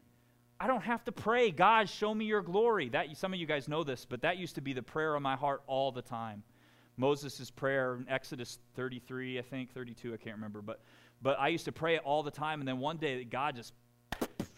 I 0.60 0.66
don't 0.66 0.82
have 0.82 1.02
to 1.06 1.12
pray, 1.12 1.50
God, 1.50 1.88
show 1.88 2.14
me 2.14 2.26
your 2.26 2.42
glory. 2.42 2.90
That 2.90 3.16
some 3.16 3.32
of 3.32 3.40
you 3.40 3.46
guys 3.46 3.68
know 3.68 3.84
this, 3.84 4.04
but 4.04 4.20
that 4.20 4.36
used 4.36 4.56
to 4.56 4.60
be 4.60 4.74
the 4.74 4.82
prayer 4.82 5.14
of 5.14 5.22
my 5.22 5.34
heart 5.34 5.62
all 5.66 5.92
the 5.92 6.02
time. 6.02 6.42
Moses' 6.98 7.50
prayer 7.50 7.94
in 7.94 8.06
Exodus 8.06 8.58
33, 8.76 9.38
I 9.38 9.42
think, 9.42 9.72
32, 9.72 10.12
I 10.12 10.18
can't 10.18 10.36
remember. 10.36 10.60
But, 10.60 10.82
but 11.22 11.40
I 11.40 11.48
used 11.48 11.64
to 11.64 11.72
pray 11.72 11.94
it 11.94 12.02
all 12.04 12.22
the 12.22 12.30
time. 12.30 12.60
And 12.60 12.68
then 12.68 12.80
one 12.80 12.98
day, 12.98 13.24
God 13.24 13.56
just 13.56 13.72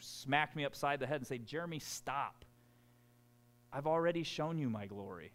smacked 0.00 0.56
me 0.56 0.64
upside 0.64 0.98
the 0.98 1.06
head 1.06 1.18
and 1.18 1.26
said, 1.28 1.46
Jeremy, 1.46 1.78
stop. 1.78 2.44
I've 3.72 3.86
already 3.86 4.22
shown 4.22 4.58
you 4.58 4.68
my 4.68 4.86
glory. 4.86 5.32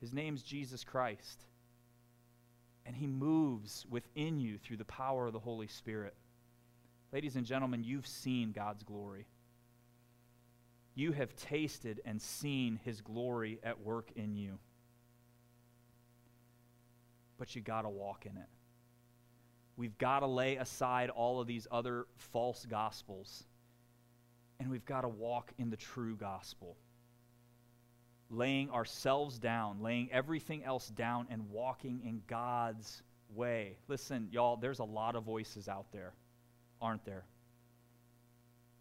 His 0.00 0.12
name's 0.12 0.42
Jesus 0.42 0.84
Christ. 0.84 1.42
And 2.86 2.94
he 2.94 3.06
moves 3.06 3.84
within 3.90 4.38
you 4.38 4.58
through 4.58 4.76
the 4.76 4.84
power 4.84 5.26
of 5.26 5.32
the 5.32 5.40
Holy 5.40 5.66
Spirit. 5.66 6.14
Ladies 7.12 7.36
and 7.36 7.44
gentlemen, 7.44 7.82
you've 7.84 8.06
seen 8.06 8.52
God's 8.52 8.82
glory. 8.82 9.26
You 10.94 11.12
have 11.12 11.36
tasted 11.36 12.00
and 12.04 12.22
seen 12.22 12.80
his 12.84 13.00
glory 13.00 13.58
at 13.62 13.80
work 13.80 14.10
in 14.16 14.36
you. 14.36 14.58
But 17.38 17.54
you 17.54 17.60
got 17.60 17.82
to 17.82 17.88
walk 17.90 18.24
in 18.24 18.36
it. 18.36 18.48
We've 19.76 19.98
got 19.98 20.20
to 20.20 20.26
lay 20.26 20.56
aside 20.56 21.10
all 21.10 21.40
of 21.40 21.46
these 21.46 21.66
other 21.70 22.06
false 22.16 22.64
gospels. 22.64 23.44
And 24.58 24.70
we've 24.70 24.84
got 24.84 25.02
to 25.02 25.08
walk 25.08 25.52
in 25.58 25.70
the 25.70 25.76
true 25.76 26.16
gospel. 26.16 26.76
Laying 28.30 28.70
ourselves 28.70 29.38
down, 29.38 29.82
laying 29.82 30.10
everything 30.10 30.64
else 30.64 30.88
down, 30.88 31.26
and 31.30 31.50
walking 31.50 32.00
in 32.04 32.22
God's 32.26 33.02
way. 33.34 33.76
Listen, 33.88 34.28
y'all, 34.32 34.56
there's 34.56 34.80
a 34.80 34.84
lot 34.84 35.14
of 35.14 35.24
voices 35.24 35.68
out 35.68 35.86
there, 35.92 36.14
aren't 36.80 37.04
there? 37.04 37.24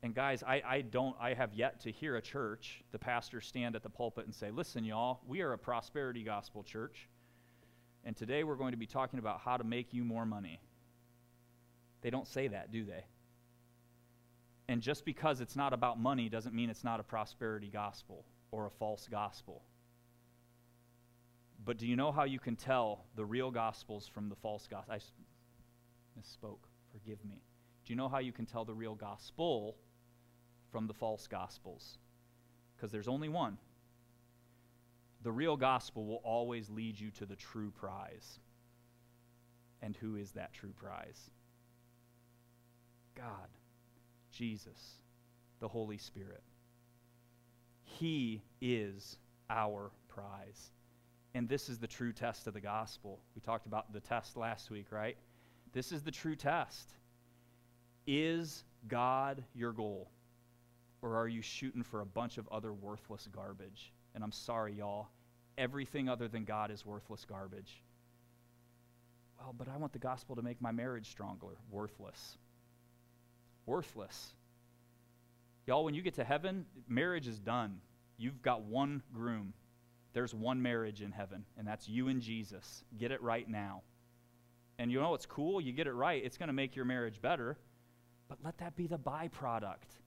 And 0.01 0.13
guys, 0.13 0.43
I, 0.43 0.61
I 0.65 0.81
don't 0.81 1.15
I 1.19 1.33
have 1.33 1.53
yet 1.53 1.81
to 1.81 1.91
hear 1.91 2.15
a 2.15 2.21
church, 2.21 2.83
the 2.91 2.99
pastor 2.99 3.41
stand 3.41 3.75
at 3.75 3.83
the 3.83 3.89
pulpit 3.89 4.25
and 4.25 4.35
say, 4.35 4.51
Listen, 4.51 4.83
y'all, 4.83 5.21
we 5.27 5.41
are 5.41 5.53
a 5.53 5.57
prosperity 5.57 6.23
gospel 6.23 6.63
church. 6.63 7.07
And 8.03 8.15
today 8.15 8.43
we're 8.43 8.55
going 8.55 8.71
to 8.71 8.77
be 8.77 8.85
talking 8.85 9.17
about 9.17 9.41
how 9.41 9.57
to 9.57 9.63
make 9.63 9.93
you 9.93 10.03
more 10.03 10.25
money. 10.25 10.59
They 12.01 12.11
don't 12.11 12.27
say 12.27 12.47
that, 12.49 12.71
do 12.71 12.85
they? 12.85 13.03
And 14.67 14.81
just 14.81 15.05
because 15.05 15.41
it's 15.41 15.55
not 15.55 15.73
about 15.73 15.99
money 15.99 16.27
doesn't 16.27 16.55
mean 16.55 16.69
it's 16.69 16.83
not 16.83 16.99
a 16.99 17.03
prosperity 17.03 17.69
gospel 17.71 18.25
or 18.51 18.65
a 18.65 18.71
false 18.71 19.07
gospel. 19.09 19.61
But 21.63 21.77
do 21.77 21.87
you 21.87 21.95
know 21.95 22.11
how 22.11 22.23
you 22.23 22.39
can 22.39 22.55
tell 22.55 23.05
the 23.15 23.25
real 23.25 23.51
gospels 23.51 24.07
from 24.07 24.29
the 24.29 24.35
false 24.35 24.67
gospel? 24.67 24.93
I 24.93 24.99
misspoke. 26.19 26.67
Forgive 26.91 27.23
me. 27.25 27.41
Do 27.85 27.93
you 27.93 27.97
know 27.97 28.09
how 28.09 28.19
you 28.19 28.31
can 28.31 28.45
tell 28.45 28.65
the 28.65 28.73
real 28.73 28.95
gospel 28.95 29.75
from 30.71 30.87
the 30.87 30.93
false 30.93 31.27
gospels? 31.27 31.97
Because 32.75 32.91
there's 32.91 33.07
only 33.07 33.29
one. 33.29 33.57
The 35.23 35.31
real 35.31 35.57
gospel 35.57 36.05
will 36.05 36.21
always 36.23 36.69
lead 36.69 36.99
you 36.99 37.11
to 37.11 37.25
the 37.25 37.35
true 37.35 37.71
prize. 37.71 38.39
And 39.81 39.95
who 39.95 40.15
is 40.15 40.31
that 40.31 40.53
true 40.53 40.73
prize? 40.75 41.31
God. 43.15 43.49
Jesus, 44.35 44.99
the 45.59 45.67
Holy 45.67 45.97
Spirit. 45.97 46.43
He 47.83 48.41
is 48.61 49.17
our 49.49 49.91
prize. 50.09 50.71
And 51.33 51.47
this 51.47 51.69
is 51.69 51.79
the 51.79 51.87
true 51.87 52.11
test 52.11 52.45
of 52.47 52.53
the 52.53 52.61
gospel. 52.61 53.19
We 53.33 53.41
talked 53.41 53.65
about 53.65 53.93
the 53.93 53.99
test 53.99 54.37
last 54.37 54.69
week, 54.69 54.91
right? 54.91 55.17
This 55.73 55.91
is 55.91 56.03
the 56.03 56.11
true 56.11 56.35
test. 56.35 56.93
Is 58.05 58.63
God 58.87 59.43
your 59.53 59.71
goal? 59.71 60.09
Or 61.01 61.17
are 61.17 61.27
you 61.27 61.41
shooting 61.41 61.83
for 61.83 62.01
a 62.01 62.05
bunch 62.05 62.37
of 62.37 62.47
other 62.49 62.73
worthless 62.73 63.27
garbage? 63.33 63.93
And 64.13 64.23
I'm 64.23 64.31
sorry, 64.31 64.73
y'all. 64.73 65.07
Everything 65.57 66.09
other 66.09 66.27
than 66.27 66.43
God 66.43 66.71
is 66.71 66.85
worthless 66.85 67.25
garbage. 67.25 67.81
Well, 69.39 69.55
but 69.57 69.67
I 69.69 69.77
want 69.77 69.93
the 69.93 69.99
gospel 69.99 70.35
to 70.35 70.41
make 70.41 70.61
my 70.61 70.71
marriage 70.71 71.09
stronger. 71.09 71.47
Worthless 71.69 72.37
worthless. 73.65 74.33
Y'all, 75.67 75.83
when 75.83 75.93
you 75.93 76.01
get 76.01 76.15
to 76.15 76.23
heaven, 76.23 76.65
marriage 76.87 77.27
is 77.27 77.39
done. 77.39 77.79
You've 78.17 78.41
got 78.41 78.61
one 78.61 79.01
groom. 79.13 79.53
There's 80.13 80.33
one 80.33 80.61
marriage 80.61 81.01
in 81.01 81.11
heaven, 81.11 81.43
and 81.57 81.67
that's 81.67 81.89
you 81.89 82.07
and 82.07 82.21
Jesus. 82.21 82.83
Get 82.97 83.11
it 83.11 83.21
right 83.21 83.49
now. 83.49 83.81
And 84.77 84.91
you 84.91 84.99
know 84.99 85.09
what's 85.09 85.25
cool? 85.25 85.59
You 85.59 85.71
get 85.71 85.87
it 85.87 85.93
right, 85.93 86.23
it's 86.23 86.37
going 86.37 86.47
to 86.47 86.53
make 86.53 86.75
your 86.75 86.85
marriage 86.85 87.21
better, 87.21 87.57
but 88.29 88.37
let 88.43 88.57
that 88.59 88.75
be 88.75 88.87
the 88.87 88.97
byproduct. 88.97 89.99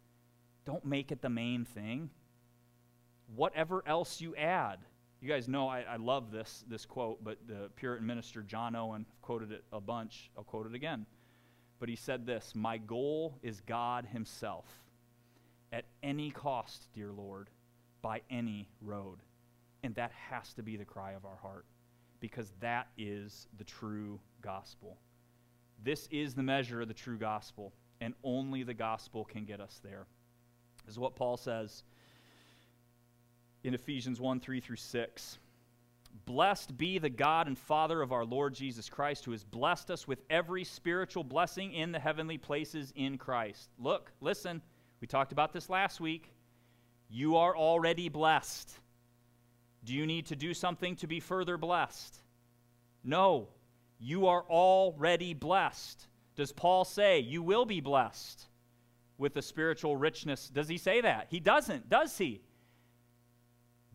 Don't 0.65 0.85
make 0.85 1.13
it 1.13 1.23
the 1.23 1.29
main 1.29 1.65
thing. 1.65 2.11
Whatever 3.35 3.83
else 3.87 4.21
you 4.21 4.37
add. 4.37 4.79
You 5.21 5.29
guys 5.29 5.49
know 5.49 5.69
I, 5.69 5.81
I 5.81 5.97
love 5.97 6.31
this, 6.31 6.65
this 6.69 6.87
quote, 6.87 7.23
but 7.25 7.39
the 7.47 7.71
Puritan 7.77 8.07
minister 8.07 8.43
John 8.43 8.77
Owen 8.77 9.05
quoted 9.21 9.51
it 9.51 9.65
a 9.73 9.81
bunch. 9.81 10.31
I'll 10.37 10.45
quote 10.45 10.67
it 10.67 10.75
again. 10.75 11.07
But 11.81 11.89
he 11.89 11.97
said 11.97 12.27
this 12.27 12.55
My 12.55 12.79
goal 12.79 13.39
is 13.43 13.61
God 13.61 14.07
Himself. 14.07 14.67
At 15.73 15.85
any 16.03 16.31
cost, 16.31 16.89
dear 16.95 17.13
Lord, 17.13 17.51
by 18.01 18.23
any 18.31 18.69
road. 18.81 19.19
And 19.83 19.95
that 19.95 20.13
has 20.31 20.55
to 20.55 20.63
be 20.63 20.77
the 20.77 20.85
cry 20.85 21.13
of 21.13 21.25
our 21.25 21.37
heart 21.37 21.67
because 22.21 22.53
that 22.61 22.89
is 22.97 23.47
the 23.59 23.65
true 23.65 24.19
gospel. 24.43 24.97
This 25.85 26.09
is 26.11 26.35
the 26.35 26.43
measure 26.43 26.81
of 26.81 26.89
the 26.89 26.95
true 26.95 27.19
gospel, 27.19 27.73
and 28.01 28.15
only 28.25 28.63
the 28.63 28.75
gospel 28.75 29.25
can 29.25 29.45
get 29.45 29.61
us 29.61 29.81
there. 29.85 30.07
This 30.85 30.95
is 30.95 30.99
what 30.99 31.15
Paul 31.15 31.37
says 31.37 31.85
in 33.63 33.75
Ephesians 33.75 34.21
1 34.21 34.41
3 34.41 34.61
through 34.61 34.77
6. 34.77 35.39
Blessed 36.27 36.77
be 36.77 36.99
the 36.99 37.09
God 37.09 37.47
and 37.47 37.59
Father 37.59 38.03
of 38.03 38.13
our 38.13 38.25
Lord 38.25 38.55
Jesus 38.55 38.89
Christ, 38.89 39.25
who 39.25 39.33
has 39.33 39.45
blessed 39.45 39.91
us 39.91 40.07
with 40.07 40.23
every 40.31 40.65
spiritual 40.65 41.25
blessing 41.25 41.73
in 41.73 41.93
the 41.93 41.99
heavenly 41.99 42.39
places 42.39 42.93
in 42.97 43.19
Christ. 43.19 43.71
Look, 43.79 44.13
listen, 44.21 44.61
we 45.01 45.07
talked 45.07 45.33
about 45.33 45.53
this 45.53 45.71
last 45.71 46.01
week. 46.01 46.33
You 47.09 47.37
are 47.37 47.57
already 47.57 48.09
blessed. 48.09 48.71
Do 49.85 49.95
you 49.95 50.07
need 50.07 50.27
to 50.27 50.37
do 50.37 50.53
something 50.53 50.97
to 50.97 51.07
be 51.07 51.21
further 51.21 51.57
blessed? 51.57 52.19
No, 53.05 53.49
you 53.99 54.27
are 54.27 54.43
already 54.43 55.35
blessed. 55.35 56.07
Does 56.37 56.53
Paul 56.53 56.85
say 56.85 57.21
you 57.21 57.43
will 57.43 57.65
be 57.65 57.81
blessed 57.81 58.45
with 59.17 59.35
the 59.35 59.43
spiritual 59.43 59.97
richness? 59.97 60.49
Does 60.49 60.69
he 60.69 60.79
say 60.79 61.01
that? 61.01 61.29
He 61.31 61.41
doesn't, 61.41 61.89
does 61.89 62.19
he? 62.19 62.43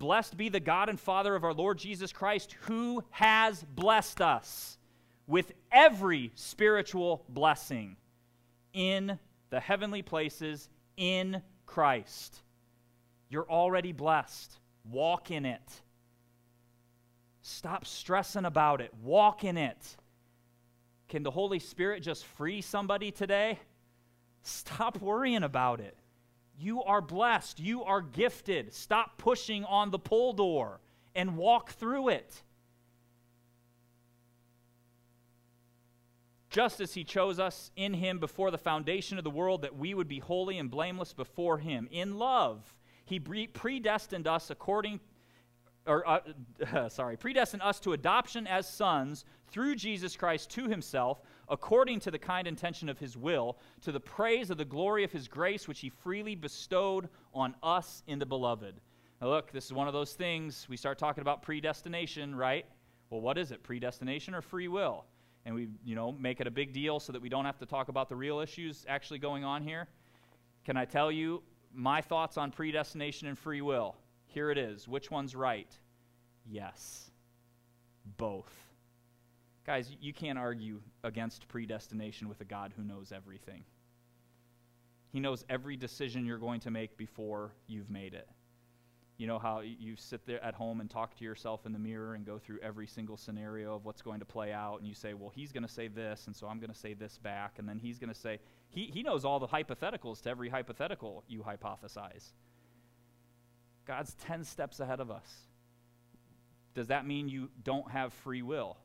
Blessed 0.04 0.36
be 0.36 0.49
the 0.49 0.60
God 0.60 0.89
and 0.89 0.99
Father 0.99 1.34
of 1.34 1.45
our 1.45 1.54
Lord 1.54 1.78
Jesus 1.78 2.12
Christ, 2.12 2.58
who 2.64 3.06
has 3.12 3.64
blessed 3.64 4.20
us 4.20 4.78
with 5.28 5.54
every 5.72 6.34
spiritual 6.36 7.24
blessing 7.30 7.95
in 8.74 9.18
the 9.49 9.62
heavenly 9.62 10.01
places 10.01 10.68
in 10.97 11.41
Christ. 11.66 12.41
You're 13.30 13.49
already 13.49 13.93
blessed. 13.93 14.51
Walk 14.91 15.32
in 15.32 15.45
it. 15.45 15.82
Stop 17.41 17.86
stressing 17.86 18.43
about 18.43 18.82
it. 18.82 18.93
Walk 19.01 19.45
in 19.45 19.56
it. 19.56 19.95
Can 21.08 21.24
the 21.24 21.32
Holy 21.32 21.60
Spirit 21.60 22.04
just 22.04 22.26
free 22.26 22.60
somebody 22.60 23.10
today? 23.10 23.58
Stop 24.41 24.99
worrying 25.01 25.43
about 25.43 25.80
it. 25.80 25.97
You 26.58 26.84
are 26.84 27.01
blessed. 27.01 27.60
You 27.60 27.84
are 27.84 28.01
gifted. 28.01 28.74
Stop 28.74 29.18
pushing 29.18 29.66
on 29.66 29.91
the 29.91 29.99
pull 29.99 30.34
door 30.34 30.80
and 31.16 31.38
walk 31.38 31.72
through 31.72 32.10
it. 32.10 32.43
Just 36.49 36.80
as 36.80 36.93
he 36.93 37.04
chose 37.04 37.39
us 37.39 37.72
in 37.76 37.95
him 37.95 38.20
before 38.20 38.51
the 38.51 38.58
foundation 38.60 39.18
of 39.18 39.24
the 39.24 39.30
world, 39.30 39.64
that 39.64 39.76
we 39.76 39.93
would 39.93 40.08
be 40.08 40.20
holy 40.20 40.60
and 40.60 40.70
blameless 40.70 41.12
before 41.12 41.58
him. 41.58 41.88
In 41.91 42.20
love, 42.20 42.76
he 43.06 43.20
predestined 43.20 44.28
us 44.28 44.51
according 44.51 44.99
or 45.86 46.08
uh, 46.08 46.89
sorry, 46.89 47.18
predestined 47.18 47.62
us 47.62 47.80
to 47.82 47.93
adoption 47.93 48.47
as 48.47 48.68
sons 48.68 49.26
through 49.49 49.76
Jesus 49.76 50.16
Christ 50.16 50.49
to 50.51 50.68
himself, 50.68 51.22
according 51.50 52.00
to 52.02 52.12
the 52.12 52.20
kind 52.20 52.48
intention 52.48 52.89
of 52.89 53.00
his 53.00 53.18
will, 53.18 53.58
to 53.82 53.91
the 53.91 54.00
praise 54.00 54.50
of 54.50 54.58
the 54.58 54.66
glory 54.66 55.04
of 55.04 55.12
his 55.12 55.28
grace, 55.28 55.68
which 55.68 55.80
he 55.80 55.89
freely 55.89 56.36
bestowed 56.36 57.10
on 57.34 57.56
us 57.62 58.04
in 58.08 58.20
the 58.20 58.26
beloved. 58.26 58.80
Now, 59.22 59.30
look, 59.30 59.52
this 59.52 59.66
is 59.66 59.74
one 59.74 59.88
of 59.88 59.94
those 59.94 60.14
things 60.14 60.68
we 60.70 60.78
start 60.78 60.98
talking 60.98 61.22
about 61.22 61.41
predestination, 61.41 62.36
right? 62.36 62.66
Well, 63.10 63.22
what 63.22 63.38
is 63.38 63.52
it, 63.52 63.64
predestination 63.64 64.34
or 64.34 64.41
free 64.41 64.68
will? 64.68 65.06
And 65.46 65.54
we, 65.56 65.68
you 65.84 65.96
know, 65.96 66.14
make 66.14 66.39
it 66.39 66.48
a 66.48 66.52
big 66.52 66.74
deal 66.74 67.00
so 67.00 67.12
that 67.12 67.22
we 67.22 67.30
don't 67.30 67.46
have 67.46 67.60
to 67.60 67.66
talk 67.66 67.89
about 67.89 68.10
the 68.10 68.16
real 68.16 68.39
issues 68.39 68.86
actually 68.88 69.20
going 69.20 69.44
on 69.44 69.62
here. 69.62 69.88
Can 70.66 70.78
I 70.78 70.86
tell 70.86 71.12
you 71.12 71.44
my 71.74 72.02
thoughts 72.02 72.38
on 72.38 72.52
predestination 72.52 73.28
and 73.28 73.38
free 73.38 73.62
will? 73.62 73.96
Here 74.26 74.52
it 74.52 74.58
is. 74.58 74.88
Which 74.88 75.12
one's 75.12 75.36
right? 75.36 75.72
Yes. 76.50 77.12
Both. 78.18 78.54
Guys, 79.66 79.95
you 80.01 80.14
can't 80.14 80.38
argue 80.38 80.82
against 81.03 81.47
predestination 81.47 82.28
with 82.28 82.41
a 82.41 82.45
God 82.45 82.74
who 82.76 82.84
knows 82.84 83.11
everything. 83.11 83.64
He 85.11 85.20
knows 85.20 85.45
every 85.49 85.78
decision 85.78 86.26
you're 86.26 86.38
going 86.38 86.59
to 86.61 86.72
make 86.72 86.97
before 86.97 87.53
you've 87.68 87.89
made 87.89 88.14
it. 88.14 88.28
You 89.18 89.28
know 89.28 89.39
how 89.39 89.61
you 89.61 89.95
sit 89.95 90.26
there 90.26 90.43
at 90.43 90.55
home 90.55 90.82
and 90.82 90.89
talk 90.89 91.16
to 91.18 91.24
yourself 91.24 91.66
in 91.66 91.72
the 91.72 91.80
mirror 91.80 92.16
and 92.16 92.26
go 92.26 92.39
through 92.39 92.59
every 92.61 92.88
single 92.88 93.16
scenario 93.16 93.76
of 93.76 93.86
what's 93.86 94.01
going 94.01 94.20
to 94.20 94.26
play 94.26 94.51
out, 94.51 94.80
and 94.80 94.88
you 94.88 94.95
say, 94.95 95.14
Well, 95.14 95.32
he's 95.34 95.51
going 95.51 95.64
to 95.64 95.72
say 95.72 95.88
this, 95.88 96.26
and 96.26 96.36
so 96.36 96.47
I'm 96.47 96.59
going 96.59 96.72
to 96.72 96.78
say 96.78 96.95
this 96.95 97.20
back, 97.20 97.59
and 97.59 97.70
then 97.70 97.78
he's 97.78 97.99
going 97.99 98.11
to 98.11 98.20
say, 98.20 98.39
he, 98.70 98.89
he 98.91 99.03
knows 99.03 99.24
all 99.24 99.39
the 99.39 99.47
hypotheticals 99.47 100.22
to 100.24 100.30
every 100.30 100.49
hypothetical 100.49 101.24
you 101.28 101.41
hypothesize. 101.41 102.32
God's 103.86 104.16
10 104.16 104.43
steps 104.43 104.80
ahead 104.80 104.99
of 104.99 105.11
us. 105.11 105.30
Does 106.74 106.88
that 106.88 107.05
mean 107.05 107.30
you 107.30 107.49
don't 107.64 107.91
have 107.91 108.14
free 108.14 108.41
will? 108.41 108.78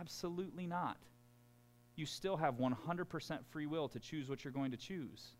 Absolutely 0.00 0.66
not. 0.66 0.96
You 1.96 2.06
still 2.06 2.36
have 2.36 2.56
100% 2.56 3.38
free 3.50 3.66
will 3.66 3.88
to 3.88 4.00
choose 4.00 4.28
what 4.28 4.44
you're 4.44 4.52
going 4.52 4.72
to 4.72 4.76
choose. 4.76 5.30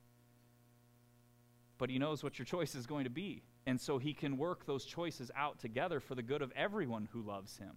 But 1.78 1.90
He 1.90 1.98
knows 1.98 2.22
what 2.22 2.38
your 2.38 2.46
choice 2.46 2.74
is 2.74 2.86
going 2.86 3.04
to 3.04 3.10
be. 3.10 3.42
And 3.66 3.80
so 3.80 3.98
He 3.98 4.14
can 4.14 4.36
work 4.36 4.66
those 4.66 4.84
choices 4.84 5.30
out 5.36 5.58
together 5.58 5.98
for 5.98 6.14
the 6.14 6.22
good 6.22 6.42
of 6.42 6.52
everyone 6.54 7.08
who 7.12 7.22
loves 7.22 7.56
Him. 7.56 7.72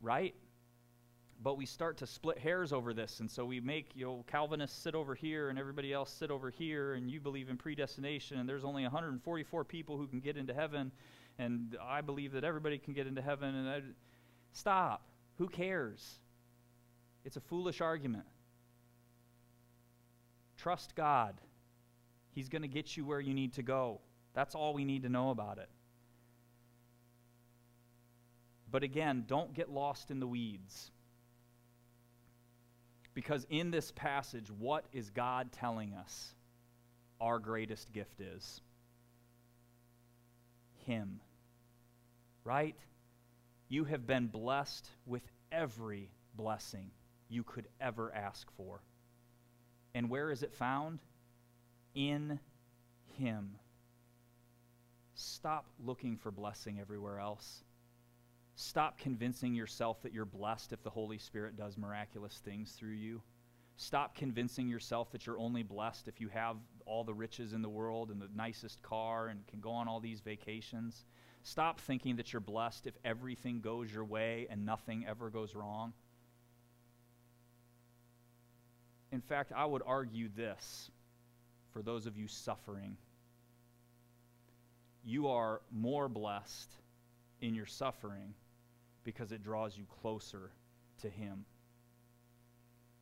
Right? 0.00 0.34
But 1.42 1.58
we 1.58 1.66
start 1.66 1.98
to 1.98 2.06
split 2.06 2.38
hairs 2.38 2.72
over 2.72 2.94
this, 2.94 3.20
and 3.20 3.30
so 3.30 3.44
we 3.44 3.60
make 3.60 3.90
you 3.94 4.06
know 4.06 4.24
Calvinists 4.26 4.78
sit 4.78 4.94
over 4.94 5.14
here 5.14 5.50
and 5.50 5.58
everybody 5.58 5.92
else 5.92 6.10
sit 6.10 6.30
over 6.30 6.48
here, 6.48 6.94
and 6.94 7.10
you 7.10 7.20
believe 7.20 7.50
in 7.50 7.58
predestination, 7.58 8.38
and 8.38 8.48
there's 8.48 8.64
only 8.64 8.84
144 8.84 9.64
people 9.64 9.98
who 9.98 10.06
can 10.06 10.20
get 10.20 10.38
into 10.38 10.54
heaven, 10.54 10.90
and 11.38 11.76
I 11.82 12.00
believe 12.00 12.32
that 12.32 12.42
everybody 12.42 12.78
can 12.78 12.94
get 12.94 13.06
into 13.06 13.20
heaven. 13.20 13.54
And 13.54 13.68
I, 13.68 13.82
stop. 14.52 15.02
Who 15.38 15.48
cares? 15.48 16.18
It's 17.24 17.36
a 17.36 17.40
foolish 17.40 17.80
argument. 17.80 18.24
Trust 20.56 20.94
God. 20.94 21.40
He's 22.32 22.48
going 22.48 22.62
to 22.62 22.68
get 22.68 22.96
you 22.96 23.04
where 23.04 23.20
you 23.20 23.34
need 23.34 23.54
to 23.54 23.62
go. 23.62 24.00
That's 24.34 24.54
all 24.54 24.74
we 24.74 24.84
need 24.84 25.02
to 25.02 25.08
know 25.08 25.30
about 25.30 25.58
it. 25.58 25.68
But 28.70 28.82
again, 28.82 29.24
don't 29.26 29.54
get 29.54 29.70
lost 29.70 30.10
in 30.10 30.20
the 30.20 30.26
weeds. 30.26 30.90
Because 33.14 33.46
in 33.48 33.70
this 33.70 33.92
passage, 33.92 34.50
what 34.50 34.84
is 34.92 35.08
God 35.10 35.50
telling 35.52 35.94
us 35.94 36.34
our 37.20 37.38
greatest 37.38 37.90
gift 37.92 38.20
is? 38.20 38.60
Him. 40.84 41.20
Right? 42.44 42.76
You 43.68 43.84
have 43.84 44.06
been 44.06 44.28
blessed 44.28 44.88
with 45.06 45.22
every 45.50 46.10
blessing 46.34 46.90
you 47.28 47.42
could 47.42 47.66
ever 47.80 48.14
ask 48.14 48.50
for. 48.56 48.80
And 49.94 50.08
where 50.08 50.30
is 50.30 50.42
it 50.42 50.52
found? 50.52 51.00
In 51.94 52.38
Him. 53.18 53.58
Stop 55.14 55.66
looking 55.84 56.16
for 56.16 56.30
blessing 56.30 56.78
everywhere 56.78 57.18
else. 57.18 57.64
Stop 58.54 58.98
convincing 58.98 59.54
yourself 59.54 60.02
that 60.02 60.12
you're 60.12 60.24
blessed 60.24 60.72
if 60.72 60.82
the 60.82 60.90
Holy 60.90 61.18
Spirit 61.18 61.56
does 61.56 61.76
miraculous 61.76 62.40
things 62.44 62.72
through 62.72 62.92
you. 62.94 63.22
Stop 63.76 64.14
convincing 64.14 64.68
yourself 64.68 65.10
that 65.12 65.26
you're 65.26 65.38
only 65.38 65.62
blessed 65.62 66.08
if 66.08 66.20
you 66.20 66.28
have 66.28 66.56
all 66.86 67.04
the 67.04 67.12
riches 67.12 67.52
in 67.52 67.60
the 67.60 67.68
world 67.68 68.10
and 68.10 68.20
the 68.20 68.30
nicest 68.34 68.80
car 68.82 69.28
and 69.28 69.46
can 69.46 69.60
go 69.60 69.70
on 69.70 69.88
all 69.88 70.00
these 70.00 70.20
vacations. 70.20 71.04
Stop 71.46 71.78
thinking 71.78 72.16
that 72.16 72.32
you're 72.32 72.40
blessed 72.40 72.88
if 72.88 72.94
everything 73.04 73.60
goes 73.60 73.94
your 73.94 74.04
way 74.04 74.48
and 74.50 74.66
nothing 74.66 75.06
ever 75.06 75.30
goes 75.30 75.54
wrong. 75.54 75.92
In 79.12 79.20
fact, 79.20 79.52
I 79.54 79.64
would 79.64 79.82
argue 79.86 80.28
this 80.36 80.90
for 81.72 81.82
those 81.82 82.06
of 82.06 82.16
you 82.16 82.26
suffering. 82.26 82.96
You 85.04 85.28
are 85.28 85.60
more 85.70 86.08
blessed 86.08 86.68
in 87.40 87.54
your 87.54 87.66
suffering 87.66 88.34
because 89.04 89.30
it 89.30 89.44
draws 89.44 89.78
you 89.78 89.84
closer 90.00 90.50
to 91.02 91.08
Him. 91.08 91.44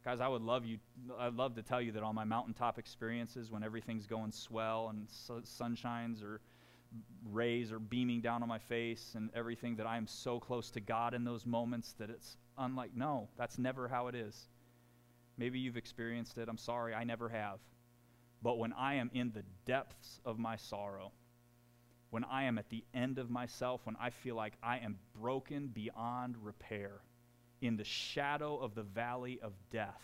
Guys, 0.05 0.21
I 0.21 0.29
would 0.29 0.43
love 0.43 0.67
you. 0.67 0.77
I'd 1.19 1.33
love 1.33 1.55
to 1.55 1.63
tell 1.63 1.81
you 1.81 1.93
that 1.93 2.03
on 2.03 2.15
my 2.15 2.25
mountaintop 2.25 2.79
experiences, 2.79 3.51
when 3.51 3.63
everything's 3.63 4.07
going 4.07 4.33
swell 4.33 4.91
and 4.91 5.09
su- 5.09 5.41
sunshines 5.47 6.23
or 6.23 6.43
rays 7.31 7.73
are 7.73 7.79
beaming 7.79 8.21
down 8.21 8.43
on 8.43 8.49
my 8.49 8.59
face 8.59 9.13
and 9.15 9.31
everything, 9.35 9.77
that 9.77 9.87
I 9.87 9.97
am 9.97 10.07
so 10.07 10.39
close 10.39 10.71
to 10.73 10.81
God 10.81 11.15
in 11.15 11.25
those 11.25 11.47
moments 11.47 11.95
that 11.99 12.11
it's 12.11 12.37
unlike. 12.59 12.91
No, 12.95 13.29
that's 13.37 13.59
never 13.59 13.89
how 13.89 14.09
it 14.09 14.15
is. 14.15 14.49
Maybe 15.37 15.59
you've 15.59 15.77
experienced 15.77 16.39
it. 16.39 16.49
I'm 16.49 16.59
sorry, 16.59 16.95
I 16.95 17.05
never 17.05 17.29
have. 17.29 17.59
But 18.43 18.59
when 18.59 18.73
I 18.73 18.95
am 18.95 19.11
in 19.15 19.33
the 19.33 19.43
depths 19.65 20.21
of 20.25 20.39
my 20.39 20.57
sorrow, 20.57 21.13
when 22.11 22.25
I 22.25 22.45
am 22.45 22.59
at 22.59 22.69
the 22.69 22.85
end 22.95 23.19
of 23.19 23.31
myself, 23.31 23.81
when 23.85 23.97
I 24.01 24.11
feel 24.11 24.37
like 24.37 24.53
I 24.63 24.79
am 24.79 24.99
broken 25.21 25.69
beyond 25.69 26.37
repair, 26.43 27.01
in 27.61 27.77
the 27.77 27.85
shadow 27.85 28.59
of 28.59 28.75
the 28.75 28.83
valley 28.83 29.41
of 29.43 29.53
death, 29.71 30.03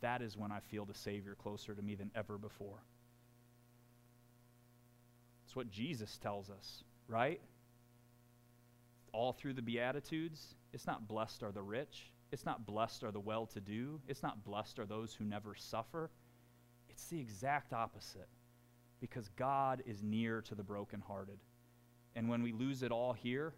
that 0.00 0.20
is 0.20 0.36
when 0.36 0.50
I 0.50 0.58
feel 0.60 0.84
the 0.84 0.94
Savior 0.94 1.36
closer 1.40 1.74
to 1.74 1.80
me 1.80 1.94
than 1.94 2.10
ever 2.14 2.36
before. 2.36 2.82
It's 5.52 5.56
what 5.58 5.70
Jesus 5.70 6.16
tells 6.16 6.48
us, 6.48 6.82
right? 7.08 7.38
All 9.12 9.34
through 9.34 9.52
the 9.52 9.60
Beatitudes, 9.60 10.54
it's 10.72 10.86
not 10.86 11.06
blessed 11.06 11.42
are 11.42 11.52
the 11.52 11.60
rich, 11.60 12.10
it's 12.30 12.46
not 12.46 12.64
blessed 12.64 13.04
are 13.04 13.10
the 13.10 13.20
well 13.20 13.44
to 13.48 13.60
do, 13.60 14.00
it's 14.08 14.22
not 14.22 14.44
blessed 14.44 14.78
are 14.78 14.86
those 14.86 15.12
who 15.12 15.26
never 15.26 15.54
suffer. 15.54 16.10
It's 16.88 17.04
the 17.08 17.20
exact 17.20 17.74
opposite 17.74 18.30
because 18.98 19.28
God 19.36 19.82
is 19.84 20.02
near 20.02 20.40
to 20.40 20.54
the 20.54 20.62
brokenhearted. 20.62 21.38
And 22.16 22.30
when 22.30 22.42
we 22.42 22.52
lose 22.52 22.82
it 22.82 22.90
all 22.90 23.12
here, 23.12 23.52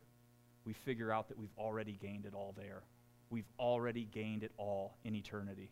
we 0.64 0.72
figure 0.72 1.12
out 1.12 1.28
that 1.28 1.38
we've 1.38 1.56
already 1.56 1.96
gained 2.02 2.26
it 2.26 2.34
all 2.34 2.56
there. 2.56 2.82
We've 3.30 3.52
already 3.56 4.08
gained 4.10 4.42
it 4.42 4.50
all 4.58 4.96
in 5.04 5.14
eternity. 5.14 5.70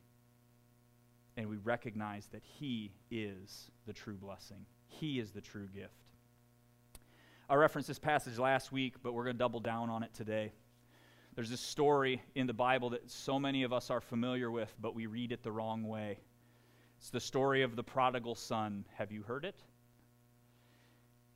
And 1.36 1.48
we 1.48 1.56
recognize 1.56 2.28
that 2.28 2.44
He 2.44 2.92
is 3.10 3.72
the 3.88 3.92
true 3.92 4.14
blessing, 4.14 4.66
He 4.86 5.18
is 5.18 5.32
the 5.32 5.40
true 5.40 5.66
gift. 5.66 6.11
I 7.52 7.54
referenced 7.56 7.86
this 7.86 7.98
passage 7.98 8.38
last 8.38 8.72
week, 8.72 8.94
but 9.02 9.12
we're 9.12 9.24
going 9.24 9.34
to 9.34 9.38
double 9.38 9.60
down 9.60 9.90
on 9.90 10.02
it 10.02 10.14
today. 10.14 10.52
There's 11.34 11.50
this 11.50 11.60
story 11.60 12.22
in 12.34 12.46
the 12.46 12.54
Bible 12.54 12.88
that 12.88 13.10
so 13.10 13.38
many 13.38 13.62
of 13.62 13.74
us 13.74 13.90
are 13.90 14.00
familiar 14.00 14.50
with, 14.50 14.74
but 14.80 14.94
we 14.94 15.04
read 15.04 15.32
it 15.32 15.42
the 15.42 15.52
wrong 15.52 15.86
way. 15.86 16.18
It's 16.96 17.10
the 17.10 17.20
story 17.20 17.60
of 17.60 17.76
the 17.76 17.82
prodigal 17.82 18.36
son. 18.36 18.86
Have 18.94 19.12
you 19.12 19.20
heard 19.20 19.44
it? 19.44 19.62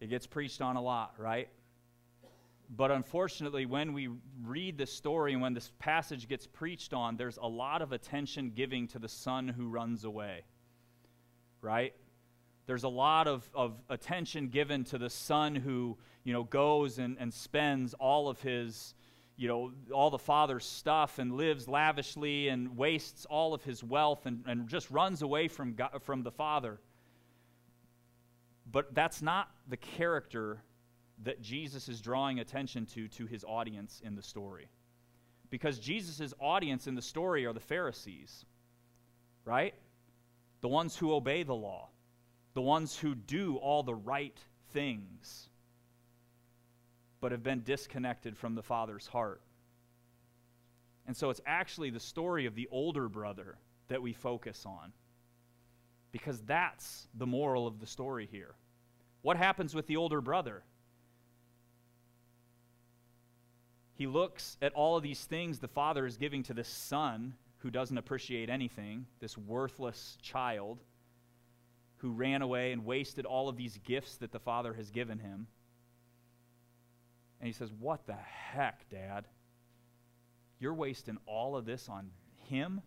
It 0.01 0.09
gets 0.09 0.27
preached 0.27 0.63
on 0.63 0.77
a 0.77 0.81
lot, 0.81 1.13
right? 1.19 1.51
But 2.75 2.91
unfortunately, 2.91 3.67
when 3.67 3.93
we 3.93 4.09
read 4.43 4.79
this 4.79 4.95
story 4.95 5.35
and 5.35 5.43
when 5.43 5.53
this 5.53 5.71
passage 5.79 6.29
gets 6.29 6.47
preached 6.47 6.95
on, 6.95 7.19
there's 7.19 7.37
a 7.37 7.47
lot 7.47 7.83
of 7.83 7.93
attention 7.93 8.53
giving 8.57 8.89
to 8.89 8.99
the 8.99 9.09
son 9.11 9.49
who 9.49 9.69
runs 9.69 10.05
away, 10.05 10.45
right? 11.61 11.93
There's 12.67 12.85
a 12.85 12.89
lot 12.89 13.29
of, 13.29 13.49
of 13.55 13.75
attention 13.89 14.49
given 14.49 14.85
to 14.85 14.99
the 14.99 15.11
son 15.11 15.55
who, 15.55 15.97
you 16.25 16.33
know, 16.33 16.43
goes 16.43 16.99
and, 16.99 17.17
and 17.19 17.33
spends 17.33 17.95
all 17.95 18.29
of 18.29 18.41
his, 18.41 18.95
you 19.37 19.47
know, 19.47 19.73
all 19.93 20.11
the 20.11 20.19
father's 20.19 20.65
stuff 20.65 21.19
and 21.19 21.33
lives 21.33 21.69
lavishly 21.69 22.49
and 22.49 22.77
wastes 22.77 23.25
all 23.27 23.55
of 23.55 23.63
his 23.63 23.85
wealth 23.85 24.27
and, 24.27 24.43
and 24.47 24.69
just 24.69 24.91
runs 24.91 25.23
away 25.23 25.47
from, 25.47 25.75
God, 25.75 26.03
from 26.03 26.23
the 26.23 26.33
father. 26.33 26.81
But 28.71 28.95
that's 28.95 29.23
not 29.23 29.49
the 29.69 29.77
character 29.77 30.61
that 31.23 31.41
Jesus 31.41 31.89
is 31.89 32.01
drawing 32.01 32.41
attention 32.41 32.85
to 32.87 33.09
to 33.09 33.27
his 33.27 33.45
audience 33.45 34.03
in 34.05 34.17
the 34.17 34.23
story. 34.23 34.69
Because 35.51 35.79
Jesus' 35.79 36.35
audience 36.41 36.87
in 36.87 36.97
the 36.97 37.03
story 37.03 37.47
are 37.47 37.53
the 37.53 37.61
Pharisees, 37.61 38.45
right? 39.45 39.75
The 40.61 40.69
ones 40.69 40.97
who 40.97 41.15
obey 41.15 41.45
the 41.45 41.55
law, 41.55 41.89
the 42.57 42.63
ones 42.63 42.97
who 42.97 43.15
do 43.15 43.57
all 43.57 43.83
the 43.83 43.95
right 43.95 44.39
things 44.73 45.51
but 47.21 47.31
have 47.31 47.43
been 47.43 47.63
disconnected 47.63 48.35
from 48.35 48.55
the 48.55 48.63
Father's 48.63 49.07
heart. 49.07 49.43
And 51.07 51.15
so 51.15 51.29
it's 51.29 51.43
actually 51.45 51.91
the 51.91 52.01
story 52.01 52.47
of 52.47 52.55
the 52.55 52.67
older 52.73 53.11
brother 53.11 53.59
that 53.89 54.01
we 54.01 54.15
focus 54.15 54.65
on. 54.65 54.93
Because 56.13 56.41
that's 56.47 57.09
the 57.13 57.27
moral 57.27 57.67
of 57.67 57.79
the 57.79 57.87
story 57.87 58.27
here. 58.33 58.55
What 59.21 59.37
happens 59.37 59.75
with 59.75 59.87
the 59.87 59.99
older 59.99 60.23
brother? 60.23 60.63
He 63.97 64.07
looks 64.07 64.57
at 64.63 64.73
all 64.73 64.97
of 64.97 65.03
these 65.03 65.23
things 65.27 65.59
the 65.59 65.69
father 65.69 66.07
is 66.07 66.17
giving 66.17 66.43
to 66.45 66.55
this 66.55 66.69
son 66.69 67.35
who 67.59 67.71
doesn't 67.71 67.99
appreciate 67.99 68.49
anything, 68.49 69.05
this 69.21 69.37
worthless 69.37 70.17
child 70.23 70.79
who 72.07 72.13
ran 72.13 72.41
away 72.41 72.71
and 72.71 72.85
wasted 72.85 73.27
all 73.27 73.49
of 73.49 73.57
these 73.57 73.79
gifts 73.79 74.19
that 74.19 74.31
the 74.31 74.39
father 74.39 74.73
has 74.73 74.93
given 74.93 75.19
him. 75.19 75.49
And 77.41 77.49
he 77.49 77.53
says, 77.53 77.73
What 77.81 78.07
the 78.07 78.15
heck, 78.15 78.89
Dad? 78.91 79.25
You're 80.61 80.73
wasting 80.73 81.19
all 81.27 81.57
of 81.57 81.67
this 81.67 81.89
on 81.89 82.11
him? 82.49 82.81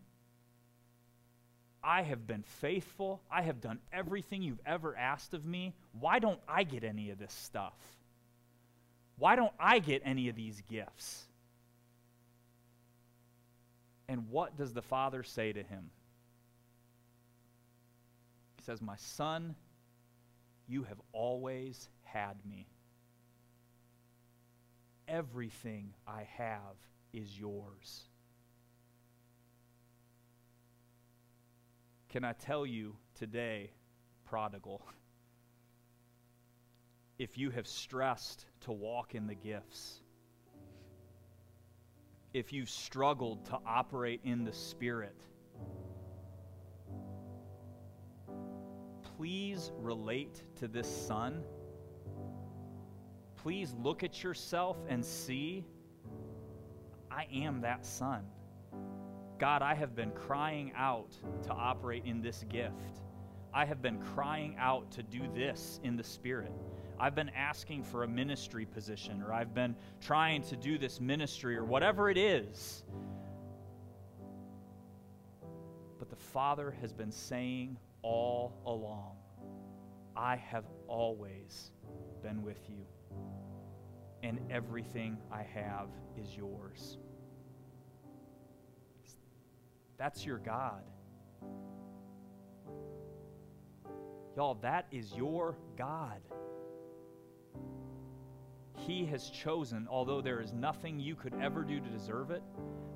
I 1.84 2.02
have 2.04 2.26
been 2.26 2.44
faithful. 2.44 3.22
I 3.30 3.42
have 3.42 3.60
done 3.60 3.80
everything 3.92 4.42
you've 4.42 4.62
ever 4.66 4.96
asked 4.96 5.34
of 5.34 5.46
me. 5.46 5.74
Why 6.00 6.20
don't 6.20 6.40
I 6.48 6.64
get 6.64 6.86
any 6.86 7.10
of 7.10 7.20
this 7.20 7.34
stuff? 7.34 7.76
Why 9.18 9.36
don't 9.36 9.54
I 9.60 9.80
get 9.80 10.02
any 10.06 10.30
of 10.30 10.38
these 10.38 10.62
gifts? 10.70 11.26
And 14.08 14.30
what 14.30 14.58
does 14.58 14.72
the 14.72 14.82
father 14.82 15.24
say 15.24 15.52
to 15.52 15.62
him? 15.62 15.90
Says, 18.70 18.84
My 18.84 18.98
son, 18.98 19.56
you 20.68 20.84
have 20.84 21.02
always 21.12 21.90
had 22.04 22.36
me. 22.48 22.68
Everything 25.08 25.96
I 26.06 26.28
have 26.38 26.76
is 27.12 27.40
yours. 27.40 28.04
Can 32.10 32.24
I 32.24 32.34
tell 32.34 32.64
you 32.64 32.96
today, 33.16 33.72
prodigal, 34.26 34.86
if 37.18 37.40
you 37.40 37.50
have 37.50 37.66
stressed 37.66 38.46
to 38.66 38.72
walk 38.72 39.16
in 39.16 39.26
the 39.26 39.34
gifts, 39.34 40.00
if 42.36 42.54
you've 42.54 42.70
struggled 42.70 43.46
to 43.46 43.58
operate 43.66 44.22
in 44.24 44.44
the 44.44 44.54
Spirit, 44.54 45.20
please 49.20 49.74
relate 49.82 50.44
to 50.56 50.66
this 50.66 50.88
son. 50.88 51.44
Please 53.36 53.76
look 53.84 54.02
at 54.02 54.24
yourself 54.24 54.78
and 54.88 55.04
see 55.04 55.66
I 57.12 57.28
am 57.34 57.60
that 57.60 57.86
son. 57.86 58.24
God, 59.38 59.62
I 59.62 59.74
have 59.74 59.94
been 59.94 60.12
crying 60.12 60.72
out 60.74 61.12
to 61.44 61.52
operate 61.52 62.06
in 62.06 62.22
this 62.22 62.46
gift. 62.48 63.02
I 63.54 63.66
have 63.66 63.82
been 63.82 64.00
crying 64.00 64.56
out 64.58 64.90
to 64.92 65.04
do 65.04 65.28
this 65.36 65.82
in 65.84 65.98
the 65.98 66.04
Spirit. 66.04 66.54
I've 66.98 67.16
been 67.16 67.32
asking 67.36 67.84
for 67.84 68.06
a 68.06 68.08
ministry 68.08 68.66
position, 68.66 69.22
or 69.22 69.34
I've 69.34 69.54
been 69.54 69.76
trying 70.00 70.44
to 70.44 70.56
do 70.56 70.78
this 70.78 71.02
ministry, 71.02 71.58
or 71.58 71.66
whatever 71.66 72.10
it 72.10 72.18
is. 72.18 72.86
But 75.98 76.10
the 76.10 76.16
Father 76.16 76.74
has 76.80 76.94
been 76.94 77.12
saying 77.12 77.76
all 78.02 78.62
along, 78.66 79.16
I 80.16 80.36
have 80.36 80.66
always 80.88 81.72
been 82.22 82.42
with 82.44 82.60
you, 82.70 82.86
and 84.24 84.40
everything 84.50 85.18
I 85.32 85.44
have 85.44 85.88
is 86.18 86.36
yours. 86.36 86.98
That's 89.98 90.26
your 90.26 90.38
God. 90.38 90.84
Y'all, 94.36 94.56
that 94.62 94.88
is 94.92 95.12
your 95.14 95.58
God. 95.78 96.22
He 98.78 99.06
has 99.08 99.30
chosen, 99.30 99.88
although 99.90 100.22
there 100.22 100.40
is 100.40 100.54
nothing 100.54 101.00
you 101.00 101.16
could 101.16 101.34
ever 101.42 101.64
do 101.64 101.82
to 101.82 101.90
deserve 101.90 102.32
it, 102.32 102.42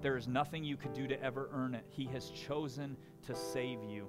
there 0.01 0.15
is 0.15 0.27
nothing 0.27 0.63
you 0.63 0.77
could 0.77 0.93
do 0.93 1.07
to 1.07 1.21
ever 1.21 1.49
earn 1.51 1.75
it. 1.75 1.85
He 1.89 2.05
has 2.05 2.29
chosen 2.29 2.95
to 3.27 3.35
save 3.35 3.83
you. 3.83 4.07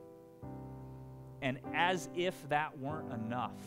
And 1.45 1.61
as 1.75 2.09
if 2.17 2.35
that 2.49 2.77
weren't 2.79 3.13
enough, 3.13 3.61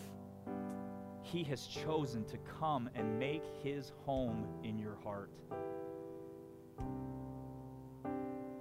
He 1.22 1.44
has 1.44 1.66
chosen 1.68 2.26
to 2.26 2.38
come 2.60 2.90
and 2.96 3.18
make 3.20 3.44
His 3.64 3.94
home 4.06 4.46
in 4.64 4.78
your 4.78 4.98
heart 5.04 5.32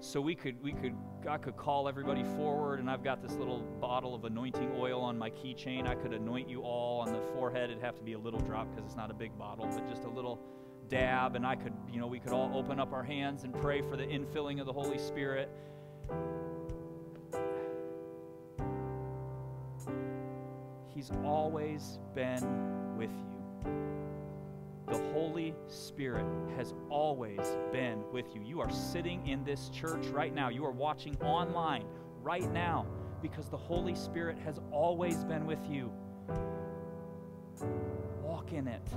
so 0.06 0.20
we 0.20 0.34
could 0.34 0.62
we 0.62 0.72
could 0.72 0.94
I 1.28 1.38
could 1.38 1.56
call 1.56 1.88
everybody 1.88 2.22
forward 2.22 2.78
and 2.78 2.88
I've 2.88 3.02
got 3.02 3.22
this 3.22 3.32
little 3.32 3.60
bottle 3.80 4.14
of 4.14 4.24
anointing 4.24 4.72
oil 4.76 5.00
on 5.00 5.18
my 5.18 5.30
keychain. 5.30 5.88
I 5.88 5.94
could 5.94 6.12
anoint 6.12 6.48
you 6.48 6.62
all 6.62 7.00
on 7.00 7.12
the 7.12 7.20
forehead. 7.34 7.70
It'd 7.70 7.82
have 7.82 7.96
to 7.96 8.02
be 8.02 8.12
a 8.12 8.18
little 8.18 8.40
drop 8.40 8.70
because 8.70 8.84
it's 8.86 8.96
not 8.96 9.10
a 9.10 9.14
big 9.14 9.36
bottle, 9.36 9.66
but 9.66 9.88
just 9.88 10.04
a 10.04 10.08
little 10.08 10.38
dab 10.88 11.34
and 11.34 11.44
I 11.44 11.56
could, 11.56 11.72
you 11.90 11.98
know, 11.98 12.06
we 12.06 12.20
could 12.20 12.32
all 12.32 12.52
open 12.54 12.78
up 12.78 12.92
our 12.92 13.02
hands 13.02 13.42
and 13.42 13.52
pray 13.54 13.82
for 13.82 13.96
the 13.96 14.04
infilling 14.04 14.60
of 14.60 14.66
the 14.66 14.72
Holy 14.72 14.98
Spirit. 14.98 15.50
He's 20.97 21.12
always 21.24 22.01
been 22.14 22.97
with 22.97 23.11
you 23.11 23.36
the 24.86 24.99
Holy 25.12 25.55
Spirit 25.66 26.24
has 26.57 26.72
always 26.90 27.40
been 27.72 28.05
with 28.12 28.26
you. 28.34 28.42
You 28.42 28.61
are 28.61 28.70
sitting 28.70 29.26
in 29.26 29.42
this 29.42 29.68
church 29.70 30.07
right 30.07 30.32
now. 30.32 30.49
You 30.49 30.64
are 30.64 30.70
watching 30.70 31.16
online 31.20 31.84
right 32.22 32.51
now 32.53 32.86
because 33.20 33.49
the 33.49 33.57
Holy 33.57 33.97
Spirit 33.97 34.38
has 34.38 34.61
always 34.70 35.24
been 35.24 35.44
with 35.44 35.59
you. 35.68 35.90
Walk 38.22 38.53
in 38.53 38.68
it. 38.68 38.88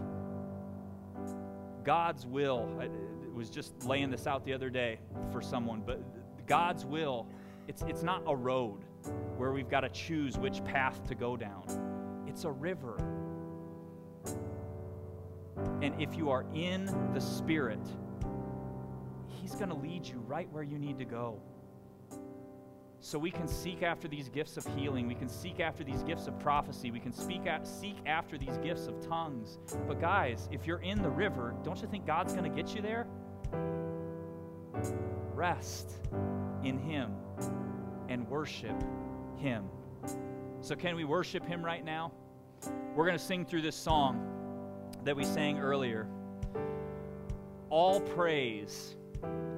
God's 1.84 2.28
will, 2.28 2.70
I 2.80 2.90
was 3.36 3.50
just 3.50 3.84
laying 3.86 4.12
this 4.12 4.28
out 4.28 4.46
the 4.46 4.54
other 4.54 4.70
day 4.70 5.00
for 5.32 5.42
someone, 5.42 5.82
but 5.84 6.02
God's 6.46 6.86
will, 6.86 7.26
it's, 7.68 7.82
it's 7.84 8.04
not 8.04 8.22
a 8.28 8.36
road 8.36 8.86
where 9.38 9.52
we've 9.52 9.70
got 9.70 9.82
to 9.82 9.90
choose 9.90 10.38
which 10.38 10.64
path 10.66 11.04
to 11.08 11.16
go 11.16 11.36
down, 11.36 11.64
it's 12.40 12.46
a 12.46 12.52
river 12.52 12.96
and 15.82 15.94
if 16.02 16.16
you 16.16 16.30
are 16.30 16.46
in 16.54 16.86
the 17.14 17.20
Spirit, 17.20 17.82
He's 19.28 19.56
going 19.56 19.68
to 19.68 19.76
lead 19.76 20.08
you 20.08 20.24
right 20.26 20.50
where 20.50 20.64
you 20.64 20.80
need 20.80 20.98
to 21.00 21.04
go. 21.04 21.42
So 23.02 23.20
we 23.20 23.30
can 23.30 23.46
seek 23.46 23.84
after 23.84 24.08
these 24.08 24.30
gifts 24.30 24.56
of 24.56 24.66
healing. 24.78 25.06
We 25.06 25.16
can 25.16 25.28
seek 25.28 25.60
after 25.60 25.84
these 25.84 26.02
gifts 26.04 26.28
of 26.28 26.40
prophecy. 26.40 26.92
We 26.92 27.02
can 27.02 27.12
speak 27.12 27.46
at, 27.46 27.68
seek 27.68 27.98
after 28.06 28.38
these 28.38 28.58
gifts 28.60 28.88
of 28.88 29.06
tongues. 29.06 29.60
But 29.86 30.00
guys, 30.00 30.48
if 30.50 30.66
you're 30.66 30.82
in 30.82 31.02
the 31.02 31.10
river, 31.10 31.54
don't 31.66 31.82
you 31.82 31.90
think 31.90 32.06
God's 32.06 32.32
going 32.32 32.50
to 32.50 32.56
get 32.56 32.74
you 32.74 32.82
there? 32.82 33.06
Rest 35.34 35.92
in 36.64 36.78
Him 36.78 37.16
and 38.08 38.26
worship 38.30 38.82
Him. 39.36 39.66
So, 40.62 40.76
can 40.76 40.96
we 40.96 41.04
worship 41.04 41.46
Him 41.46 41.64
right 41.64 41.84
now? 41.84 42.14
We're 42.96 43.06
going 43.06 43.18
to 43.18 43.24
sing 43.24 43.46
through 43.46 43.62
this 43.62 43.76
song 43.76 44.26
that 45.04 45.16
we 45.16 45.24
sang 45.24 45.60
earlier. 45.60 46.08
All 47.70 48.02
praise 48.02 48.96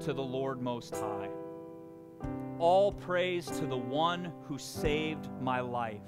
to 0.01 0.13
the 0.13 0.21
Lord 0.21 0.61
Most 0.61 0.95
High. 0.95 1.29
All 2.59 2.91
praise 2.91 3.45
to 3.47 3.65
the 3.65 3.77
one 3.77 4.31
who 4.43 4.57
saved 4.57 5.29
my 5.41 5.61
life. 5.61 6.01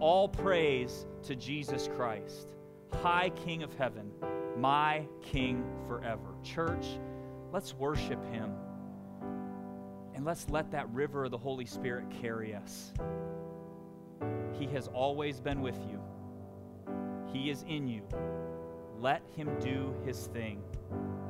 All 0.00 0.28
praise 0.28 1.06
to 1.22 1.34
Jesus 1.34 1.88
Christ, 1.96 2.54
High 3.02 3.30
King 3.30 3.62
of 3.62 3.74
heaven, 3.74 4.10
my 4.58 5.06
King 5.22 5.64
forever. 5.88 6.34
Church, 6.42 6.86
let's 7.52 7.72
worship 7.74 8.22
him. 8.32 8.52
And 10.14 10.24
let's 10.24 10.48
let 10.50 10.70
that 10.72 10.88
river 10.90 11.24
of 11.24 11.30
the 11.30 11.38
Holy 11.38 11.66
Spirit 11.66 12.04
carry 12.20 12.54
us. 12.54 12.92
He 14.58 14.66
has 14.68 14.88
always 14.88 15.40
been 15.40 15.60
with 15.60 15.78
you. 15.90 16.00
He 17.32 17.50
is 17.50 17.64
in 17.68 17.86
you. 17.88 18.02
Let 18.98 19.22
Him 19.36 19.50
do 19.60 19.94
His 20.04 20.26
thing 20.28 20.62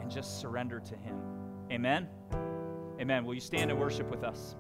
and 0.01 0.11
just 0.11 0.41
surrender 0.41 0.81
to 0.81 0.97
Him. 0.97 1.19
Amen? 1.71 2.09
Amen. 3.01 3.25
Will 3.25 3.35
you 3.35 3.41
stand 3.41 3.71
and 3.71 3.79
worship 3.81 4.11
with 4.11 4.25
us? 4.25 4.55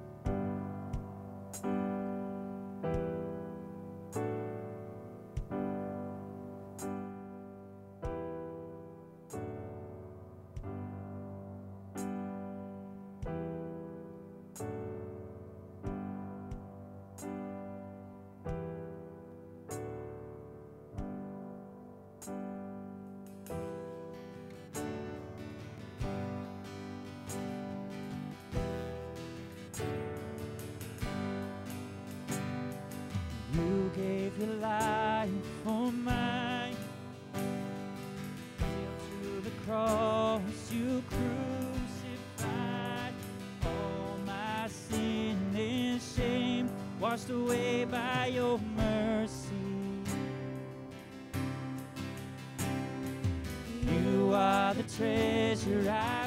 Treasure 54.96 55.90
I 55.90 56.25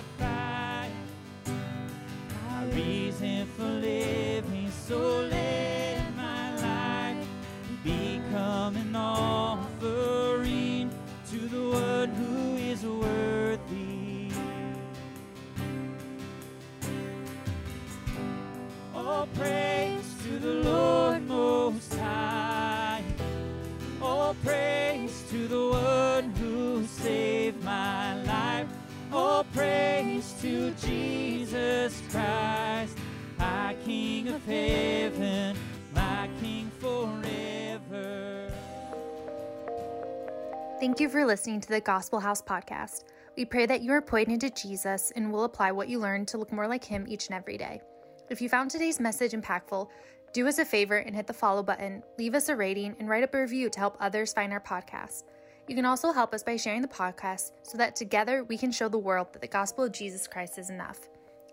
you 41.09 41.21
for 41.21 41.25
listening 41.25 41.59
to 41.59 41.69
the 41.69 41.81
Gospel 41.81 42.19
House 42.19 42.41
podcast. 42.41 43.05
We 43.35 43.43
pray 43.43 43.65
that 43.65 43.81
you 43.81 43.91
are 43.93 44.01
pointed 44.01 44.41
to 44.41 44.51
Jesus 44.51 45.11
and 45.15 45.31
will 45.31 45.45
apply 45.45 45.71
what 45.71 45.89
you 45.89 45.97
learned 45.97 46.27
to 46.27 46.37
look 46.37 46.51
more 46.51 46.67
like 46.67 46.83
Him 46.83 47.07
each 47.07 47.25
and 47.27 47.35
every 47.35 47.57
day. 47.57 47.81
If 48.29 48.41
you 48.41 48.49
found 48.49 48.69
today's 48.69 48.99
message 48.99 49.31
impactful, 49.31 49.87
do 50.33 50.47
us 50.47 50.59
a 50.59 50.65
favor 50.65 50.97
and 50.97 51.15
hit 51.15 51.25
the 51.25 51.33
follow 51.33 51.63
button, 51.63 52.03
leave 52.19 52.35
us 52.35 52.49
a 52.49 52.55
rating, 52.55 52.95
and 52.99 53.09
write 53.09 53.23
up 53.23 53.33
a 53.33 53.41
review 53.41 53.71
to 53.71 53.79
help 53.79 53.97
others 53.99 54.33
find 54.33 54.53
our 54.53 54.59
podcast. 54.59 55.23
You 55.67 55.75
can 55.75 55.85
also 55.85 56.11
help 56.11 56.31
us 56.33 56.43
by 56.43 56.57
sharing 56.57 56.83
the 56.83 56.87
podcast 56.87 57.53
so 57.63 57.79
that 57.79 57.95
together 57.95 58.43
we 58.43 58.57
can 58.57 58.71
show 58.71 58.87
the 58.87 58.99
world 58.99 59.33
that 59.33 59.41
the 59.41 59.47
gospel 59.47 59.85
of 59.85 59.91
Jesus 59.91 60.27
Christ 60.27 60.59
is 60.59 60.69
enough. 60.69 60.99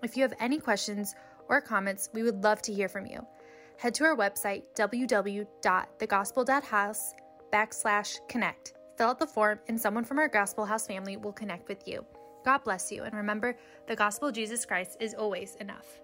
If 0.02 0.18
you 0.18 0.22
have 0.22 0.34
any 0.38 0.58
questions 0.58 1.14
or 1.48 1.62
comments, 1.62 2.10
we 2.12 2.24
would 2.24 2.44
love 2.44 2.60
to 2.62 2.74
hear 2.74 2.88
from 2.88 3.06
you. 3.06 3.26
Head 3.78 3.94
to 3.94 4.04
our 4.04 4.16
website, 4.16 4.64
www.thegospel.house 4.76 7.14
backslash 7.52 8.18
connect 8.28 8.75
Fill 8.96 9.08
out 9.08 9.18
the 9.18 9.26
form, 9.26 9.60
and 9.68 9.78
someone 9.78 10.04
from 10.04 10.18
our 10.18 10.28
Gospel 10.28 10.64
House 10.64 10.86
family 10.86 11.18
will 11.18 11.32
connect 11.32 11.68
with 11.68 11.86
you. 11.86 12.04
God 12.44 12.64
bless 12.64 12.90
you, 12.90 13.02
and 13.02 13.14
remember, 13.14 13.58
the 13.86 13.96
gospel 13.96 14.28
of 14.28 14.34
Jesus 14.34 14.64
Christ 14.64 14.96
is 15.00 15.14
always 15.14 15.56
enough. 15.56 16.00